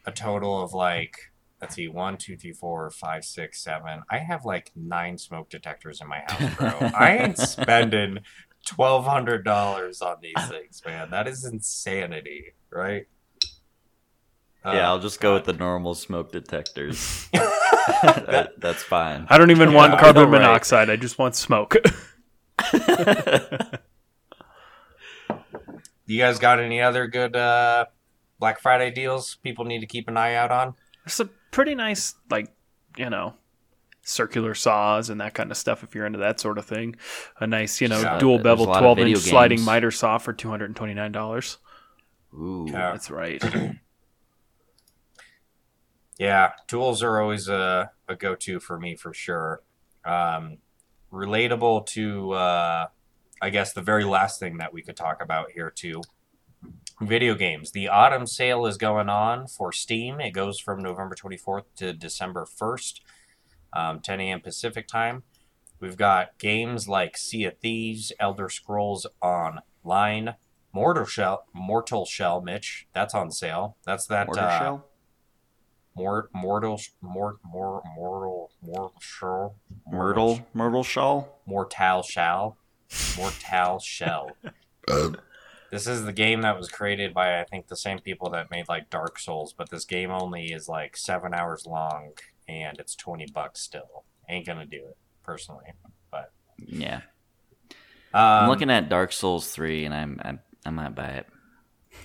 a 0.05 0.12
total 0.12 0.62
of 0.62 0.73
like 0.73 1.16
let's 1.61 1.75
see, 1.75 1.89
one, 1.89 2.16
two, 2.16 2.37
three, 2.37 2.53
four, 2.53 2.91
five, 2.91 3.25
six, 3.25 3.62
seven. 3.62 4.03
I 4.11 4.18
have 4.18 4.45
like 4.45 4.73
nine 4.75 5.18
smoke 5.18 5.51
detectors 5.51 6.01
in 6.01 6.09
my 6.09 6.23
house, 6.27 6.55
bro. 6.57 6.91
I 6.99 7.18
ain't 7.18 7.39
spending 7.39 8.21
twelve 8.66 9.07
hundred 9.07 9.45
dollars 9.45 10.01
on 10.03 10.16
these 10.23 10.49
things, 10.49 10.83
man. 10.87 11.11
That 11.11 11.29
is 11.29 11.45
insanity, 11.45 12.55
right? 12.71 13.07
yeah, 14.64 14.89
Uh, 14.89 14.93
I'll 14.93 15.01
just 15.01 15.21
go 15.21 15.35
with 15.35 15.45
the 15.45 15.53
normal 15.53 15.95
smoke 15.95 16.33
detectors. 16.33 17.29
that, 18.03 18.26
That- 18.30 18.61
that's 18.61 18.82
fine. 18.82 19.26
I 19.28 19.38
don't 19.38 19.51
even 19.51 19.70
Yeah, 19.70 19.76
want 19.76 19.99
carbon 19.99 20.24
know, 20.24 20.28
right? 20.30 20.43
monoxide. 20.43 20.91
I 20.91 20.97
just 20.97 21.18
want 21.18 21.34
smoke. 21.36 21.76
You 26.07 26.18
guys 26.18 26.38
got 26.41 26.59
any 26.59 26.80
other 26.80 27.07
good 27.07 27.36
uh, 27.36 27.84
Black 28.41 28.61
Friday 28.61 28.91
deals 28.91 29.36
people 29.45 29.64
need 29.64 29.78
to 29.80 29.86
keep 29.86 30.09
an 30.09 30.16
eye 30.16 30.34
out 30.34 30.51
on? 30.51 30.74
There's 31.05 31.14
some 31.14 31.30
pretty 31.53 31.76
nice, 31.76 32.14
like, 32.28 32.53
you 32.97 33.09
know, 33.11 33.34
circular 34.03 34.55
saws 34.55 35.09
and 35.09 35.20
that 35.20 35.34
kind 35.34 35.53
of 35.53 35.57
stuff 35.57 35.84
if 35.84 35.95
you're 35.95 36.07
into 36.07 36.18
that 36.18 36.41
sort 36.41 36.59
of 36.59 36.66
thing. 36.66 36.97
A 37.38 37.47
nice, 37.47 37.80
you 37.80 37.86
know, 37.86 38.01
Yeah, 38.01 38.18
dual 38.18 38.38
bevel 38.38 38.64
a 38.64 38.68
lot 38.68 38.76
of 38.78 38.82
12 38.82 38.99
video 38.99 39.16
inch 39.18 39.24
sliding 39.26 39.62
miter 39.62 39.93
saw 39.93 40.18
for 40.18 40.34
$229. 40.34 41.57
Ooh. 42.34 42.66
Yeah. 42.68 42.91
That's 42.91 43.11
right. 43.11 43.41
Yeah, 46.21 46.53
tools 46.66 47.03
are 47.03 47.18
always 47.18 47.49
a, 47.49 47.93
a 48.07 48.14
go 48.14 48.35
to 48.35 48.61
for 48.61 48.79
me 48.79 48.95
for 48.95 49.14
sure. 49.14 49.62
Um, 50.05 50.59
relatable 51.11 51.87
to, 51.87 52.33
uh, 52.33 52.89
I 53.41 53.49
guess, 53.49 53.73
the 53.73 53.81
very 53.81 54.05
last 54.05 54.39
thing 54.39 54.59
that 54.59 54.71
we 54.71 54.83
could 54.83 54.99
talk 54.99 55.23
about 55.23 55.53
here, 55.53 55.71
too. 55.71 56.03
Video 57.01 57.35
games. 57.35 57.73
The 57.73 57.89
autumn 57.89 58.27
sale 58.27 58.66
is 58.66 58.77
going 58.77 59.09
on 59.09 59.47
for 59.47 59.73
Steam. 59.73 60.21
It 60.21 60.33
goes 60.33 60.61
from 60.61 60.83
November 60.83 61.14
24th 61.14 61.64
to 61.77 61.95
December 61.95 62.45
1st, 62.45 63.01
um, 63.73 64.01
10 64.01 64.21
a.m. 64.21 64.41
Pacific 64.43 64.87
time. 64.87 65.23
We've 65.81 65.97
got 65.97 66.37
games 66.37 66.87
like 66.87 67.16
Sea 67.16 67.47
of 67.47 67.59
Thieves, 67.61 68.12
Elder 68.21 68.51
Scrolls 68.51 69.07
Online, 69.23 70.35
Mortal 70.75 71.07
Shell, 71.07 71.47
Mortal 71.55 72.05
Shell, 72.05 72.43
Mitch. 72.43 72.89
That's 72.93 73.14
on 73.14 73.31
sale. 73.31 73.79
That's 73.87 74.05
that. 74.09 74.27
Mortar 74.27 74.43
uh, 74.43 74.59
shell? 74.59 74.89
Mort, 75.97 76.30
mortal, 76.32 76.80
mort, 77.03 77.36
mort, 77.45 77.82
mortal, 77.97 78.51
mortal, 78.62 78.95
shell, 79.01 79.57
Myrtle? 79.91 80.47
Myrtle 80.55 80.84
shell? 80.84 81.41
mortal 81.47 82.03
shell, 82.03 82.57
mortal 83.16 83.78
shell. 83.80 84.30
this 85.70 85.86
is 85.86 86.05
the 86.05 86.12
game 86.12 86.43
that 86.43 86.57
was 86.57 86.68
created 86.70 87.12
by 87.12 87.41
I 87.41 87.45
think 87.45 87.66
the 87.68 87.76
same 87.76 87.99
people 87.99 88.30
that 88.30 88.51
made 88.51 88.68
like 88.68 88.88
Dark 88.88 89.18
Souls, 89.18 89.53
but 89.53 89.70
this 89.70 89.84
game 89.84 90.11
only 90.11 90.47
is 90.53 90.68
like 90.68 90.97
seven 90.97 91.34
hours 91.34 91.66
long 91.66 92.12
and 92.49 92.78
it's 92.78 92.95
twenty 92.95 93.26
bucks 93.26 93.61
still. 93.61 94.05
Ain't 94.28 94.47
gonna 94.47 94.66
do 94.66 94.78
it 94.88 94.97
personally, 95.24 95.66
but 96.11 96.32
Yeah. 96.57 97.01
um, 98.14 98.22
I'm 98.45 98.49
looking 98.49 98.70
at 98.70 98.88
Dark 98.88 99.12
Souls 99.12 99.51
3 99.51 99.84
and 99.86 99.95
I'm, 99.95 100.20
I'm 100.24 100.41
I 100.64 100.70
might 100.70 100.95
buy 100.95 101.09
it. 101.09 101.26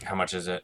How 0.04 0.16
much 0.16 0.34
is 0.34 0.48
it? 0.48 0.64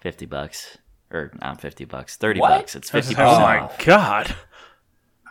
50 0.00 0.26
bucks. 0.26 0.78
Or 1.10 1.32
not 1.40 1.60
50 1.60 1.84
bucks. 1.86 2.16
30 2.16 2.40
What? 2.40 2.48
bucks. 2.50 2.76
It's 2.76 2.90
50% 2.90 3.14
oh 3.18 3.40
my 3.40 3.58
off. 3.60 3.84
god. 3.84 4.34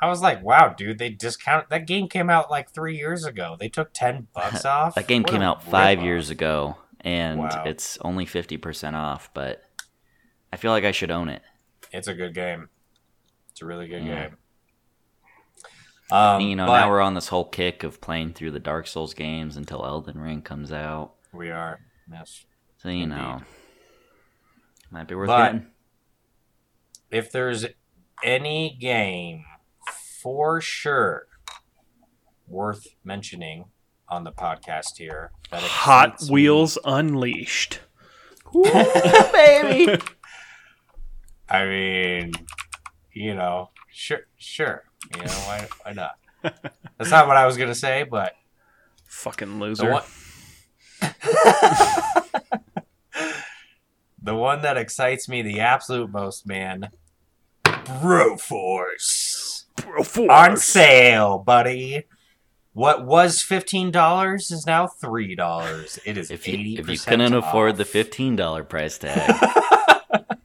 I 0.02 0.08
was 0.08 0.22
like, 0.22 0.44
wow, 0.44 0.70
dude, 0.78 0.98
they 0.98 1.10
discount 1.10 1.70
that 1.70 1.86
game 1.88 2.08
came 2.08 2.30
out 2.30 2.50
like 2.50 2.70
three 2.72 2.98
years 2.98 3.26
ago. 3.26 3.56
They 3.60 3.68
took 3.70 3.92
ten 3.94 4.28
bucks 4.34 4.64
off. 4.66 4.96
That 4.96 5.08
game 5.08 5.24
What 5.24 5.32
came 5.32 5.42
out 5.42 5.64
5 5.64 6.00
ripoff. 6.00 6.04
years 6.04 6.30
ago 6.30 6.78
and 7.02 7.40
Wow. 7.40 7.64
it's 7.66 7.98
only 8.02 8.26
50% 8.26 8.94
off, 8.94 9.30
but 9.34 9.64
I 10.52 10.58
feel 10.58 10.72
like 10.72 10.84
I 10.86 10.92
should 10.92 11.12
own 11.12 11.30
it. 11.30 11.42
It's 11.92 12.08
a 12.08 12.14
good 12.14 12.34
game. 12.34 12.70
It's 13.52 13.62
a 13.62 13.66
really 13.66 13.88
good 13.88 14.04
Yeah. 14.04 14.28
game. 14.30 14.38
Um, 16.12 16.42
you 16.42 16.56
know, 16.56 16.66
but 16.66 16.80
now 16.80 16.90
we're 16.90 17.02
on 17.02 17.14
this 17.14 17.28
whole 17.28 17.46
kick 17.46 17.84
of 17.84 18.02
playing 18.02 18.34
through 18.34 18.52
the 18.52 18.60
Dark 18.60 18.88
Souls 18.88 19.14
games 19.14 19.56
until 19.58 19.86
Elden 19.86 20.20
Ring 20.20 20.42
comes 20.42 20.72
out. 20.72 21.14
we 21.32 21.52
are. 21.52 21.80
Yes. 22.12 22.46
So, 22.78 22.90
you 22.90 23.04
Indeed. 23.04 23.16
know, 23.16 23.42
might 24.92 25.08
be 25.08 25.16
worth 25.16 25.28
But- 25.28 25.46
getting. 25.54 25.68
If 27.12 27.32
there's 27.32 27.66
any 28.24 28.78
game 28.80 29.44
for 30.22 30.62
sure 30.62 31.26
worth 32.48 32.86
mentioning 33.04 33.66
on 34.08 34.24
the 34.26 34.32
podcast 34.32 34.98
here, 34.98 35.32
that 35.50 35.62
Hot 35.64 36.10
excites 36.14 36.30
me- 36.30 36.34
Wheels 36.34 36.78
Unleashed. 36.86 37.80
Baby! 38.54 40.00
I 41.50 41.66
mean, 41.66 42.32
you 43.12 43.34
know, 43.34 43.70
sure, 43.92 44.28
sure. 44.38 44.84
You 45.16 45.24
know, 45.24 45.32
why, 45.32 45.68
why 45.84 45.94
not? 45.94 46.12
That's 46.98 47.10
not 47.10 47.28
what 47.28 47.38
I 47.38 47.46
was 47.48 47.58
gonna 47.58 47.74
say, 47.74 48.04
but 48.04 48.34
Fucking 49.08 49.58
the 49.58 49.66
loser. 49.66 50.02
one, 54.22 54.26
the 54.36 54.36
one 54.40 54.62
that 54.62 54.78
excites 54.78 55.28
me 55.30 55.42
the 55.42 55.60
absolute 55.60 56.12
most, 56.12 56.46
man, 56.48 56.90
Broforce. 57.66 59.64
Bro 59.78 60.04
Force. 60.04 60.30
on 60.30 60.58
sale, 60.58 61.38
buddy. 61.40 62.04
What 62.74 63.06
was 63.06 63.42
fifteen 63.42 63.92
dollars 63.92 64.52
is 64.52 64.66
now 64.66 64.88
three 64.88 65.36
dollars. 65.36 66.00
It 66.06 66.18
is 66.18 66.30
If 66.32 66.48
eighty 66.48 66.64
you, 66.64 66.80
If 66.80 66.90
you 66.90 66.98
couldn't 66.98 67.34
afford 67.34 67.78
the 67.78 67.84
$15 67.84 68.70
price 68.70 68.98
tag, 68.98 69.34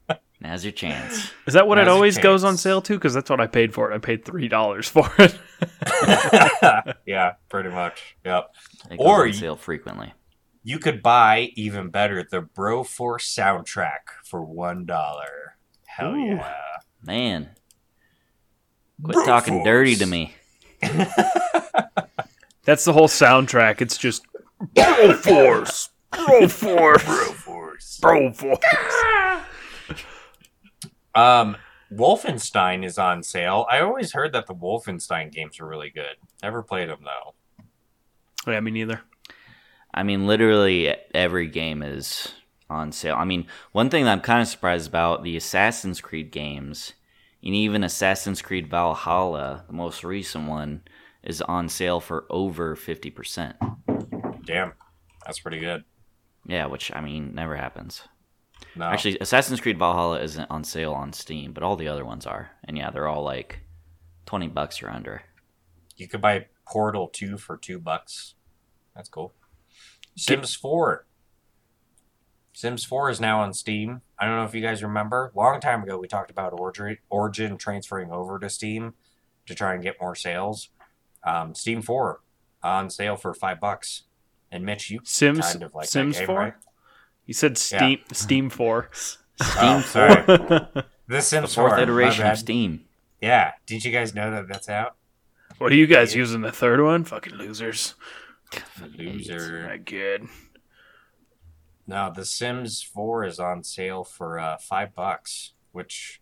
now's 0.41 0.65
your 0.65 0.73
chance. 0.73 1.31
Is 1.47 1.55
that 1.55 1.67
what 1.69 1.79
it 1.79 1.83
Now's 1.83 1.87
your 1.87 1.95
always 1.95 2.19
goes 2.19 2.45
on 2.45 2.57
sale 2.57 2.81
to? 2.83 2.95
Because 2.95 3.13
that's 3.15 3.29
what 3.29 3.41
I 3.41 3.47
paid 3.47 3.75
for 3.75 3.91
it. 3.93 3.95
I 3.95 3.99
paid 3.99 4.25
three 4.25 4.49
dollars 4.49 4.89
for 4.89 5.11
it. 5.19 5.37
yeah, 7.07 7.33
pretty 7.51 7.69
much. 7.71 8.17
Yep. 8.25 8.51
It 8.91 8.97
goes 8.99 9.07
Or 9.07 9.23
on 9.23 9.27
you- 9.29 9.33
sale 9.35 9.57
frequently. 9.57 10.13
You 10.67 10.79
could 10.79 11.03
buy 11.03 11.53
even 11.57 11.91
better 11.91 12.23
the 12.23 12.41
Broforce 12.41 13.29
soundtrack 13.29 14.25
for 14.25 14.43
one 14.43 14.87
dollar. 14.87 15.57
Hell 15.85 16.15
Ooh. 16.15 16.37
yeah! 16.37 16.55
Man, 17.03 17.51
quit 19.03 19.27
talking 19.27 19.63
dirty 19.63 19.95
to 19.97 20.07
me. 20.07 20.35
That's 22.65 22.87
the 22.87 22.95
whole 22.95 23.09
soundtrack. 23.09 23.83
It's 23.83 23.99
just 23.99 24.25
Bro 24.75 25.13
Force, 25.17 25.91
Bro 26.11 26.49
Force, 26.49 27.05
Broforce. 27.05 28.01
Bro 28.01 28.33
Force. 28.33 28.59
Um, 31.17 31.57
Wolfenstein 31.93 32.85
is 32.85 32.99
on 32.99 33.23
sale. 33.23 33.67
I 33.71 33.79
always 33.79 34.13
heard 34.13 34.33
that 34.33 34.47
the 34.47 34.55
Wolfenstein 34.55 35.31
games 35.31 35.61
are 35.61 35.67
really 35.67 35.91
good. 35.91 36.17
Never 36.43 36.61
played 36.61 36.89
them 36.89 37.05
though. 37.05 38.51
Yeah, 38.51 38.59
me 38.59 38.73
neither. 38.73 39.01
I 39.95 40.03
mean, 40.03 40.27
literally 40.27 40.95
every 41.15 41.47
game 41.47 41.83
is 41.83 42.35
on 42.69 42.91
sale. 42.91 43.15
I 43.17 43.25
mean, 43.25 43.47
one 43.73 43.91
thing 43.91 44.05
that 44.05 44.13
I'm 44.13 44.21
kind 44.21 44.43
of 44.43 44.49
surprised 44.49 44.89
about 44.89 45.23
the 45.23 45.37
Assassin's 45.37 46.01
Creed 46.01 46.33
games, 46.33 46.95
and 47.43 47.55
even 47.55 47.85
Assassin's 47.85 48.43
Creed 48.43 48.69
Valhalla, 48.69 49.65
the 49.69 49.73
most 49.73 50.03
recent 50.03 50.49
one, 50.49 50.83
is 51.23 51.41
on 51.43 51.69
sale 51.69 52.01
for 52.01 52.27
over 52.29 52.75
50%. 52.75 53.55
Damn, 54.45 54.73
that's 55.25 55.39
pretty 55.39 55.61
good. 55.61 55.85
Yeah, 56.47 56.67
which, 56.67 56.95
I 56.95 57.01
mean, 57.01 57.35
never 57.35 57.57
happens. 57.57 58.03
No, 58.77 58.87
Actually, 58.87 59.19
Assassin's 59.21 59.61
Creed 59.61 59.79
Valhalla 59.79 60.21
isn't 60.21 60.51
on 60.51 60.65
sale 60.65 60.93
on 60.93 61.13
Steam, 61.13 61.53
but 61.53 61.63
all 61.63 61.77
the 61.77 61.89
other 61.89 62.05
ones 62.05 62.27
are. 62.27 62.51
And 62.65 62.77
yeah, 62.77 62.91
they're 62.91 63.09
all 63.09 63.23
like 63.23 63.61
20 64.27 64.49
bucks 64.49 64.83
or 64.83 64.91
under. 64.91 65.23
You 65.97 66.09
could 66.09 66.21
buy 66.21 66.47
Portal 66.67 67.09
2 67.09 67.39
for 67.39 67.57
two 67.57 67.79
bucks. 67.79 68.35
That's 68.97 69.09
cool. 69.09 69.33
Sims 70.17 70.55
4. 70.55 71.07
Sims 72.53 72.85
4 72.85 73.11
is 73.11 73.21
now 73.21 73.41
on 73.41 73.53
Steam. 73.53 74.01
I 74.19 74.27
don't 74.27 74.37
know 74.37 74.45
if 74.45 74.55
you 74.55 74.61
guys 74.61 74.83
remember. 74.83 75.33
Long 75.35 75.61
time 75.61 75.83
ago, 75.83 75.99
we 75.99 76.07
talked 76.07 76.31
about 76.31 76.53
Origin, 76.53 76.99
Origin 77.11 77.57
transferring 77.57 78.13
over 78.13 78.39
to 78.39 78.49
Steam 78.49 78.95
to 79.47 79.55
try 79.55 79.75
and 79.75 79.83
get 79.83 80.01
more 80.01 80.15
sales. 80.15 80.69
Um, 81.25 81.55
Steam 81.55 81.83
4 81.83 82.21
on 82.63 82.91
sale 82.91 83.17
for 83.17 83.35
five 83.35 83.61
bucks. 83.61 84.03
And 84.53 84.65
Mitch, 84.65 84.89
you 84.91 85.01
Sims 85.03 85.41
kind 85.41 85.65
of 85.65 85.75
like 85.75 85.87
that 85.87 85.91
Sims 85.91 86.17
game, 86.17 86.27
Four. 86.27 86.39
right? 86.39 86.55
You 87.27 87.35
said 87.35 87.59
Steam 87.59 87.99
Steam 88.13 88.51
Four. 88.51 88.91
Oh, 89.59 89.81
sorry. 89.81 90.23
The 90.27 90.85
The 91.09 91.21
Sims 91.21 91.53
fourth 91.57 91.73
4. 91.73 91.81
iteration 91.81 92.25
of. 92.25 92.39
Steam. 92.39 92.85
Yeah. 93.21 93.51
Did 93.67 93.85
you 93.85 93.91
guys 93.91 94.15
know 94.15 94.31
that 94.31 94.47
that's 94.47 94.69
out? 94.69 94.95
what 95.59 95.73
are 95.73 95.75
you 95.75 95.89
guys 95.89 96.15
using 96.15 96.43
the 96.43 96.53
third 96.53 96.81
one? 96.81 97.03
Fucking 97.03 97.35
losers. 97.35 97.95
Loser. 98.97 99.69
Not 99.69 99.85
good. 99.85 100.29
Now 101.87 102.11
The 102.11 102.25
Sims 102.25 102.83
4 102.83 103.25
is 103.25 103.39
on 103.39 103.63
sale 103.63 104.05
for 104.05 104.39
uh, 104.39 104.57
five 104.59 104.95
bucks, 104.95 105.53
which 105.73 106.21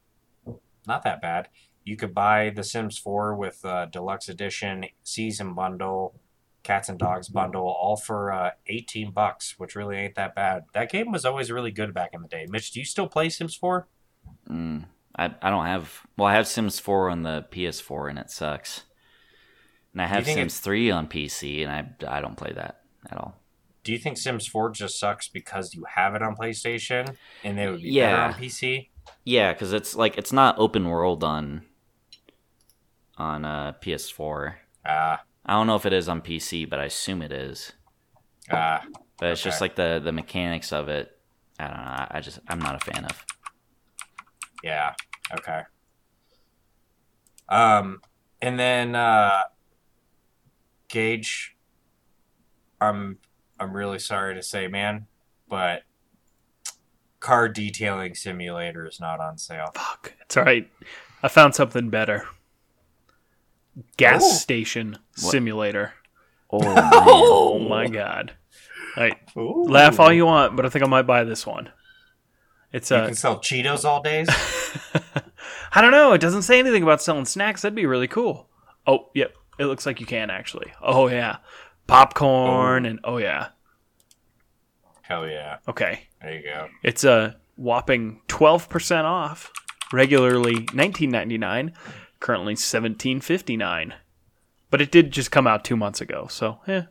not 0.87 1.03
that 1.05 1.23
bad. 1.23 1.49
You 1.85 1.97
could 1.97 2.15
buy 2.15 2.51
The 2.51 2.65
Sims 2.65 2.99
4 2.99 3.35
with 3.35 3.65
uh, 3.65 3.87
deluxe 3.87 4.29
edition, 4.29 4.87
season 5.03 5.55
bundle, 5.55 6.15
cats 6.63 6.89
and 6.89 6.99
dogs 6.99 7.29
bundle, 7.29 7.67
all 7.67 7.97
for 7.97 8.33
uh, 8.33 8.51
18 8.67 9.11
bucks, 9.11 9.59
which 9.59 9.75
really 9.75 9.97
ain't 9.97 10.15
that 10.15 10.35
bad. 10.35 10.65
That 10.75 10.91
game 10.91 11.11
was 11.11 11.25
always 11.25 11.51
really 11.51 11.73
good 11.73 11.93
back 11.93 12.11
in 12.13 12.23
the 12.23 12.29
day. 12.29 12.47
Mitch, 12.49 12.71
do 12.71 12.79
you 12.79 12.85
still 12.85 13.09
play 13.09 13.29
Sims 13.29 13.55
4? 13.55 13.87
Mm, 14.49 14.87
I, 15.17 15.35
I 15.43 15.51
don't 15.51 15.67
have. 15.67 16.03
Well, 16.17 16.29
I 16.29 16.35
have 16.35 16.47
Sims 16.47 16.79
4 16.79 17.11
on 17.11 17.23
the 17.23 17.47
PS4 17.51 18.11
and 18.11 18.19
it 18.19 18.31
sucks. 18.31 18.85
And 19.93 20.01
I 20.03 20.07
have 20.07 20.25
Sims 20.27 20.59
3 20.61 20.91
on 20.91 21.07
PC 21.07 21.63
and 21.67 21.71
I, 22.09 22.17
I 22.17 22.21
don't 22.21 22.37
play 22.37 22.53
that 22.55 22.81
at 23.11 23.19
all. 23.19 23.39
Do 23.85 23.93
you 23.93 23.99
think 23.99 24.17
Sims 24.17 24.47
4 24.47 24.71
just 24.71 24.99
sucks 24.99 25.29
because 25.29 25.75
you 25.75 25.85
have 25.97 26.15
it 26.15 26.23
on 26.23 26.35
PlayStation 26.37 27.15
and 27.45 27.59
it 27.59 27.71
would 27.71 27.83
be 27.83 27.91
better 27.99 28.17
on 28.23 28.35
PC? 28.35 28.89
Yeah, 29.25 29.53
because 29.53 29.73
it's 29.73 29.95
like 29.97 30.17
it's 30.17 30.33
not 30.33 30.59
open 30.59 30.89
world 30.89 31.25
on 31.25 31.63
on 33.19 33.45
uh, 33.45 33.73
PS4. 33.83 34.55
Ah, 34.87 35.23
I 35.45 35.53
don't 35.53 35.67
know 35.67 35.75
if 35.77 35.85
it 35.87 35.93
is 35.93 36.09
on 36.09 36.23
PC, 36.23 36.69
but 36.71 36.79
I 36.79 36.85
assume 36.85 37.21
it 37.23 37.33
is. 37.33 37.73
Ah, 38.51 38.83
But 39.19 39.31
it's 39.33 39.43
just 39.43 39.61
like 39.61 39.75
the 39.75 40.01
the 40.03 40.13
mechanics 40.13 40.73
of 40.73 40.89
it. 40.89 41.17
I 41.59 41.67
don't 41.67 41.77
know. 41.77 41.83
I, 41.83 42.07
I 42.13 42.21
just 42.21 42.39
I'm 42.49 42.61
not 42.61 42.77
a 42.77 42.93
fan 42.93 43.05
of. 43.05 43.25
yeah. 44.63 44.95
Okay. 45.35 45.63
Um, 47.49 48.01
and 48.41 48.59
then 48.59 48.95
uh, 48.95 49.43
Gage, 50.93 51.57
I'm 52.81 53.17
I'm 53.59 53.75
really 53.75 53.99
sorry 53.99 54.35
to 54.35 54.43
say, 54.43 54.69
man, 54.69 55.07
but 55.49 55.85
car 57.19 57.49
detailing 57.49 58.15
simulator 58.15 58.87
is 58.87 59.01
not 59.01 59.19
on 59.19 59.39
sale. 59.39 59.71
Fuck. 59.75 60.13
It's 60.21 60.37
all 60.37 60.45
right. 60.45 60.71
I 61.23 61.29
found 61.29 61.55
something 61.55 61.89
better. 61.89 62.27
Gas 63.97 64.23
Oh. 64.23 64.33
station 64.35 64.99
simulator. 65.17 65.95
Oh, 66.51 66.59
Oh 66.63 67.59
my 67.59 67.89
god. 67.89 68.35
All 68.97 69.05
right. 69.05 69.17
Laugh 69.35 69.99
all 69.99 70.13
you 70.13 70.27
want, 70.27 70.57
but 70.57 70.67
I 70.67 70.69
think 70.69 70.85
I 70.85 70.89
might 70.89 71.07
buy 71.07 71.25
this 71.25 71.47
one. 71.47 71.71
It's 72.71 72.91
a 72.91 72.97
You 72.97 73.01
uh, 73.01 73.07
can 73.07 73.15
sell 73.17 73.39
Cheetos 73.39 73.87
all 73.87 74.03
days. 74.03 74.29
I 75.73 75.81
don't 75.81 75.91
know. 75.93 76.13
It 76.13 76.21
doesn't 76.21 76.43
say 76.43 76.59
anything 76.59 76.83
about 76.83 77.01
selling 77.01 77.25
snacks. 77.25 77.63
That'd 77.63 77.75
be 77.75 77.87
really 77.87 78.09
cool. 78.09 78.51
Oh, 78.87 79.09
yep. 79.15 79.35
It 79.63 79.67
looks 79.67 79.87
like 79.87 80.01
you 80.01 80.07
can 80.07 80.29
actually. 80.29 80.73
Oh 80.83 81.07
yeah, 81.09 81.37
popcorn 81.87 82.85
and 82.85 82.99
oh 83.05 83.19
yeah. 83.19 83.49
Hell 85.03 85.29
yeah! 85.29 85.59
Okay, 85.69 86.09
There 86.21 86.35
you 86.35 86.43
go. 86.43 86.69
it's 86.83 87.05
a 87.05 87.37
whopping 87.57 88.21
twelve 88.29 88.69
percent 88.69 89.07
off. 89.07 89.53
Regularly 89.93 90.67
nineteen 90.73 91.11
ninety 91.11 91.39
nine, 91.39 91.75
currently 92.19 92.57
seventeen 92.57 93.21
fifty 93.21 93.57
nine. 93.57 93.95
But 94.71 94.81
it 94.81 94.91
did 94.91 95.11
just 95.13 95.31
come 95.31 95.47
out 95.47 95.65
two 95.65 95.77
months 95.77 96.01
ago, 96.01 96.27
so 96.31 96.59
eh. 96.67 96.83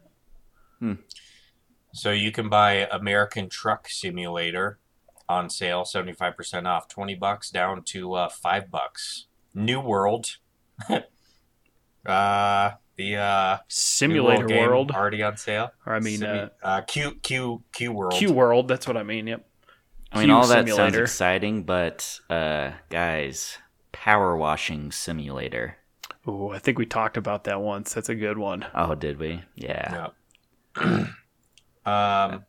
So 1.93 2.11
you 2.11 2.32
can 2.32 2.47
buy 2.47 2.88
American 2.89 3.49
Truck 3.49 3.89
Simulator 3.89 4.80
on 5.28 5.49
sale, 5.49 5.84
seventy 5.84 6.13
five 6.13 6.38
percent 6.38 6.67
off, 6.67 6.88
twenty 6.88 7.15
bucks 7.15 7.49
down 7.49 7.84
to 7.86 8.13
uh, 8.13 8.30
five 8.30 8.72
bucks. 8.72 9.26
New 9.53 9.80
World, 9.82 10.38
uh, 12.06 12.72
the 12.97 13.16
uh, 13.18 13.58
Simulator 13.68 14.45
game 14.45 14.68
World, 14.68 14.91
already 14.91 15.24
on 15.24 15.38
sale. 15.38 15.72
or 15.86 15.95
I 15.95 15.99
mean 15.99 16.20
Simu- 16.22 16.49
uh, 16.64 16.66
uh, 16.66 16.82
Q 16.82 17.16
Q 17.22 17.64
Q 17.72 17.91
World. 17.91 18.14
Q 18.14 18.32
World. 18.32 18.68
That's 18.68 18.88
what 18.88 18.97
I 18.97 19.04
mean. 19.04 19.28
Yep. 19.28 19.45
I 20.12 20.18
mean, 20.20 20.28
Q 20.28 20.36
all 20.36 20.47
that 20.47 20.68
sounds 20.68 20.97
exciting, 20.97 21.64
but 21.64 22.20
uh, 22.30 22.72
guys, 22.89 23.58
power 23.91 24.36
washing 24.36 24.91
simulator. 24.91 25.78
Ooh, 26.28 26.49
I 26.49 26.60
think 26.60 26.78
we 26.78 26.86
talked 26.86 27.18
about 27.18 27.45
that 27.45 27.62
once. 27.62 27.93
That's 27.93 28.10
a 28.10 28.16
good 28.16 28.38
one. 28.38 28.66
Oh, 28.76 28.93
did 28.93 29.18
we? 29.18 29.41
Yeah. 29.56 30.10
Yeah. 30.78 31.08
um, 31.86 32.45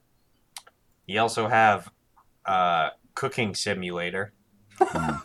you 1.06 1.20
also 1.20 1.48
have 1.48 1.90
uh, 2.44 2.90
cooking 3.14 3.54
simulator. 3.54 4.32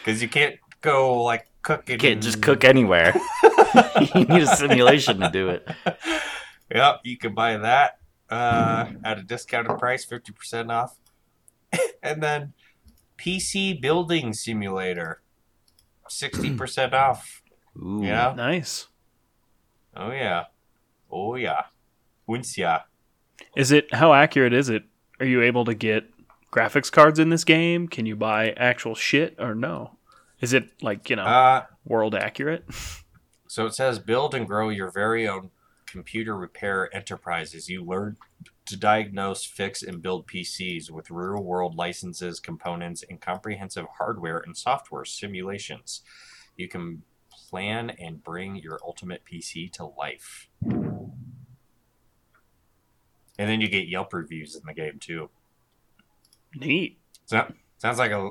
Because 0.00 0.22
you 0.22 0.28
can't 0.28 0.56
go 0.80 1.22
like 1.22 1.49
cooking. 1.62 1.94
You 1.94 1.98
can't 1.98 2.22
just 2.22 2.42
cook 2.42 2.64
anywhere. 2.64 3.14
you 4.14 4.24
need 4.24 4.42
a 4.42 4.46
simulation 4.46 5.20
to 5.20 5.30
do 5.30 5.48
it. 5.48 5.68
Yep, 6.74 7.00
you 7.04 7.16
can 7.16 7.34
buy 7.34 7.56
that 7.56 7.98
uh, 8.28 8.86
at 9.04 9.18
a 9.18 9.22
discounted 9.22 9.78
price, 9.78 10.04
fifty 10.04 10.32
percent 10.32 10.70
off. 10.70 10.96
and 12.02 12.22
then 12.22 12.52
PC 13.18 13.80
Building 13.80 14.32
Simulator, 14.32 15.22
sixty 16.08 16.54
percent 16.54 16.94
off. 16.94 17.42
Ooh. 17.76 18.00
Yeah. 18.02 18.34
Nice. 18.36 18.88
Oh 19.96 20.10
yeah. 20.10 20.44
Oh 21.10 21.34
yeah. 21.34 21.64
Once 22.26 22.56
yeah. 22.56 22.82
Is 23.56 23.72
it 23.72 23.92
how 23.94 24.12
accurate 24.12 24.52
is 24.52 24.68
it? 24.68 24.84
Are 25.18 25.26
you 25.26 25.42
able 25.42 25.64
to 25.64 25.74
get 25.74 26.04
graphics 26.52 26.90
cards 26.90 27.18
in 27.18 27.30
this 27.30 27.44
game? 27.44 27.88
Can 27.88 28.06
you 28.06 28.16
buy 28.16 28.50
actual 28.52 28.94
shit 28.94 29.34
or 29.38 29.54
no? 29.54 29.96
Is 30.40 30.52
it 30.52 30.82
like, 30.82 31.10
you 31.10 31.16
know, 31.16 31.24
Uh, 31.24 31.66
world 31.84 32.14
accurate? 32.14 32.64
So 33.46 33.66
it 33.66 33.74
says 33.74 33.98
build 33.98 34.32
and 34.32 34.46
grow 34.46 34.68
your 34.68 34.92
very 34.92 35.26
own 35.26 35.50
computer 35.84 36.36
repair 36.36 36.88
enterprises. 36.94 37.68
You 37.68 37.82
learn 37.82 38.16
to 38.66 38.76
diagnose, 38.76 39.44
fix, 39.44 39.82
and 39.82 40.00
build 40.00 40.28
PCs 40.28 40.88
with 40.88 41.10
real 41.10 41.42
world 41.42 41.74
licenses, 41.74 42.38
components, 42.38 43.02
and 43.10 43.20
comprehensive 43.20 43.86
hardware 43.98 44.38
and 44.38 44.56
software 44.56 45.04
simulations. 45.04 46.02
You 46.56 46.68
can 46.68 47.02
plan 47.28 47.90
and 47.90 48.22
bring 48.22 48.54
your 48.54 48.78
ultimate 48.84 49.24
PC 49.24 49.68
to 49.72 49.84
life. 49.86 50.48
And 50.62 51.10
then 53.36 53.60
you 53.60 53.68
get 53.68 53.88
Yelp 53.88 54.12
reviews 54.12 54.54
in 54.54 54.62
the 54.64 54.74
game 54.74 55.00
too. 55.00 55.28
Neat. 56.54 57.00
So, 57.26 57.52
sounds 57.78 57.98
like 57.98 58.12
a 58.12 58.28
a 58.28 58.30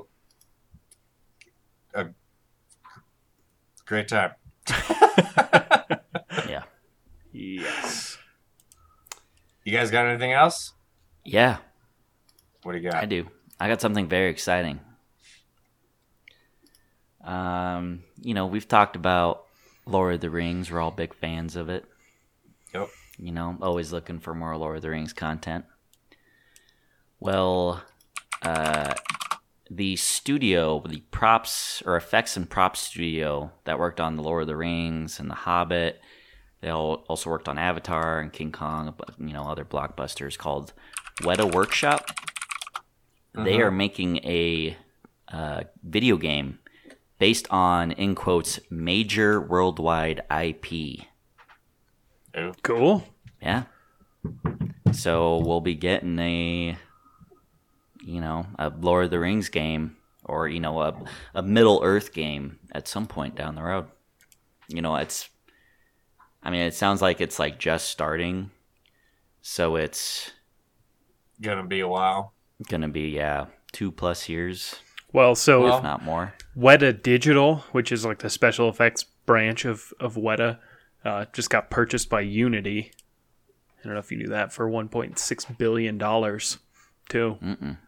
great 3.90 4.06
time. 4.08 4.30
Yeah. 6.48 6.62
Yes. 7.32 8.18
You 9.64 9.72
guys 9.72 9.90
got 9.90 10.06
anything 10.06 10.32
else? 10.32 10.72
Yeah, 11.24 11.58
What 12.62 12.72
do 12.72 12.78
you 12.78 12.88
got? 12.90 13.02
I 13.02 13.06
do. 13.06 13.26
I 13.58 13.68
got 13.68 13.80
something 13.80 14.08
very 14.08 14.30
exciting. 14.30 14.80
Um, 17.22 18.04
you 18.22 18.32
know, 18.32 18.46
we've 18.46 18.66
talked 18.66 18.94
about 18.96 19.44
Lord 19.86 20.14
of 20.14 20.20
the 20.20 20.30
Rings. 20.30 20.70
We're 20.70 20.80
all 20.80 20.90
big 20.92 21.12
fans 21.14 21.56
of 21.56 21.68
it. 21.68 21.84
Yep. 22.72 22.88
You 23.18 23.32
know, 23.32 23.58
always 23.60 23.92
looking 23.92 24.20
for 24.20 24.34
more 24.34 24.56
Lord 24.56 24.76
of 24.76 24.82
the 24.82 24.90
Rings 24.90 25.12
content. 25.12 25.64
Well, 27.18 27.82
uh, 28.42 28.94
the 29.72 29.94
studio, 29.96 30.82
the 30.86 31.00
props 31.12 31.80
or 31.86 31.96
effects 31.96 32.36
and 32.36 32.50
props 32.50 32.80
studio 32.80 33.52
that 33.64 33.78
worked 33.78 34.00
on 34.00 34.16
the 34.16 34.22
Lord 34.22 34.42
of 34.42 34.48
the 34.48 34.56
Rings 34.56 35.20
and 35.20 35.30
the 35.30 35.34
Hobbit, 35.34 36.00
they 36.60 36.68
all 36.70 37.04
also 37.08 37.30
worked 37.30 37.48
on 37.48 37.56
Avatar 37.56 38.18
and 38.20 38.32
King 38.32 38.50
Kong, 38.52 38.92
but 38.98 39.14
you 39.18 39.32
know 39.32 39.44
other 39.44 39.64
blockbusters 39.64 40.36
called 40.36 40.72
Weta 41.22 41.50
Workshop. 41.54 42.10
They 43.34 43.54
Uh-huh. 43.54 43.66
are 43.66 43.70
making 43.70 44.16
a 44.18 44.76
uh, 45.32 45.62
video 45.84 46.16
game 46.16 46.58
based 47.20 47.46
on, 47.50 47.92
in 47.92 48.14
quotes, 48.16 48.58
major 48.70 49.40
worldwide 49.40 50.22
IP. 50.30 51.04
Oh, 52.34 52.52
Cool. 52.62 53.04
Yeah. 53.40 53.64
So 54.92 55.38
we'll 55.38 55.60
be 55.60 55.74
getting 55.76 56.18
a, 56.18 56.76
you 58.02 58.20
know, 58.20 58.46
a 58.58 58.70
Lord 58.70 59.06
of 59.06 59.10
the 59.10 59.18
Rings 59.18 59.48
game 59.48 59.96
or, 60.24 60.48
you 60.48 60.60
know, 60.60 60.80
a, 60.80 60.94
a 61.34 61.42
Middle 61.42 61.80
Earth 61.82 62.12
game 62.12 62.58
at 62.72 62.88
some 62.88 63.06
point 63.06 63.34
down 63.36 63.54
the 63.54 63.62
road. 63.62 63.86
You 64.68 64.82
know, 64.82 64.96
it's, 64.96 65.28
I 66.42 66.50
mean, 66.50 66.60
it 66.60 66.74
sounds 66.74 67.02
like 67.02 67.20
it's 67.20 67.38
like 67.38 67.58
just 67.58 67.88
starting. 67.88 68.50
So 69.42 69.76
it's 69.76 70.30
gonna 71.40 71.64
be 71.66 71.80
a 71.80 71.88
while. 71.88 72.34
going 72.68 72.82
to 72.82 72.88
be, 72.88 73.08
yeah, 73.08 73.46
two 73.72 73.90
plus 73.90 74.28
years, 74.28 74.76
Well, 75.12 75.34
so 75.34 75.62
Well- 75.62 75.78
if 75.78 75.82
not 75.82 76.04
more. 76.04 76.34
Weta 76.56 77.00
Digital, 77.02 77.64
which 77.72 77.90
is 77.90 78.04
like 78.04 78.18
the 78.18 78.28
special 78.30 78.68
effects 78.68 79.04
branch 79.24 79.64
of, 79.64 79.92
of 79.98 80.14
Weta, 80.16 80.58
uh, 81.04 81.24
just 81.32 81.48
got 81.48 81.70
purchased 81.70 82.10
by 82.10 82.20
Unity. 82.20 82.92
I 83.78 83.84
don't 83.84 83.94
know 83.94 83.98
if 84.00 84.10
you 84.12 84.18
knew 84.18 84.28
that 84.28 84.52
for 84.52 84.68
$1.6 84.68 85.56
billion, 85.58 85.98
too. 85.98 87.38
Mm-mm. 87.42 87.78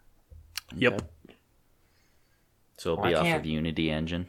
Yep. 0.76 0.92
Okay. 0.94 1.36
So 2.78 2.92
it'll 2.92 3.02
Why 3.02 3.08
be 3.10 3.14
off 3.14 3.24
can't- 3.24 3.40
of 3.40 3.46
Unity 3.46 3.90
Engine. 3.90 4.26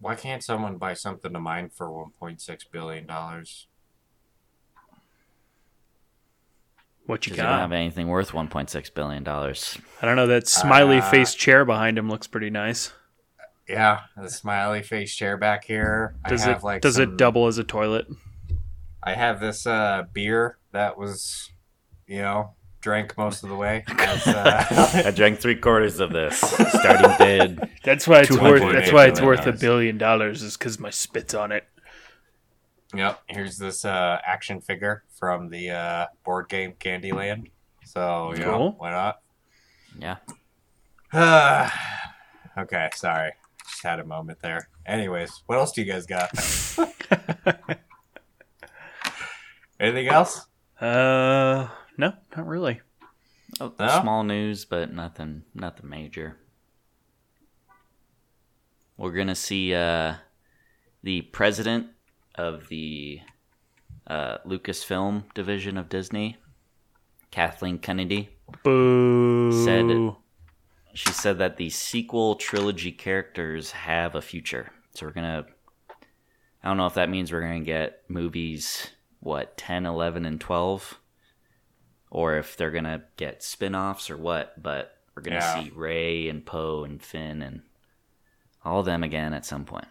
Why 0.00 0.14
can't 0.14 0.44
someone 0.44 0.76
buy 0.76 0.94
something 0.94 1.32
to 1.32 1.40
mine 1.40 1.70
for 1.70 1.88
1.6 1.88 2.64
billion 2.70 3.04
dollars? 3.06 3.66
What 7.06 7.26
you 7.26 7.30
Because 7.30 7.38
you 7.38 7.42
don't 7.44 7.52
got? 7.52 7.60
have 7.62 7.72
anything 7.72 8.08
worth 8.08 8.32
$1.6 8.32 8.94
billion. 8.94 9.26
I 9.26 10.06
don't 10.06 10.16
know. 10.16 10.26
That 10.26 10.46
smiley 10.46 10.98
Uh, 10.98 11.10
face 11.10 11.34
chair 11.34 11.64
behind 11.64 11.96
him 11.98 12.08
looks 12.10 12.26
pretty 12.26 12.50
nice. 12.50 12.92
Yeah, 13.66 14.00
the 14.16 14.28
smiley 14.30 14.82
face 14.82 15.14
chair 15.14 15.36
back 15.36 15.64
here. 15.64 16.14
Does 16.28 16.46
I 16.46 16.52
it 16.52 16.62
like 16.62 16.82
does 16.82 16.94
some- 16.96 17.14
it 17.14 17.16
double 17.16 17.46
as 17.46 17.58
a 17.58 17.64
toilet? 17.64 18.06
I 19.02 19.14
have 19.14 19.40
this 19.40 19.66
uh, 19.66 20.04
beer 20.12 20.58
that 20.72 20.98
was, 20.98 21.50
you 22.06 22.18
know, 22.20 22.54
drank 22.80 23.16
most 23.18 23.42
of 23.42 23.48
the 23.48 23.56
way. 23.56 23.84
That's, 23.96 24.26
uh, 24.26 25.02
I 25.06 25.10
drank 25.10 25.38
three 25.40 25.56
quarters 25.56 26.00
of 26.00 26.12
this. 26.12 26.38
Starting 26.40 27.14
bid. 27.18 27.70
That's 27.84 28.06
why 28.08 28.20
it's 28.20 28.36
worth. 28.36 28.72
That's 28.72 28.92
why 28.92 29.06
it's 29.06 29.20
worth 29.20 29.46
a 29.46 29.52
billion 29.52 29.98
dollars. 29.98 30.42
Is 30.42 30.56
because 30.56 30.78
my 30.78 30.90
spit's 30.90 31.34
on 31.34 31.52
it. 31.52 31.64
yep. 32.94 33.20
Here's 33.26 33.56
this 33.58 33.84
uh, 33.84 34.18
action 34.24 34.60
figure 34.60 35.04
from 35.18 35.48
the 35.50 35.70
uh, 35.70 36.06
board 36.24 36.48
game 36.48 36.74
Candyland. 36.78 37.50
So 37.84 38.32
you 38.34 38.40
know, 38.40 38.56
Cool. 38.56 38.74
why 38.78 38.90
not? 38.90 39.20
Yeah. 39.98 40.16
okay, 42.58 42.90
sorry. 42.94 43.32
Just 43.68 43.82
had 43.82 43.98
a 44.00 44.04
moment 44.04 44.38
there. 44.40 44.68
Anyways, 44.86 45.42
what 45.46 45.58
else 45.58 45.72
do 45.72 45.82
you 45.82 45.90
guys 45.90 46.06
got? 46.06 46.30
Anything 49.80 50.08
else? 50.08 50.46
Uh, 50.80 51.68
no, 51.98 52.14
not 52.36 52.46
really. 52.46 52.80
Oh, 53.60 53.72
No? 53.78 54.00
Small 54.00 54.24
news, 54.24 54.64
but 54.64 54.92
nothing, 54.92 55.42
nothing 55.54 55.88
major. 55.90 56.36
We're 58.96 59.12
gonna 59.12 59.34
see 59.34 59.74
uh, 59.74 60.14
the 61.02 61.22
president 61.22 61.88
of 62.34 62.68
the 62.68 63.20
uh, 64.06 64.38
Lucasfilm 64.46 65.32
division 65.34 65.76
of 65.76 65.88
Disney, 65.88 66.36
Kathleen 67.30 67.78
Kennedy. 67.78 68.30
Boo. 68.64 69.52
Said- 69.64 70.14
She 70.94 71.12
said 71.12 71.38
that 71.38 71.58
the 71.58 71.70
sequel 71.70 72.34
trilogy 72.34 72.90
characters 72.90 73.70
have 73.70 74.14
a 74.14 74.22
future. 74.22 74.72
So 74.94 75.06
we're 75.06 75.12
gonna. 75.12 75.46
I 76.62 76.68
don't 76.68 76.76
know 76.76 76.86
if 76.86 76.94
that 76.94 77.08
means 77.10 77.30
we're 77.32 77.42
gonna 77.42 77.60
get 77.60 78.02
movies 78.08 78.88
what 79.20 79.56
10, 79.56 79.86
11, 79.86 80.24
and 80.26 80.40
twelve, 80.40 80.98
or 82.10 82.36
if 82.36 82.56
they're 82.56 82.70
gonna 82.70 83.04
get 83.16 83.42
spin-offs 83.42 84.10
or 84.10 84.16
what. 84.16 84.60
But 84.62 84.96
we're 85.14 85.22
gonna 85.22 85.36
Yeah. 85.36 85.62
see 85.64 85.70
Rey 85.70 86.28
and 86.28 86.44
Poe 86.44 86.84
and 86.84 87.02
Finn 87.02 87.42
and 87.42 87.62
all 88.64 88.80
of 88.80 88.86
them 88.86 89.02
again 89.02 89.32
at 89.34 89.46
some 89.46 89.64
point. 89.64 89.86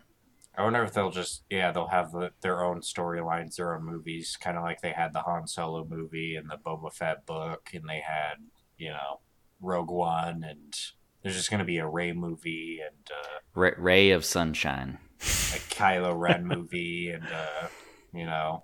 I 0.55 0.63
wonder 0.63 0.83
if 0.83 0.91
they'll 0.93 1.11
just 1.11 1.43
yeah 1.49 1.71
they'll 1.71 1.87
have 1.87 2.11
the, 2.11 2.31
their 2.41 2.63
own 2.63 2.81
storylines, 2.81 3.55
their 3.57 3.75
own 3.75 3.83
movies, 3.85 4.37
kind 4.39 4.57
of 4.57 4.63
like 4.63 4.81
they 4.81 4.91
had 4.91 5.13
the 5.13 5.21
Han 5.21 5.47
Solo 5.47 5.85
movie 5.85 6.35
and 6.35 6.49
the 6.49 6.57
Boba 6.57 6.91
Fett 6.91 7.25
book, 7.25 7.69
and 7.73 7.87
they 7.87 7.99
had 7.99 8.35
you 8.77 8.89
know 8.89 9.19
Rogue 9.61 9.91
One, 9.91 10.43
and 10.43 10.73
there's 11.21 11.35
just 11.35 11.51
gonna 11.51 11.63
be 11.65 11.77
a 11.77 11.87
Rey 11.87 12.11
movie 12.11 12.79
and 12.83 13.07
uh, 13.11 13.39
Ray, 13.53 13.73
Ray 13.77 14.11
of 14.11 14.25
Sunshine. 14.25 14.97
a 15.19 15.59
Kylo 15.69 16.17
Ren 16.19 16.45
movie, 16.45 17.09
and 17.11 17.25
uh, 17.25 17.67
you 18.13 18.25
know. 18.25 18.63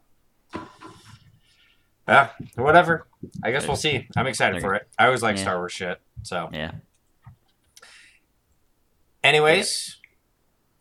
Yeah, 2.08 2.30
whatever. 2.56 3.08
I 3.44 3.52
guess 3.52 3.66
we'll 3.68 3.78
see. 3.78 4.08
I'm 4.18 4.28
excited 4.28 4.62
for 4.62 4.74
it. 4.76 4.88
I 5.00 5.06
always 5.06 5.24
like 5.24 5.38
Yeah. 5.38 5.42
Star 5.44 5.58
Wars 5.58 5.72
shit. 5.72 6.02
So, 6.24 6.50
Yeah. 6.52 6.72
anyways, 9.24 10.00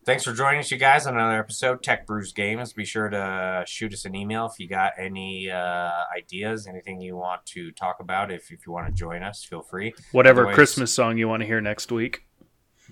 thanks 0.05 0.23
for 0.23 0.33
joining 0.33 0.59
us, 0.59 0.71
you 0.71 0.77
guys, 0.77 1.07
on 1.07 1.15
another 1.15 1.39
episode 1.39 1.81
Tech 1.83 2.05
Brews 2.05 2.33
Games. 2.33 2.73
Be 2.73 2.85
sure 2.85 3.09
to 3.09 3.63
shoot 3.67 3.93
us 3.93 4.05
an 4.05 4.15
email 4.15 4.45
if 4.47 4.59
you 4.59 4.67
got 4.67 4.93
any 4.97 5.49
uh, 5.49 5.91
ideas, 6.15 6.67
anything 6.67 6.99
you 7.01 7.15
want 7.15 7.45
to 7.47 7.71
talk 7.71 7.99
about. 7.99 8.31
If 8.31 8.51
if 8.51 8.65
you 8.65 8.73
want 8.73 8.87
to 8.87 8.93
join 8.93 9.23
us, 9.23 9.43
feel 9.43 9.61
free. 9.61 9.93
Whatever 10.11 10.41
Otherwise- 10.41 10.55
Christmas 10.55 10.93
song 10.93 11.17
you 11.17 11.27
want 11.27 11.41
to 11.41 11.47
hear 11.47 11.61
next 11.61 11.91
week. 11.91 12.25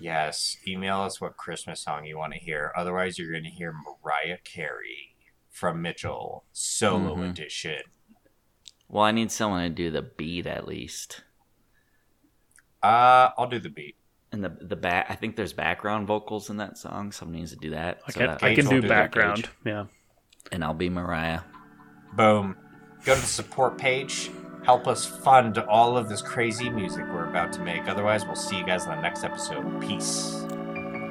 Yes, 0.00 0.56
email 0.66 1.00
us 1.02 1.20
what 1.20 1.36
Christmas 1.36 1.82
song 1.82 2.06
you 2.06 2.16
want 2.16 2.32
to 2.32 2.38
hear. 2.38 2.72
Otherwise, 2.74 3.18
you're 3.18 3.30
going 3.30 3.44
to 3.44 3.50
hear 3.50 3.74
Mariah 4.02 4.38
Carey 4.42 5.16
from 5.50 5.82
Mitchell 5.82 6.44
solo 6.50 7.14
Mhm. 7.14 7.30
edition. 7.30 7.82
Well, 8.92 9.02
I 9.04 9.10
need 9.10 9.32
someone 9.32 9.62
to 9.62 9.70
do 9.70 9.90
the 9.90 10.02
beat 10.02 10.46
at 10.46 10.68
least. 10.68 11.22
Uh, 12.82 13.30
I'll 13.38 13.48
do 13.48 13.58
the 13.58 13.70
beat. 13.70 13.96
And 14.32 14.44
the 14.44 14.50
the 14.60 14.76
back, 14.76 15.06
I 15.08 15.14
think 15.14 15.34
there's 15.36 15.52
background 15.54 16.06
vocals 16.06 16.50
in 16.50 16.58
that 16.58 16.76
song. 16.78 17.10
Someone 17.10 17.38
needs 17.38 17.50
to 17.52 17.56
do 17.56 17.70
that. 17.70 18.00
I 18.06 18.10
so 18.12 18.20
can 18.20 18.28
that- 18.28 18.42
I 18.42 18.54
can 18.54 18.66
do 18.66 18.80
do 18.82 18.88
background. 18.88 19.48
Yeah. 19.64 19.86
and 20.52 20.62
I'll 20.62 20.74
be 20.74 20.90
Mariah. 20.90 21.40
Boom. 22.14 22.56
Go 23.04 23.14
to 23.14 23.20
the 23.20 23.26
support 23.26 23.78
page. 23.78 24.30
Help 24.64 24.86
us 24.86 25.04
fund 25.06 25.58
all 25.58 25.96
of 25.96 26.08
this 26.08 26.20
crazy 26.22 26.68
music 26.70 27.04
we're 27.12 27.28
about 27.28 27.52
to 27.54 27.60
make. 27.62 27.88
Otherwise, 27.88 28.24
we'll 28.26 28.36
see 28.36 28.58
you 28.58 28.64
guys 28.66 28.84
in 28.84 28.90
the 28.90 29.00
next 29.00 29.24
episode. 29.24 29.80
Peace. 29.80 30.44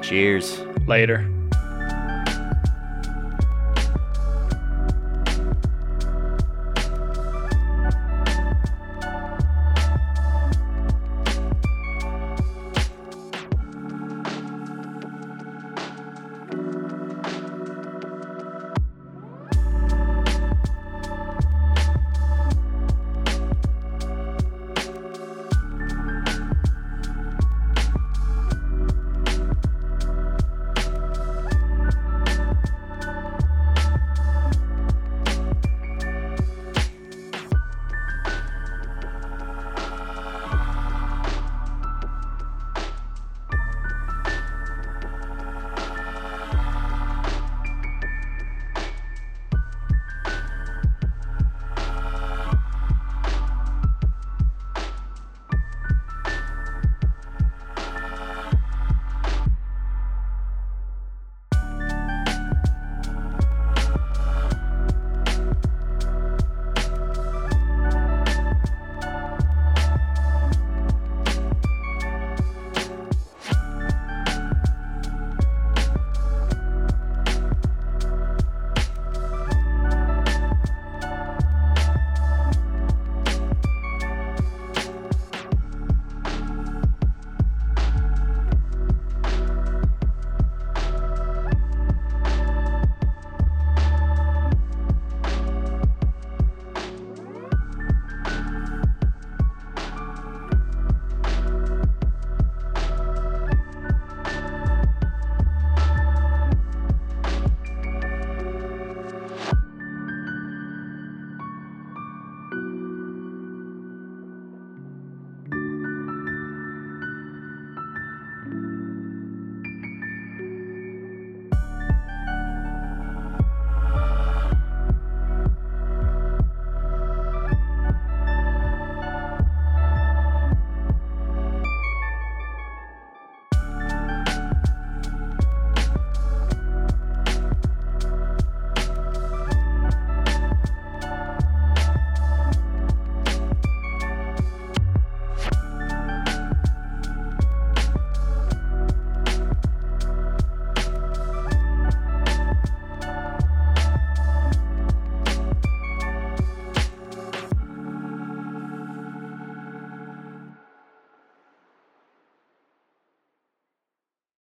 Cheers. 0.01 0.59
Later. 0.87 1.29